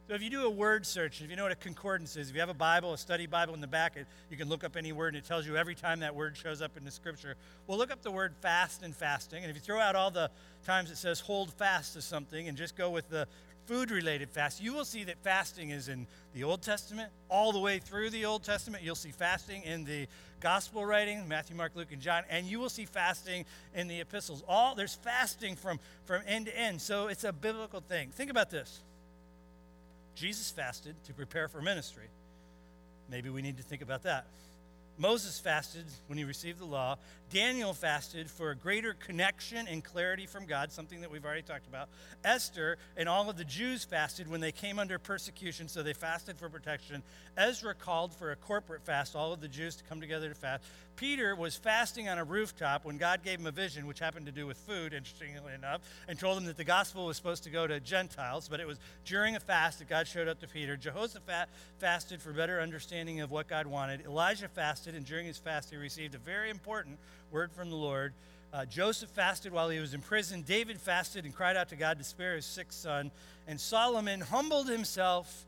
So 0.07 0.13
if 0.13 0.23
you 0.23 0.29
do 0.29 0.45
a 0.45 0.51
word 0.51 0.85
search, 0.85 1.23
if 1.23 1.31
you 1.31 1.37
know 1.37 1.45
what 1.45 1.53
a 1.53 1.57
concordance 1.57 2.15
is, 2.17 2.29
if 2.29 2.35
you 2.35 2.41
have 2.41 2.51
a 2.51 2.55
Bible, 2.55 2.93
a 2.93 2.99
study 2.99 3.27
Bible 3.27 3.55
in 3.55 3.63
the 3.63 3.67
back, 3.67 3.97
you 4.29 4.37
can 4.37 4.51
look 4.51 4.63
up 4.63 4.77
any 4.77 4.93
word 4.93 5.15
and 5.15 5.25
it 5.25 5.27
tells 5.27 5.47
you 5.47 5.57
every 5.57 5.75
time 5.75 6.01
that 6.01 6.15
word 6.15 6.37
shows 6.37 6.61
up 6.61 6.77
in 6.77 6.85
the 6.85 6.91
scripture. 6.91 7.37
Well, 7.67 7.79
look 7.79 7.91
up 7.91 8.03
the 8.03 8.11
word 8.11 8.35
fast 8.43 8.83
and 8.83 8.95
fasting. 8.95 9.45
And 9.45 9.51
if 9.51 9.57
you 9.57 9.63
throw 9.63 9.81
out 9.81 9.97
all 9.97 10.11
the 10.11 10.31
times 10.67 10.91
it 10.91 10.97
says 10.97 11.21
hold 11.21 11.55
fast 11.55 11.95
to 11.95 12.03
something 12.03 12.49
and 12.49 12.59
just 12.59 12.77
go 12.77 12.91
with 12.91 13.09
the 13.09 13.27
food 13.67 13.91
related 13.91 14.31
fast, 14.31 14.63
you 14.63 14.73
will 14.73 14.85
see 14.85 15.05
that 15.05 15.19
fasting 15.23 15.71
is 15.71 15.89
in 15.89 16.07
the 16.35 16.45
Old 16.45 16.63
Testament, 16.63 17.11
all 17.29 17.53
the 17.53 17.59
way 17.59 17.79
through 17.79 18.11
the 18.11 18.25
Old 18.25 18.43
Testament. 18.43 18.83
You'll 18.83 18.95
see 18.95 19.11
fasting 19.11 19.63
in 19.63 19.85
the 19.85 20.07
gospel 20.41 20.85
writing, 20.85 21.27
Matthew, 21.27 21.57
Mark, 21.57 21.73
Luke, 21.75 21.93
and 21.93 22.01
John, 22.01 22.23
and 22.29 22.47
you 22.47 22.61
will 22.61 22.69
see 22.69 22.85
fasting 22.85 23.45
in 23.75 23.89
the 23.89 24.01
epistles. 24.01 24.43
All 24.47 24.75
there's 24.75 24.95
fasting 24.95 25.57
from, 25.57 25.81
from 26.05 26.23
end 26.27 26.47
to 26.47 26.59
end. 26.59 26.81
So 26.81 27.09
it's 27.09 27.25
a 27.25 27.33
biblical 27.33 27.81
thing. 27.81 28.11
Think 28.11 28.31
about 28.31 28.51
this. 28.51 28.83
Jesus 30.15 30.51
fasted 30.51 30.95
to 31.05 31.15
prepare 31.15 31.49
for 31.49 31.61
ministry. 31.61 32.09
Maybe 33.11 33.31
we 33.31 33.43
need 33.43 33.57
to 33.57 33.63
think 33.63 33.83
about 33.83 34.03
that. 34.05 34.27
Moses 34.97 35.39
fasted 35.41 35.85
when 36.07 36.19
he 36.19 36.25
received 36.25 36.59
the 36.59 36.65
law. 36.65 36.97
Daniel 37.31 37.75
fasted 37.75 38.31
for 38.31 38.51
a 38.51 38.55
greater 38.55 38.95
connection 38.95 39.67
and 39.67 39.83
clarity 39.83 40.27
from 40.27 40.47
God, 40.47 40.71
something 40.71 41.01
that 41.01 41.11
we've 41.11 41.25
already 41.25 41.43
talked 41.43 41.67
about. 41.67 41.89
Esther 42.23 42.79
and 42.97 43.09
all 43.09 43.29
of 43.29 43.37
the 43.37 43.45
Jews 43.45 43.83
fasted 43.83 44.31
when 44.31 44.41
they 44.41 44.53
came 44.53 44.79
under 44.79 44.99
persecution, 44.99 45.67
so 45.67 45.83
they 45.83 45.95
fasted 45.95 46.39
for 46.39 46.49
protection. 46.49 47.03
Ezra 47.37 47.75
called 47.75 48.15
for 48.15 48.31
a 48.31 48.37
corporate 48.37 48.85
fast, 48.85 49.17
all 49.17 49.33
of 49.33 49.41
the 49.41 49.49
Jews 49.49 49.75
to 49.77 49.85
come 49.85 50.01
together 50.01 50.29
to 50.29 50.35
fast. 50.35 50.63
Peter 50.97 51.35
was 51.35 51.57
fasting 51.57 52.09
on 52.09 52.19
a 52.19 52.25
rooftop 52.25 52.85
when 52.85 52.99
God 52.99 53.25
gave 53.25 53.41
him 53.41 53.47
a 53.47 53.51
vision, 53.51 53.87
which 53.87 53.99
happened 53.99 54.27
to 54.27 54.33
do 54.33 54.47
with 54.47 54.57
food, 54.59 54.93
interestingly 54.93 55.53
enough, 55.55 55.81
and 56.07 56.19
told 56.19 56.39
him 56.39 56.45
that 56.45 56.57
the 56.57 56.65
gospel 56.65 57.07
was 57.07 57.17
supposed 57.17 57.43
to 57.45 57.51
go 57.51 57.67
to 57.67 57.81
Gentiles, 57.81 58.49
but 58.49 58.61
it 58.61 58.67
was 58.67 58.79
during 59.05 59.35
a 59.35 59.41
fast 59.41 59.81
that 59.81 59.89
God 59.89 60.07
showed 60.07 60.29
up 60.29 60.39
to 60.41 60.47
Peter. 60.47 60.77
Jehoshaphat 60.77 61.49
fasted 61.79 62.23
for 62.23 62.33
better 62.33 62.61
understanding 62.61 63.23
of 63.23 63.33
what 63.33 63.49
God 63.49 63.67
wanted. 63.67 64.05
Elijah 64.05 64.47
fasted, 64.47 64.84
and 64.93 65.07
during 65.07 65.25
his 65.25 65.39
fast, 65.39 65.71
he 65.71 65.77
received 65.77 66.15
a 66.15 66.19
very 66.19 66.51
important 66.51 66.99
word 67.31 67.51
from 67.53 67.71
the 67.71 67.77
Lord. 67.77 68.13
Uh, 68.53 68.67
Joseph 68.67 69.09
fasted 69.11 69.53
while 69.53 69.71
he 69.71 69.79
was 69.79 69.95
in 69.95 70.01
prison. 70.01 70.43
David 70.43 70.79
fasted 70.79 71.25
and 71.25 71.35
cried 71.35 71.57
out 71.57 71.71
to 71.71 71.77
God 71.77 71.97
to 71.99 72.05
spare 72.05 72.37
his 72.37 72.45
sick 72.45 72.71
son. 72.71 73.11
And 73.49 73.59
Solomon 73.59 74.21
humbled 74.21 74.69
himself 74.69 75.47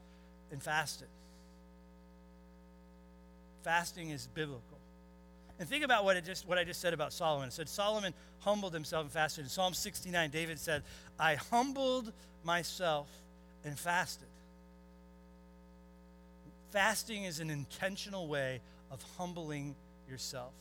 and 0.50 0.62
fasted. 0.62 1.08
Fasting 3.62 4.10
is 4.10 4.26
biblical. 4.34 4.78
And 5.58 5.68
think 5.68 5.84
about 5.84 6.04
what, 6.04 6.16
it 6.16 6.24
just, 6.24 6.48
what 6.48 6.58
I 6.58 6.64
just 6.64 6.80
said 6.80 6.94
about 6.94 7.12
Solomon. 7.12 7.48
It 7.48 7.52
said 7.52 7.68
Solomon 7.68 8.12
humbled 8.40 8.74
himself 8.74 9.04
and 9.04 9.12
fasted. 9.12 9.44
In 9.44 9.50
Psalm 9.50 9.74
69, 9.74 10.30
David 10.30 10.58
said, 10.58 10.82
I 11.18 11.36
humbled 11.36 12.12
myself 12.44 13.08
and 13.64 13.78
fasted. 13.78 14.28
Fasting 16.70 17.24
is 17.24 17.40
an 17.40 17.50
intentional 17.50 18.28
way 18.28 18.60
of 18.90 19.02
humbling 19.16 19.74
yourself. 20.08 20.52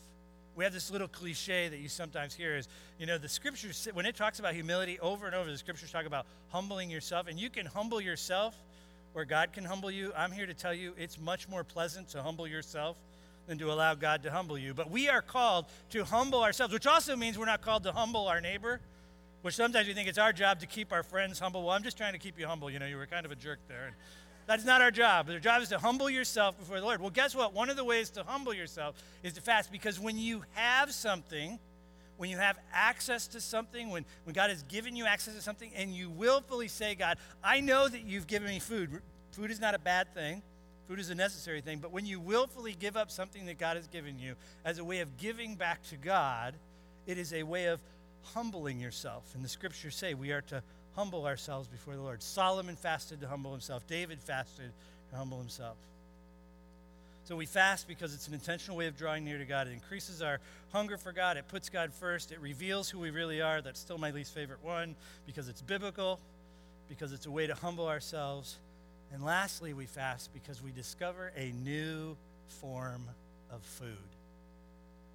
We 0.54 0.64
have 0.64 0.72
this 0.72 0.90
little 0.90 1.08
cliche 1.08 1.68
that 1.68 1.78
you 1.78 1.88
sometimes 1.88 2.34
hear 2.34 2.56
is, 2.56 2.66
you 2.98 3.06
know, 3.06 3.18
the 3.18 3.28
scriptures, 3.28 3.88
when 3.92 4.06
it 4.06 4.16
talks 4.16 4.38
about 4.38 4.54
humility 4.54 4.98
over 5.00 5.26
and 5.26 5.34
over, 5.34 5.50
the 5.50 5.58
scriptures 5.58 5.92
talk 5.92 6.06
about 6.06 6.26
humbling 6.48 6.88
yourself. 6.88 7.26
And 7.28 7.38
you 7.38 7.50
can 7.50 7.66
humble 7.66 8.00
yourself 8.00 8.56
where 9.12 9.26
God 9.26 9.52
can 9.52 9.64
humble 9.64 9.90
you. 9.90 10.12
I'm 10.16 10.32
here 10.32 10.46
to 10.46 10.54
tell 10.54 10.72
you 10.72 10.94
it's 10.98 11.18
much 11.18 11.48
more 11.48 11.62
pleasant 11.62 12.08
to 12.10 12.22
humble 12.22 12.46
yourself 12.46 12.96
than 13.46 13.58
to 13.58 13.70
allow 13.70 13.94
God 13.94 14.22
to 14.22 14.30
humble 14.30 14.58
you. 14.58 14.74
But 14.74 14.90
we 14.90 15.08
are 15.08 15.22
called 15.22 15.66
to 15.90 16.04
humble 16.04 16.42
ourselves, 16.42 16.72
which 16.72 16.86
also 16.86 17.16
means 17.16 17.38
we're 17.38 17.44
not 17.44 17.60
called 17.60 17.82
to 17.84 17.92
humble 17.92 18.26
our 18.26 18.40
neighbor, 18.40 18.80
which 19.42 19.54
sometimes 19.54 19.86
we 19.86 19.94
think 19.94 20.08
it's 20.08 20.18
our 20.18 20.32
job 20.32 20.60
to 20.60 20.66
keep 20.66 20.90
our 20.90 21.02
friends 21.02 21.38
humble. 21.38 21.62
Well, 21.62 21.74
I'm 21.74 21.82
just 21.82 21.96
trying 21.96 22.14
to 22.14 22.18
keep 22.18 22.38
you 22.38 22.46
humble. 22.46 22.70
You 22.70 22.78
know, 22.78 22.86
you 22.86 22.96
were 22.96 23.06
kind 23.06 23.24
of 23.24 23.32
a 23.32 23.36
jerk 23.36 23.60
there. 23.68 23.94
That's 24.46 24.64
not 24.64 24.80
our 24.80 24.92
job. 24.92 25.28
Our 25.28 25.40
job 25.40 25.62
is 25.62 25.70
to 25.70 25.78
humble 25.78 26.08
yourself 26.08 26.58
before 26.58 26.78
the 26.78 26.86
Lord. 26.86 27.00
Well, 27.00 27.10
guess 27.10 27.34
what? 27.34 27.52
One 27.52 27.68
of 27.68 27.76
the 27.76 27.84
ways 27.84 28.10
to 28.10 28.22
humble 28.22 28.54
yourself 28.54 28.94
is 29.22 29.32
to 29.34 29.40
fast 29.40 29.72
because 29.72 29.98
when 29.98 30.16
you 30.16 30.44
have 30.52 30.92
something, 30.92 31.58
when 32.16 32.30
you 32.30 32.36
have 32.36 32.56
access 32.72 33.26
to 33.28 33.40
something, 33.40 33.90
when, 33.90 34.04
when 34.24 34.34
God 34.34 34.50
has 34.50 34.62
given 34.62 34.94
you 34.94 35.04
access 35.04 35.34
to 35.34 35.42
something, 35.42 35.72
and 35.74 35.92
you 35.92 36.08
willfully 36.10 36.68
say, 36.68 36.94
God, 36.94 37.18
I 37.42 37.60
know 37.60 37.88
that 37.88 38.04
you've 38.04 38.28
given 38.28 38.48
me 38.48 38.60
food. 38.60 39.02
Food 39.32 39.50
is 39.50 39.60
not 39.60 39.74
a 39.74 39.78
bad 39.78 40.14
thing. 40.14 40.42
Food 40.86 41.00
is 41.00 41.10
a 41.10 41.14
necessary 41.16 41.60
thing, 41.60 41.78
but 41.80 41.90
when 41.90 42.06
you 42.06 42.20
willfully 42.20 42.76
give 42.78 42.96
up 42.96 43.10
something 43.10 43.46
that 43.46 43.58
God 43.58 43.76
has 43.76 43.88
given 43.88 44.20
you 44.20 44.36
as 44.64 44.78
a 44.78 44.84
way 44.84 45.00
of 45.00 45.16
giving 45.16 45.56
back 45.56 45.82
to 45.88 45.96
God, 45.96 46.54
it 47.08 47.18
is 47.18 47.32
a 47.32 47.42
way 47.42 47.66
of 47.66 47.80
humbling 48.22 48.78
yourself. 48.78 49.34
And 49.34 49.44
the 49.44 49.48
scriptures 49.48 49.96
say 49.96 50.14
we 50.14 50.30
are 50.30 50.42
to 50.42 50.62
humble 50.96 51.26
ourselves 51.26 51.68
before 51.68 51.94
the 51.94 52.02
Lord. 52.02 52.22
Solomon 52.22 52.74
fasted 52.74 53.20
to 53.20 53.28
humble 53.28 53.52
himself, 53.52 53.86
David 53.86 54.20
fasted 54.20 54.72
to 55.10 55.16
humble 55.16 55.38
himself. 55.38 55.76
So 57.24 57.36
we 57.36 57.46
fast 57.46 57.88
because 57.88 58.14
it's 58.14 58.28
an 58.28 58.34
intentional 58.34 58.76
way 58.76 58.86
of 58.86 58.96
drawing 58.96 59.24
near 59.24 59.38
to 59.38 59.44
God. 59.44 59.66
It 59.66 59.72
increases 59.72 60.22
our 60.22 60.38
hunger 60.72 60.96
for 60.96 61.12
God, 61.12 61.36
it 61.36 61.46
puts 61.48 61.68
God 61.68 61.92
first, 61.92 62.32
it 62.32 62.40
reveals 62.40 62.88
who 62.88 62.98
we 62.98 63.10
really 63.10 63.40
are. 63.40 63.60
That's 63.60 63.80
still 63.80 63.98
my 63.98 64.10
least 64.10 64.32
favorite 64.32 64.62
one 64.62 64.94
because 65.26 65.48
it's 65.48 65.62
biblical, 65.62 66.18
because 66.88 67.12
it's 67.12 67.26
a 67.26 67.30
way 67.30 67.46
to 67.46 67.54
humble 67.54 67.88
ourselves 67.88 68.56
and 69.12 69.24
lastly, 69.24 69.72
we 69.72 69.86
fast 69.86 70.32
because 70.32 70.62
we 70.62 70.72
discover 70.72 71.32
a 71.36 71.52
new 71.64 72.16
form 72.48 73.04
of 73.50 73.62
food. 73.62 73.96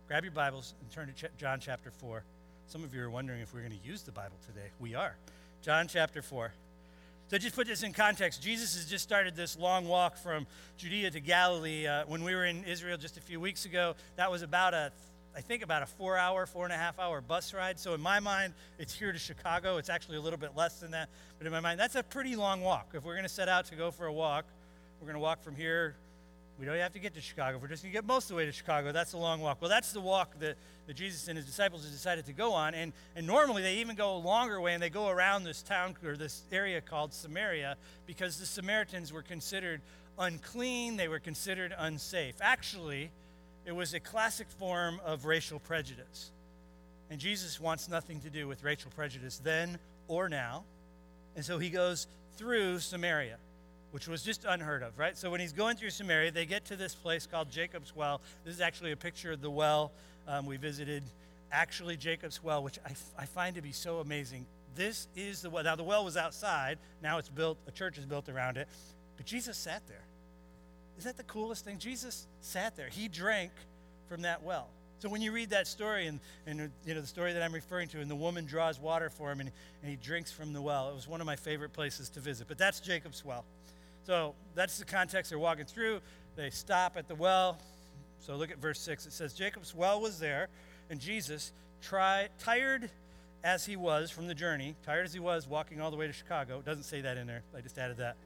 Grab 0.08 0.24
your 0.24 0.32
Bibles 0.32 0.74
and 0.82 0.92
turn 0.92 1.14
to 1.14 1.30
John 1.38 1.60
chapter 1.60 1.92
4. 1.92 2.24
Some 2.68 2.84
of 2.84 2.94
you 2.94 3.02
are 3.04 3.10
wondering 3.10 3.42
if 3.42 3.54
we're 3.54 3.62
going 3.62 3.78
to 3.78 3.88
use 3.88 4.02
the 4.04 4.12
Bible 4.12 4.38
today. 4.46 4.68
We 4.80 4.96
are. 4.96 5.16
John 5.62 5.88
chapter 5.88 6.24
4. 6.24 6.51
So 7.30 7.38
just 7.38 7.55
put 7.55 7.68
this 7.68 7.84
in 7.84 7.93
context. 7.93 8.41
Jesus 8.41 8.76
has 8.76 8.88
just 8.88 9.03
started 9.03 9.36
this 9.36 9.57
long 9.57 9.88
walk 9.88 10.18
from 10.18 10.47
Judea 10.78 11.12
to 11.12 11.20
Galilee. 11.20 11.86
Uh, 11.86 12.03
when 12.07 12.24
we 12.24 12.34
were 12.34 12.45
in 12.45 12.64
Israel 12.64 12.97
just 12.97 13.16
a 13.18 13.22
few 13.22 13.39
weeks 13.39 13.66
ago, 13.66 13.95
that 14.16 14.32
was 14.32 14.41
about 14.41 14.74
a 14.74 14.91
I 15.34 15.39
think 15.39 15.64
about 15.64 15.82
a 15.82 15.86
four 15.86 16.18
hour, 16.18 16.45
four 16.45 16.66
and 16.66 16.74
a 16.74 16.78
half 16.78 16.99
hour 16.99 17.22
bus 17.22 17.53
ride. 17.53 17.80
So 17.80 17.93
in 17.93 18.01
my 18.01 18.20
mind, 18.20 18.53
it's 18.80 18.93
here 18.93 19.14
to 19.14 19.20
Chicago. 19.20 19.78
It's 19.78 19.88
actually 19.88 20.18
a 20.18 20.22
little 20.22 20.39
bit 20.39 20.57
less 20.57 20.80
than 20.80 20.91
that. 20.91 21.07
But 21.38 21.47
in 21.47 21.53
my 21.53 21.62
mind, 21.62 21.80
that's 21.80 21.95
a 21.95 22.03
pretty 22.03 22.36
long 22.36 22.62
walk. 22.62 22.89
If 22.93 23.05
we're 23.05 23.14
going 23.14 23.24
to 23.24 23.30
set 23.30 23.47
out 23.47 23.66
to 23.68 23.76
go 23.76 23.91
for 23.91 24.07
a 24.07 24.14
walk, 24.14 24.43
we're 24.99 25.05
going 25.05 25.16
to 25.16 25.22
walk 25.22 25.41
from 25.41 25.55
here. 25.55 25.95
We 26.62 26.68
don't 26.68 26.78
have 26.78 26.93
to 26.93 26.99
get 26.99 27.16
to 27.16 27.22
Chicago. 27.22 27.57
We're 27.59 27.70
just 27.70 27.82
going 27.82 27.91
to 27.91 27.97
get 27.97 28.05
most 28.05 28.26
of 28.26 28.30
the 28.30 28.36
way 28.36 28.45
to 28.45 28.51
Chicago, 28.51 28.91
that's 28.91 29.14
a 29.14 29.18
long 29.18 29.41
walk. 29.41 29.57
Well, 29.62 29.70
that's 29.70 29.93
the 29.93 29.99
walk 29.99 30.38
that, 30.41 30.57
that 30.86 30.93
Jesus 30.93 31.28
and 31.28 31.36
his 31.36 31.47
disciples 31.47 31.82
have 31.82 31.91
decided 31.91 32.28
to 32.28 32.34
go 32.34 32.53
on. 32.53 32.76
And, 32.76 32.93
and 33.16 33.26
normally 33.26 33.64
they 33.64 33.78
even 33.78 33.95
go 33.95 34.16
a 34.16 34.20
longer 34.20 34.62
way 34.62 34.76
and 34.76 34.84
they 34.84 34.91
go 34.91 35.09
around 35.09 35.43
this 35.43 35.64
town 35.64 35.95
or 36.05 36.16
this 36.16 36.43
area 36.51 36.80
called 36.80 37.16
Samaria 37.16 37.78
because 38.05 38.38
the 38.38 38.45
Samaritans 38.45 39.12
were 39.12 39.24
considered 39.24 39.82
unclean, 40.20 40.97
they 40.97 41.07
were 41.07 41.18
considered 41.18 41.74
unsafe. 41.76 42.36
Actually, 42.41 43.09
it 43.66 43.76
was 43.76 43.95
a 43.95 43.99
classic 43.99 44.47
form 44.51 45.01
of 45.03 45.26
racial 45.26 45.57
prejudice. 45.57 46.30
And 47.09 47.20
Jesus 47.20 47.59
wants 47.59 47.89
nothing 47.89 48.20
to 48.20 48.30
do 48.30 48.47
with 48.47 48.64
racial 48.64 48.91
prejudice 48.91 49.41
then 49.43 49.80
or 50.07 50.30
now. 50.30 50.66
And 51.36 51.43
so 51.43 51.57
he 51.57 51.72
goes 51.72 52.05
through 52.38 52.80
Samaria, 52.80 53.38
which 53.92 54.08
was 54.08 54.24
just 54.24 54.46
unheard 54.46 54.84
of, 54.84 54.98
right? 54.98 55.18
So 55.18 55.30
when 55.30 55.39
he's 55.39 55.54
going 55.54 55.78
through 55.78 55.92
Samaria, 55.92 56.32
they 56.32 56.46
get 56.46 56.66
to 56.66 56.76
this 56.76 56.96
place 56.96 57.28
called 57.28 57.52
Jacob's 57.52 57.96
Well. 57.96 58.22
This 58.44 58.56
is 58.56 58.62
actually 58.62 58.92
a 58.92 58.98
picture 58.98 59.32
of 59.32 59.42
the 59.42 59.52
well 59.52 59.92
um, 60.28 60.46
we 60.46 60.58
visited. 60.58 61.04
Actually, 61.52 61.98
Jacob's 61.98 62.42
Well, 62.42 62.64
which 62.64 62.80
I, 62.86 62.92
I 63.20 63.26
find 63.26 63.56
to 63.56 63.62
be 63.62 63.72
so 63.74 64.00
amazing. 64.00 64.46
This 64.76 65.08
is 65.16 65.42
the 65.42 65.50
well. 65.50 65.64
Now, 65.64 65.76
the 65.76 65.84
well 65.84 66.06
was 66.06 66.16
outside. 66.16 66.78
Now 67.04 67.18
it's 67.18 67.30
built, 67.30 67.58
a 67.68 67.72
church 67.72 67.98
is 67.98 68.06
built 68.06 68.30
around 68.30 68.58
it. 68.58 68.68
But 69.18 69.26
Jesus 69.26 69.58
sat 69.58 69.86
there. 69.88 70.04
Is 70.98 71.04
that 71.04 71.18
the 71.18 71.24
coolest 71.24 71.66
thing? 71.66 71.78
Jesus 71.78 72.28
sat 72.39 72.76
there. 72.76 72.88
He 72.88 73.08
drank 73.08 73.52
from 74.08 74.22
that 74.22 74.44
well. 74.44 74.68
So 75.00 75.10
when 75.10 75.22
you 75.22 75.32
read 75.32 75.50
that 75.50 75.66
story 75.66 76.06
and, 76.06 76.20
and 76.46 76.72
you 76.86 76.94
know 76.94 77.02
the 77.02 77.08
story 77.08 77.34
that 77.34 77.42
I'm 77.42 77.54
referring 77.54 77.88
to, 77.89 78.02
and 78.02 78.12
the 78.12 78.16
woman 78.16 78.46
draws 78.46 78.80
water 78.80 79.10
for 79.10 79.32
him 79.32 79.39
and, 79.39 79.52
and 79.82 79.89
he 79.89 79.98
drinks 79.98 80.32
from 80.32 80.54
the 80.54 80.62
well, 80.62 80.89
it 80.89 80.96
was 80.96 81.08
one 81.08 81.22
of 81.22 81.26
my 81.26 81.36
favorite 81.36 81.74
places 81.74 82.08
to 82.12 82.20
visit. 82.20 82.48
But 82.48 82.60
that's 82.60 82.80
Jacob's 82.80 83.26
well. 83.26 83.44
So 84.04 84.36
that's 84.56 84.78
the 84.78 84.86
context 84.86 85.30
they're 85.30 85.39
walking 85.39 85.66
through. 85.66 86.02
They 86.36 86.49
stop 86.49 86.97
at 86.97 87.08
the 87.08 87.16
well. 87.16 87.60
So 88.20 88.36
look 88.36 88.52
at 88.52 88.58
verse 88.58 88.80
6. 88.80 89.06
It 89.06 89.14
says, 89.14 89.34
Jacob's 89.34 89.74
well 89.76 90.02
was 90.02 90.20
there, 90.20 90.47
and 90.89 90.99
Jesus, 90.99 91.52
tired 91.82 92.89
as 93.43 93.66
he 93.66 93.76
was 93.76 94.12
from 94.12 94.28
the 94.28 94.36
journey, 94.36 94.76
tired 94.86 95.06
as 95.06 95.14
he 95.14 95.20
was 95.20 95.47
walking 95.47 95.82
all 95.82 95.91
the 95.91 95.97
way 95.97 96.08
to 96.08 96.14
Chicago, 96.14 96.62
doesn't 96.62 96.84
say 96.84 97.02
that 97.02 97.18
in 97.18 97.26
there, 97.26 97.41
I 97.56 97.62
just 97.62 97.78
added 97.78 97.97
that. 97.97 98.18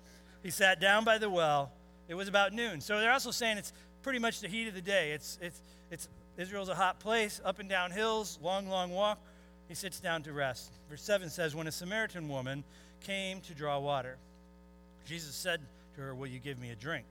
He 0.44 0.50
sat 0.50 0.80
down 0.82 1.06
by 1.06 1.18
the 1.18 1.30
well 1.30 1.72
it 2.08 2.16
was 2.16 2.28
about 2.28 2.54
noon. 2.54 2.82
So 2.82 3.00
they're 3.00 3.12
also 3.12 3.32
saying 3.32 3.58
it's 3.58 3.74
pretty 4.04 4.20
much 4.20 4.40
the 4.40 4.48
heat 4.48 4.68
of 4.68 4.74
the 4.74 4.82
day. 4.82 5.12
It's, 5.12 5.38
it's, 5.42 5.62
it's, 5.90 6.08
Israel's 6.38 6.70
a 6.70 6.76
hot 6.76 7.00
place, 7.00 7.42
up 7.44 7.60
and 7.60 7.70
down 7.70 7.92
hills, 7.92 8.38
long, 8.42 8.68
long 8.68 8.92
walk. 8.92 9.20
He 9.68 9.74
sits 9.74 10.00
down 10.00 10.22
to 10.24 10.34
rest. 10.34 10.72
Verse 10.90 11.02
7 11.02 11.30
says, 11.30 11.56
When 11.56 11.68
a 11.68 11.72
Samaritan 11.72 12.28
woman 12.30 12.64
came 13.02 13.42
to 13.42 13.54
draw 13.54 13.80
water. 13.80 14.18
Jesus 15.06 15.36
said 15.36 15.62
to 15.96 16.02
her, 16.02 16.16
Will 16.16 16.28
you 16.28 16.40
give 16.40 16.60
me 16.60 16.72
a 16.72 16.76
drink? 16.76 17.06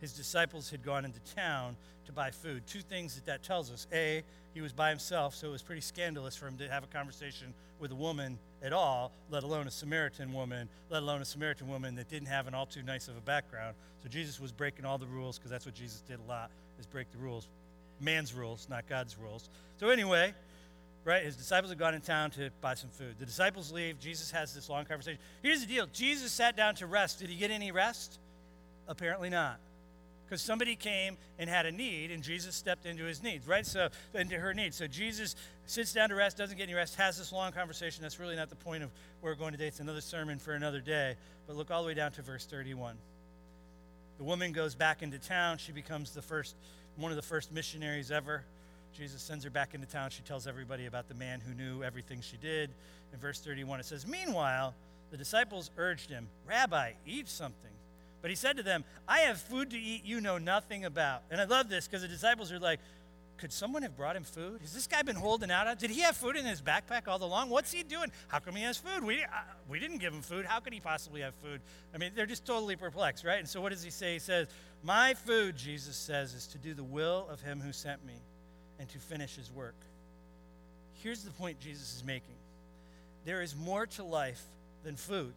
His 0.00 0.12
disciples 0.12 0.70
had 0.70 0.84
gone 0.84 1.04
into 1.04 1.20
town 1.34 1.76
to 2.06 2.12
buy 2.12 2.30
food. 2.30 2.62
Two 2.66 2.80
things 2.80 3.14
that 3.14 3.26
that 3.26 3.42
tells 3.42 3.70
us. 3.70 3.86
A, 3.92 4.22
he 4.52 4.60
was 4.60 4.72
by 4.72 4.90
himself, 4.90 5.34
so 5.34 5.48
it 5.48 5.52
was 5.52 5.62
pretty 5.62 5.80
scandalous 5.80 6.36
for 6.36 6.46
him 6.46 6.56
to 6.58 6.68
have 6.68 6.84
a 6.84 6.88
conversation 6.88 7.54
with 7.80 7.90
a 7.90 7.94
woman 7.94 8.38
at 8.62 8.72
all, 8.72 9.12
let 9.30 9.42
alone 9.42 9.66
a 9.66 9.70
Samaritan 9.70 10.32
woman, 10.32 10.68
let 10.90 11.02
alone 11.02 11.22
a 11.22 11.24
Samaritan 11.24 11.68
woman 11.68 11.94
that 11.96 12.08
didn't 12.08 12.28
have 12.28 12.46
an 12.46 12.54
all 12.54 12.66
too 12.66 12.82
nice 12.82 13.08
of 13.08 13.16
a 13.16 13.20
background. 13.20 13.74
So 14.02 14.08
Jesus 14.08 14.38
was 14.38 14.52
breaking 14.52 14.84
all 14.84 14.98
the 14.98 15.06
rules 15.06 15.38
because 15.38 15.50
that's 15.50 15.66
what 15.66 15.74
Jesus 15.74 16.02
did 16.02 16.18
a 16.20 16.28
lot, 16.28 16.50
is 16.78 16.86
break 16.86 17.10
the 17.10 17.18
rules. 17.18 17.48
Man's 18.00 18.34
rules, 18.34 18.66
not 18.68 18.88
God's 18.88 19.16
rules. 19.18 19.48
So 19.78 19.88
anyway, 19.88 20.34
right, 21.04 21.24
his 21.24 21.36
disciples 21.36 21.70
have 21.70 21.78
gone 21.78 21.94
in 21.94 22.00
town 22.00 22.30
to 22.32 22.50
buy 22.60 22.74
some 22.74 22.90
food. 22.90 23.16
The 23.18 23.26
disciples 23.26 23.72
leave. 23.72 23.98
Jesus 24.00 24.30
has 24.30 24.54
this 24.54 24.68
long 24.68 24.84
conversation. 24.84 25.18
Here's 25.42 25.60
the 25.60 25.66
deal. 25.66 25.86
Jesus 25.92 26.32
sat 26.32 26.56
down 26.56 26.74
to 26.76 26.86
rest. 26.86 27.18
Did 27.18 27.28
he 27.30 27.36
get 27.36 27.50
any 27.50 27.72
rest? 27.72 28.18
Apparently 28.88 29.30
not 29.30 29.60
because 30.24 30.40
somebody 30.40 30.74
came 30.74 31.16
and 31.38 31.48
had 31.48 31.66
a 31.66 31.72
need 31.72 32.10
and 32.10 32.22
jesus 32.22 32.54
stepped 32.54 32.86
into 32.86 33.04
his 33.04 33.22
needs 33.22 33.46
right 33.46 33.66
so 33.66 33.88
into 34.14 34.38
her 34.38 34.54
needs 34.54 34.76
so 34.76 34.86
jesus 34.86 35.36
sits 35.66 35.92
down 35.92 36.08
to 36.08 36.14
rest 36.14 36.36
doesn't 36.36 36.56
get 36.56 36.64
any 36.64 36.74
rest 36.74 36.96
has 36.96 37.18
this 37.18 37.32
long 37.32 37.52
conversation 37.52 38.02
that's 38.02 38.18
really 38.18 38.36
not 38.36 38.48
the 38.48 38.56
point 38.56 38.82
of 38.82 38.90
where 39.20 39.32
we're 39.32 39.38
going 39.38 39.52
today 39.52 39.66
it's 39.66 39.80
another 39.80 40.00
sermon 40.00 40.38
for 40.38 40.52
another 40.52 40.80
day 40.80 41.14
but 41.46 41.56
look 41.56 41.70
all 41.70 41.82
the 41.82 41.86
way 41.86 41.94
down 41.94 42.10
to 42.10 42.22
verse 42.22 42.46
31 42.46 42.96
the 44.18 44.24
woman 44.24 44.52
goes 44.52 44.74
back 44.74 45.02
into 45.02 45.18
town 45.18 45.58
she 45.58 45.72
becomes 45.72 46.12
the 46.12 46.22
first 46.22 46.56
one 46.96 47.12
of 47.12 47.16
the 47.16 47.22
first 47.22 47.52
missionaries 47.52 48.10
ever 48.10 48.44
jesus 48.96 49.22
sends 49.22 49.44
her 49.44 49.50
back 49.50 49.74
into 49.74 49.86
town 49.86 50.10
she 50.10 50.22
tells 50.22 50.46
everybody 50.46 50.86
about 50.86 51.08
the 51.08 51.14
man 51.14 51.40
who 51.40 51.54
knew 51.54 51.82
everything 51.82 52.20
she 52.20 52.36
did 52.36 52.70
in 53.12 53.18
verse 53.18 53.40
31 53.40 53.80
it 53.80 53.86
says 53.86 54.06
meanwhile 54.06 54.74
the 55.10 55.16
disciples 55.16 55.70
urged 55.76 56.10
him 56.10 56.28
rabbi 56.46 56.92
eat 57.06 57.28
something 57.28 57.70
but 58.24 58.30
he 58.30 58.36
said 58.36 58.56
to 58.56 58.62
them, 58.62 58.84
I 59.06 59.18
have 59.18 59.38
food 59.38 59.68
to 59.72 59.78
eat 59.78 60.06
you 60.06 60.18
know 60.18 60.38
nothing 60.38 60.86
about. 60.86 61.24
And 61.30 61.38
I 61.38 61.44
love 61.44 61.68
this 61.68 61.86
because 61.86 62.00
the 62.00 62.08
disciples 62.08 62.50
are 62.52 62.58
like, 62.58 62.80
could 63.36 63.52
someone 63.52 63.82
have 63.82 63.98
brought 63.98 64.16
him 64.16 64.24
food? 64.24 64.62
Has 64.62 64.72
this 64.72 64.86
guy 64.86 65.02
been 65.02 65.14
holding 65.14 65.50
out? 65.50 65.78
Did 65.78 65.90
he 65.90 66.00
have 66.00 66.16
food 66.16 66.34
in 66.34 66.46
his 66.46 66.62
backpack 66.62 67.06
all 67.06 67.22
along? 67.22 67.50
What's 67.50 67.70
he 67.70 67.82
doing? 67.82 68.10
How 68.28 68.38
come 68.38 68.54
he 68.54 68.62
has 68.62 68.78
food? 68.78 69.04
We, 69.04 69.22
uh, 69.24 69.26
we 69.68 69.78
didn't 69.78 69.98
give 69.98 70.14
him 70.14 70.22
food. 70.22 70.46
How 70.46 70.58
could 70.60 70.72
he 70.72 70.80
possibly 70.80 71.20
have 71.20 71.34
food? 71.34 71.60
I 71.94 71.98
mean, 71.98 72.12
they're 72.16 72.24
just 72.24 72.46
totally 72.46 72.76
perplexed, 72.76 73.26
right? 73.26 73.40
And 73.40 73.46
so 73.46 73.60
what 73.60 73.72
does 73.72 73.82
he 73.82 73.90
say? 73.90 74.14
He 74.14 74.20
says, 74.20 74.48
My 74.82 75.12
food, 75.12 75.54
Jesus 75.54 75.94
says, 75.94 76.32
is 76.32 76.46
to 76.46 76.56
do 76.56 76.72
the 76.72 76.82
will 76.82 77.28
of 77.30 77.42
him 77.42 77.60
who 77.60 77.72
sent 77.72 78.06
me 78.06 78.14
and 78.78 78.88
to 78.90 78.98
finish 78.98 79.36
his 79.36 79.50
work. 79.50 79.76
Here's 81.02 81.22
the 81.22 81.30
point 81.32 81.60
Jesus 81.60 81.96
is 81.96 82.04
making 82.04 82.34
there 83.24 83.42
is 83.42 83.56
more 83.56 83.86
to 83.86 84.04
life 84.04 84.42
than 84.84 84.96
food. 84.96 85.32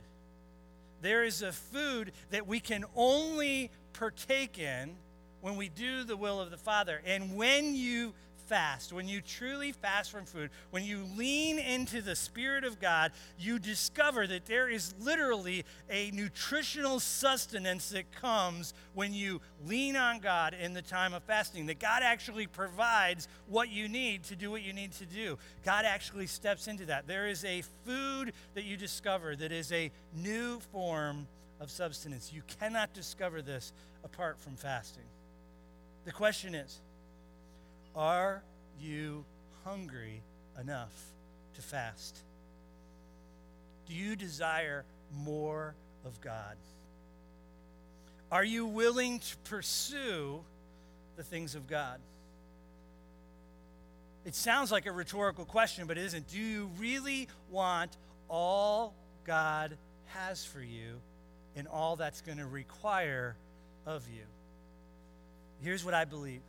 There 1.02 1.24
is 1.24 1.42
a 1.42 1.52
food 1.52 2.12
that 2.32 2.48
we 2.48 2.60
can 2.60 2.84
only 2.96 3.72
partake 3.94 4.60
in 4.60 4.96
when 5.42 5.56
we 5.56 5.70
do 5.70 6.04
the 6.04 6.18
will 6.18 6.40
of 6.40 6.52
the 6.52 6.58
Father. 6.58 7.02
And 7.06 7.36
when 7.36 7.76
you 7.76 8.14
fast, 8.48 8.94
when 8.94 9.08
you 9.08 9.22
truly 9.22 9.72
fast 9.72 10.12
from 10.12 10.26
food, 10.26 10.50
when 10.72 10.84
you 10.84 11.06
lean 11.16 11.60
into 11.60 12.02
the 12.02 12.16
Spirit 12.16 12.64
of 12.64 12.80
God, 12.80 13.12
you 13.38 13.60
discover 13.60 14.26
that 14.28 14.46
there 14.46 14.70
is 14.70 14.94
literally 15.00 15.66
a 15.90 16.12
nutritional 16.12 17.00
sustenance 17.00 17.90
that 17.90 18.12
comes 18.12 18.74
when 18.94 19.14
you 19.14 19.42
lean 19.66 19.96
on 19.96 20.20
God 20.20 20.56
in 20.60 20.74
the 20.74 20.82
time 20.82 21.14
of 21.14 21.24
fasting. 21.24 21.66
That 21.68 21.80
God 21.80 22.02
actually 22.04 22.48
provides 22.48 23.28
what 23.48 23.70
you 23.70 23.88
need 23.88 24.24
to 24.24 24.36
do 24.36 24.50
what 24.50 24.64
you 24.64 24.74
need 24.74 24.94
to 24.94 25.06
do. 25.06 25.38
God 25.64 25.86
actually 25.86 26.28
steps 26.28 26.68
into 26.68 26.86
that. 26.86 27.08
There 27.08 27.28
is 27.28 27.44
a 27.44 27.64
food 27.86 28.34
that 28.54 28.64
you 28.64 28.78
discover 28.78 29.36
that 29.36 29.52
is 29.52 29.72
a 29.72 29.92
new 30.16 30.60
form 30.72 31.28
of 31.60 31.70
substance. 31.70 32.32
You 32.34 32.42
cannot 32.60 32.94
discover 32.94 33.42
this 33.42 33.74
apart 34.04 34.40
from 34.40 34.56
fasting. 34.56 35.04
The 36.06 36.12
question 36.12 36.56
is, 36.56 36.80
are 37.98 38.44
you 38.80 39.26
hungry 39.66 40.22
enough 40.62 40.94
to 41.56 41.62
fast? 41.62 42.20
Do 43.88 43.96
you 43.96 44.16
desire 44.16 44.86
more 45.12 45.74
of 46.06 46.22
God? 46.22 46.56
Are 48.32 48.44
you 48.44 48.66
willing 48.66 49.20
to 49.20 49.38
pursue 49.46 50.42
the 51.16 51.24
things 51.24 51.56
of 51.56 51.68
God? 51.68 52.00
It 54.26 54.36
sounds 54.36 54.72
like 54.72 54.86
a 54.86 54.92
rhetorical 54.92 55.46
question, 55.46 55.88
but 55.88 55.98
it 55.98 56.04
isn't. 56.04 56.28
Do 56.28 56.38
you 56.38 56.70
really 56.78 57.30
want 57.50 57.96
all 58.30 58.94
God 59.24 59.78
has 60.08 60.46
for 60.46 60.62
you 60.62 61.00
and 61.56 61.68
all 61.68 61.96
that's 61.96 62.22
going 62.22 62.38
to 62.38 62.46
require 62.46 63.38
of 63.86 64.04
you? 64.10 64.24
Here's 65.64 65.84
what 65.84 65.94
I 65.94 66.06
believe 66.06 66.42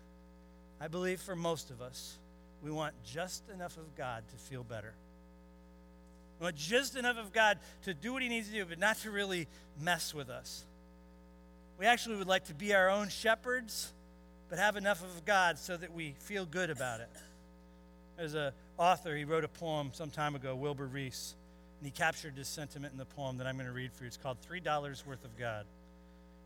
I 0.81 0.89
believe 0.89 1.20
for 1.20 1.35
most 1.35 1.70
of 1.70 1.83
us, 1.83 2.16
we 2.62 2.70
want 2.70 2.95
just 3.05 3.49
enough 3.51 3.76
of 3.76 3.97
God 3.97 4.22
to 4.31 4.37
feel 4.37 4.62
better. 4.62 4.95
We 6.39 6.45
want 6.45 6.57
just 6.57 6.97
enough 6.97 7.18
of 7.18 7.33
God 7.33 7.59
to 7.83 7.95
do 7.95 8.12
what 8.12 8.22
He 8.22 8.29
needs 8.29 8.49
to 8.49 8.55
do, 8.55 8.64
but 8.64 8.79
not 8.79 8.97
to 8.99 9.11
really 9.11 9.49
mess 9.81 10.14
with 10.14 10.31
us. 10.31 10.64
We 11.79 11.87
actually 11.87 12.16
would 12.16 12.29
like 12.29 12.47
to 12.47 12.55
be 12.55 12.74
our 12.74 12.91
own 12.91 13.09
shepherds, 13.09 13.93
but 14.49 14.59
have 14.59 14.76
enough 14.76 15.03
of 15.03 15.24
God 15.24 15.59
so 15.59 15.76
that 15.76 15.93
we 15.93 16.14
feel 16.20 16.47
good 16.47 16.70
about 16.70 17.01
it. 17.01 17.11
There's 18.16 18.35
an 18.35 18.53
author, 18.76 19.16
he 19.16 19.24
wrote 19.24 19.45
a 19.45 19.49
poem 19.49 19.91
some 19.93 20.11
time 20.11 20.35
ago, 20.35 20.55
Wilbur 20.55 20.87
Reese, 20.87 21.35
and 21.79 21.87
he 21.87 21.93
captured 21.93 22.35
this 22.35 22.49
sentiment 22.49 22.93
in 22.93 22.99
the 22.99 23.05
poem 23.05 23.39
that 23.39 23.47
I'm 23.47 23.57
going 23.57 23.66
to 23.68 23.72
read 23.72 23.93
for 23.93 24.05
you. 24.05 24.09
It's 24.09 24.16
called 24.16 24.39
$3 24.49 25.07
Worth 25.07 25.24
of 25.24 25.37
God. 25.39 25.66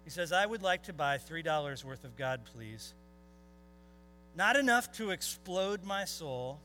He 0.04 0.10
says, 0.10 0.32
I 0.32 0.44
would 0.44 0.62
like 0.62 0.84
to 0.84 0.92
buy 0.92 1.16
$3 1.16 1.84
worth 1.84 2.04
of 2.04 2.16
God, 2.16 2.40
please 2.54 2.92
not 4.34 4.56
enough 4.56 4.92
to 4.92 5.10
explode 5.10 5.84
my 5.84 6.04
soul 6.04 6.60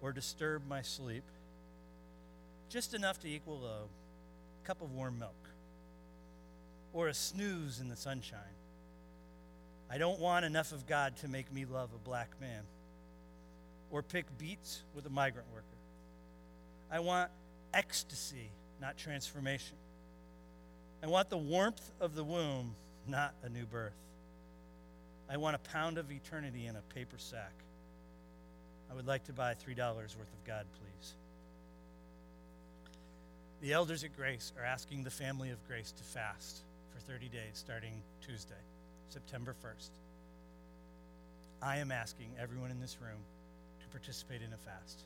or 0.00 0.12
disturb 0.12 0.66
my 0.68 0.82
sleep, 0.82 1.24
just 2.68 2.94
enough 2.94 3.20
to 3.20 3.28
equal 3.28 3.64
a 3.64 4.66
cup 4.66 4.82
of 4.82 4.92
warm 4.92 5.18
milk 5.18 5.48
or 6.92 7.08
a 7.08 7.14
snooze 7.14 7.80
in 7.80 7.88
the 7.88 7.96
sunshine. 7.96 8.40
I 9.90 9.98
don't 9.98 10.18
want 10.18 10.44
enough 10.44 10.72
of 10.72 10.86
God 10.86 11.16
to 11.18 11.28
make 11.28 11.52
me 11.52 11.64
love 11.64 11.90
a 11.94 11.98
black 11.98 12.30
man 12.40 12.62
or 13.90 14.02
pick 14.02 14.26
beets 14.38 14.82
with 14.94 15.06
a 15.06 15.10
migrant 15.10 15.46
worker. 15.52 15.66
I 16.90 17.00
want 17.00 17.30
ecstasy, 17.74 18.50
not 18.80 18.96
transformation. 18.96 19.76
I 21.02 21.06
want 21.06 21.30
the 21.30 21.38
warmth 21.38 21.92
of 22.00 22.14
the 22.14 22.24
womb, 22.24 22.74
not 23.06 23.34
a 23.42 23.48
new 23.48 23.66
birth. 23.66 23.92
I 25.28 25.36
want 25.36 25.56
a 25.56 25.70
pound 25.70 25.98
of 25.98 26.10
eternity 26.10 26.66
in 26.66 26.76
a 26.76 26.82
paper 26.94 27.16
sack. 27.18 27.52
I 28.90 28.94
would 28.94 29.06
like 29.06 29.24
to 29.24 29.32
buy 29.32 29.54
$3 29.54 29.76
worth 29.78 30.12
of 30.14 30.44
God, 30.46 30.66
please. 30.78 31.14
The 33.62 33.72
elders 33.72 34.04
at 34.04 34.14
Grace 34.16 34.52
are 34.58 34.64
asking 34.64 35.04
the 35.04 35.10
family 35.10 35.50
of 35.50 35.66
Grace 35.66 35.92
to 35.92 36.02
fast 36.02 36.62
for 36.92 37.00
30 37.00 37.28
days 37.28 37.52
starting 37.54 38.02
Tuesday, 38.20 38.54
September 39.08 39.54
1st. 39.64 39.90
I 41.62 41.78
am 41.78 41.92
asking 41.92 42.30
everyone 42.40 42.72
in 42.72 42.80
this 42.80 42.98
room 43.00 43.20
to 43.80 43.86
participate 43.88 44.42
in 44.42 44.52
a 44.52 44.56
fast. 44.56 45.04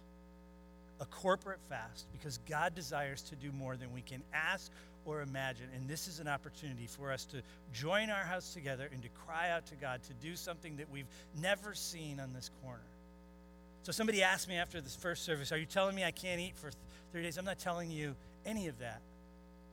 A 1.00 1.04
corporate 1.04 1.60
fast 1.68 2.06
because 2.12 2.38
God 2.48 2.74
desires 2.74 3.20
to 3.24 3.36
do 3.36 3.52
more 3.52 3.76
than 3.76 3.92
we 3.92 4.00
can 4.00 4.22
ask 4.32 4.72
or 5.06 5.22
imagine. 5.22 5.66
And 5.74 5.88
this 5.88 6.08
is 6.08 6.20
an 6.20 6.28
opportunity 6.28 6.86
for 6.86 7.12
us 7.12 7.24
to 7.26 7.40
join 7.72 8.10
our 8.10 8.24
house 8.24 8.52
together 8.52 8.88
and 8.92 9.02
to 9.02 9.08
cry 9.26 9.50
out 9.50 9.66
to 9.66 9.76
God 9.76 10.02
to 10.04 10.12
do 10.14 10.36
something 10.36 10.76
that 10.76 10.90
we've 10.90 11.06
never 11.40 11.74
seen 11.74 12.20
on 12.20 12.32
this 12.32 12.50
corner. 12.62 12.80
So 13.84 13.92
somebody 13.92 14.22
asked 14.22 14.48
me 14.48 14.56
after 14.56 14.80
this 14.80 14.96
first 14.96 15.24
service, 15.24 15.52
Are 15.52 15.58
you 15.58 15.64
telling 15.64 15.94
me 15.94 16.04
I 16.04 16.10
can't 16.10 16.40
eat 16.40 16.56
for 16.56 16.70
three 17.12 17.22
days? 17.22 17.38
I'm 17.38 17.44
not 17.44 17.58
telling 17.58 17.90
you 17.90 18.16
any 18.44 18.66
of 18.66 18.80
that. 18.80 19.00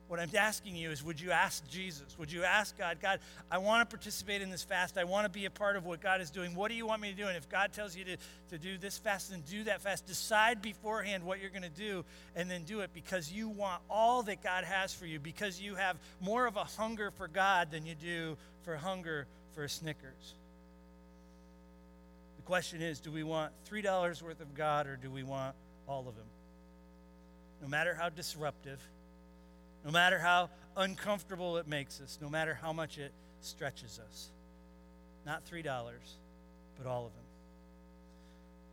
What 0.06 0.20
I'm 0.20 0.30
asking 0.36 0.76
you 0.76 0.90
is 0.90 1.02
would 1.02 1.18
you 1.18 1.30
ask 1.30 1.66
Jesus? 1.68 2.18
Would 2.18 2.30
you 2.30 2.44
ask 2.44 2.76
God, 2.76 2.98
God, 3.00 3.20
I 3.50 3.58
want 3.58 3.88
to 3.88 3.96
participate 3.96 4.42
in 4.42 4.50
this 4.50 4.62
fast. 4.62 4.98
I 4.98 5.04
want 5.04 5.24
to 5.24 5.30
be 5.30 5.46
a 5.46 5.50
part 5.50 5.76
of 5.76 5.86
what 5.86 6.00
God 6.02 6.20
is 6.20 6.30
doing. 6.30 6.54
What 6.54 6.68
do 6.68 6.74
you 6.74 6.86
want 6.86 7.00
me 7.00 7.10
to 7.10 7.16
do? 7.16 7.26
And 7.26 7.36
if 7.36 7.48
God 7.48 7.72
tells 7.72 7.96
you 7.96 8.04
to, 8.04 8.16
to 8.50 8.58
do 8.58 8.76
this 8.76 8.98
fast, 8.98 9.30
then 9.30 9.42
do 9.48 9.64
that 9.64 9.80
fast. 9.80 10.06
Decide 10.06 10.60
beforehand 10.60 11.24
what 11.24 11.40
you're 11.40 11.50
going 11.50 11.62
to 11.62 11.68
do 11.70 12.04
and 12.36 12.50
then 12.50 12.64
do 12.64 12.80
it 12.80 12.90
because 12.92 13.32
you 13.32 13.48
want 13.48 13.80
all 13.88 14.22
that 14.24 14.42
God 14.42 14.64
has 14.64 14.92
for 14.92 15.06
you, 15.06 15.18
because 15.18 15.58
you 15.58 15.74
have 15.74 15.96
more 16.20 16.46
of 16.46 16.56
a 16.56 16.64
hunger 16.64 17.10
for 17.10 17.26
God 17.26 17.70
than 17.70 17.86
you 17.86 17.94
do 17.94 18.36
for 18.62 18.76
hunger 18.76 19.26
for 19.54 19.66
Snickers. 19.68 20.34
The 22.36 22.42
question 22.42 22.82
is 22.82 23.00
do 23.00 23.10
we 23.10 23.22
want 23.22 23.52
$3 23.70 24.22
worth 24.22 24.40
of 24.40 24.54
God 24.54 24.86
or 24.86 24.96
do 24.96 25.10
we 25.10 25.22
want 25.22 25.56
all 25.88 26.00
of 26.00 26.14
Him? 26.14 26.26
No 27.62 27.68
matter 27.68 27.94
how 27.94 28.10
disruptive, 28.10 28.78
no 29.84 29.90
matter 29.90 30.18
how 30.18 30.50
uncomfortable 30.76 31.58
it 31.58 31.68
makes 31.68 32.00
us, 32.00 32.18
no 32.20 32.28
matter 32.28 32.58
how 32.60 32.72
much 32.72 32.98
it 32.98 33.12
stretches 33.40 34.00
us. 34.04 34.30
Not 35.26 35.44
$3, 35.46 35.64
but 36.78 36.86
all 36.88 37.06
of 37.06 37.12
them. 37.12 37.24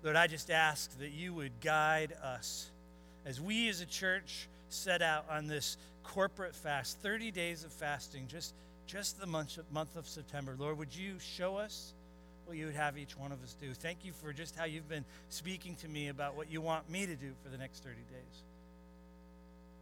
Lord, 0.03 0.15
I 0.15 0.27
just 0.27 0.49
ask 0.49 0.97
that 0.99 1.11
you 1.11 1.33
would 1.33 1.59
guide 1.61 2.13
us 2.23 2.69
as 3.25 3.39
we 3.39 3.69
as 3.69 3.81
a 3.81 3.85
church 3.85 4.47
set 4.69 5.01
out 5.01 5.25
on 5.29 5.47
this 5.47 5.77
corporate 6.03 6.55
fast, 6.55 6.97
30 6.99 7.31
days 7.31 7.63
of 7.63 7.71
fasting, 7.71 8.25
just, 8.27 8.53
just 8.87 9.19
the 9.19 9.27
month 9.27 9.59
month 9.71 9.95
of 9.95 10.07
September. 10.07 10.55
Lord, 10.57 10.77
would 10.79 10.95
you 10.95 11.19
show 11.19 11.57
us 11.57 11.93
what 12.45 12.57
you 12.57 12.65
would 12.65 12.75
have 12.75 12.97
each 12.97 13.15
one 13.17 13.31
of 13.31 13.43
us 13.43 13.55
do? 13.61 13.73
Thank 13.73 14.03
you 14.03 14.11
for 14.13 14.33
just 14.33 14.55
how 14.55 14.65
you've 14.65 14.89
been 14.89 15.05
speaking 15.29 15.75
to 15.77 15.87
me 15.87 16.07
about 16.07 16.35
what 16.35 16.49
you 16.49 16.61
want 16.61 16.89
me 16.89 17.05
to 17.05 17.15
do 17.15 17.31
for 17.43 17.49
the 17.49 17.57
next 17.57 17.83
30 17.83 17.95
days. 17.95 18.43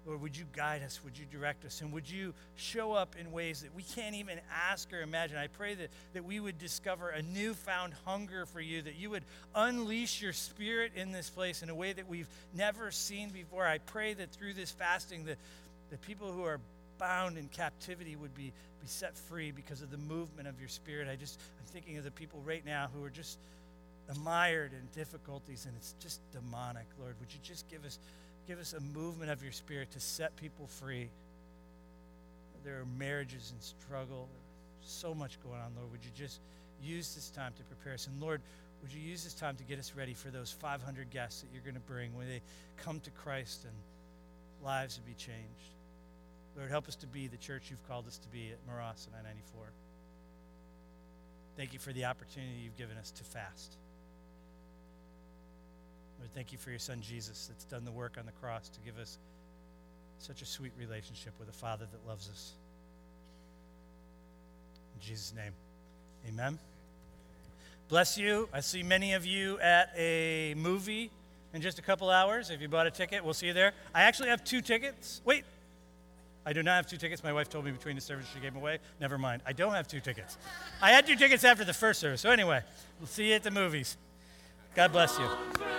Lord, 0.10 0.24
would 0.24 0.36
you 0.36 0.46
guide 0.54 0.82
us? 0.82 1.00
Would 1.04 1.20
you 1.20 1.26
direct 1.32 1.66
us? 1.66 1.82
And 1.82 1.94
would 1.94 2.10
you 2.10 2.34
show 2.56 2.94
up 2.94 3.16
in 3.16 3.32
ways 3.32 3.62
that 3.62 3.76
we 3.76 3.84
can't 3.84 4.16
even 4.16 4.40
ask 4.72 4.92
or 4.92 5.02
imagine? 5.02 5.38
I 5.38 5.46
pray 5.46 5.76
that, 5.76 5.90
that 6.14 6.26
we 6.26 6.40
would 6.40 6.58
discover 6.58 7.10
a 7.10 7.22
newfound 7.22 7.94
hunger 8.06 8.48
for 8.48 8.60
you, 8.60 8.82
that 8.82 8.96
you 8.96 9.12
would 9.12 9.22
unleash 9.54 10.20
your 10.20 10.34
spirit 10.34 10.94
in 10.96 11.12
this 11.12 11.30
place 11.30 11.62
in 11.62 11.70
a 11.70 11.76
way 11.76 11.94
that 11.94 12.10
we've 12.10 12.28
never 12.56 12.90
seen 12.90 13.30
before. 13.30 13.68
I 13.68 13.78
pray 13.78 14.16
that 14.16 14.32
through 14.32 14.56
this 14.56 14.72
fasting, 14.72 15.26
that 15.26 15.38
the 15.92 15.98
people 15.98 16.32
who 16.32 16.44
are 16.44 16.60
bound 16.98 17.38
in 17.38 17.48
captivity 17.48 18.16
would 18.16 18.34
be, 18.34 18.52
be 18.82 18.88
set 18.88 19.16
free 19.16 19.52
because 19.52 19.84
of 19.84 19.92
the 19.92 19.98
movement 19.98 20.48
of 20.48 20.60
your 20.60 20.70
spirit. 20.70 21.08
I 21.08 21.18
just, 21.18 21.40
I'm 21.60 21.68
thinking 21.68 22.00
of 22.00 22.04
the 22.04 22.10
people 22.10 22.42
right 22.44 22.66
now 22.66 22.90
who 22.96 23.04
are 23.04 23.12
just 23.12 23.38
mired 24.24 24.72
in 24.74 24.82
difficulties 24.96 25.68
and 25.68 25.76
it's 25.78 25.94
just 26.00 26.20
demonic. 26.32 26.88
Lord, 27.00 27.14
would 27.20 27.32
you 27.32 27.40
just 27.44 27.70
give 27.70 27.86
us 27.86 28.00
give 28.50 28.60
us 28.60 28.74
a 28.74 28.80
movement 28.98 29.30
of 29.30 29.44
your 29.44 29.52
spirit 29.52 29.92
to 29.92 30.00
set 30.00 30.36
people 30.36 30.66
free. 30.66 31.08
There 32.66 32.80
are 32.80 32.86
marriages 32.98 33.54
in 33.56 33.62
struggle. 33.62 34.28
So 34.82 35.14
much 35.14 35.38
going 35.44 35.60
on, 35.62 35.72
Lord. 35.78 35.92
Would 35.92 36.04
you 36.04 36.10
just 36.18 36.40
use 36.82 37.14
this 37.14 37.30
time 37.30 37.54
to 37.58 37.64
prepare 37.66 37.94
us? 37.94 38.08
And 38.08 38.20
Lord, 38.20 38.42
would 38.82 38.92
you 38.92 39.00
use 39.00 39.24
this 39.24 39.36
time 39.36 39.56
to 39.58 39.64
get 39.64 39.78
us 39.78 39.94
ready 39.96 40.16
for 40.16 40.30
those 40.30 40.52
500 40.52 41.12
guests 41.12 41.42
that 41.42 41.50
you're 41.54 41.62
going 41.62 41.76
to 41.76 41.80
bring 41.82 42.18
when 42.18 42.28
they 42.28 42.42
come 42.78 43.00
to 43.02 43.12
Christ 43.12 43.66
and 43.66 43.74
lives 44.66 44.98
will 44.98 45.06
be 45.06 45.14
changed? 45.14 45.76
Lord, 46.58 46.72
help 46.72 46.88
us 46.88 46.96
to 46.96 47.08
be 47.08 47.28
the 47.28 47.38
church 47.38 47.70
you've 47.70 47.88
called 47.88 48.08
us 48.08 48.18
to 48.18 48.28
be 48.30 48.50
at 48.50 48.58
Moross 48.68 49.06
and 49.06 49.16
I-94. 49.16 49.68
Thank 51.56 51.74
you 51.74 51.78
for 51.78 51.94
the 51.94 52.06
opportunity 52.06 52.62
you've 52.64 52.78
given 52.78 52.98
us 52.98 53.12
to 53.12 53.24
fast. 53.24 53.78
Lord, 56.20 56.30
thank 56.34 56.52
you 56.52 56.58
for 56.58 56.70
your 56.70 56.80
son 56.80 57.02
Jesus 57.02 57.48
that's 57.48 57.64
done 57.64 57.86
the 57.86 57.92
work 57.92 58.18
on 58.20 58.26
the 58.26 58.32
cross 58.34 58.70
to 58.70 58.80
give 58.82 58.98
us 58.98 59.18
such 60.20 60.42
a 60.42 60.46
sweet 60.46 60.74
relationship 60.78 61.34
with 61.40 61.48
a 61.50 61.54
Father 61.54 61.88
that 61.92 62.08
loves 62.08 62.30
us. 62.30 62.54
In 64.96 65.02
Jesus' 65.02 65.34
name, 65.34 65.54
amen. 66.28 66.60
Bless 67.88 68.18
you. 68.18 68.50
I 68.54 68.60
see 68.60 68.84
many 68.84 69.14
of 69.14 69.26
you 69.26 69.60
at 69.60 69.92
a 69.98 70.54
movie 70.56 71.10
in 71.54 71.62
just 71.62 71.80
a 71.80 71.82
couple 71.82 72.10
hours. 72.10 72.50
If 72.50 72.62
you 72.62 72.68
bought 72.68 72.86
a 72.86 72.92
ticket, 72.92 73.24
we'll 73.24 73.34
see 73.34 73.48
you 73.48 73.54
there. 73.54 73.74
I 73.96 74.04
actually 74.04 74.30
have 74.30 74.44
two 74.44 74.62
tickets. 74.62 75.22
Wait, 75.26 75.46
I 76.46 76.54
do 76.54 76.62
not 76.62 76.76
have 76.76 76.88
two 76.88 76.98
tickets. 76.98 77.24
My 77.24 77.34
wife 77.34 77.50
told 77.50 77.66
me 77.66 77.72
between 77.72 77.96
the 77.96 78.02
services 78.02 78.32
she 78.34 78.42
gave 78.42 78.56
away. 78.56 78.80
Never 79.00 79.18
mind. 79.18 79.42
I 79.46 79.54
don't 79.54 79.74
have 79.74 79.88
two 79.88 80.00
tickets. 80.00 80.38
I 80.82 80.92
had 80.92 81.08
two 81.08 81.16
tickets 81.16 81.44
after 81.44 81.64
the 81.64 81.74
first 81.74 82.00
service. 82.00 82.22
So, 82.22 82.30
anyway, 82.30 82.62
we'll 83.00 83.08
see 83.08 83.30
you 83.30 83.36
at 83.36 83.44
the 83.44 83.52
movies. 83.52 83.98
God 84.76 84.92
bless 84.92 85.18
you. 85.18 85.79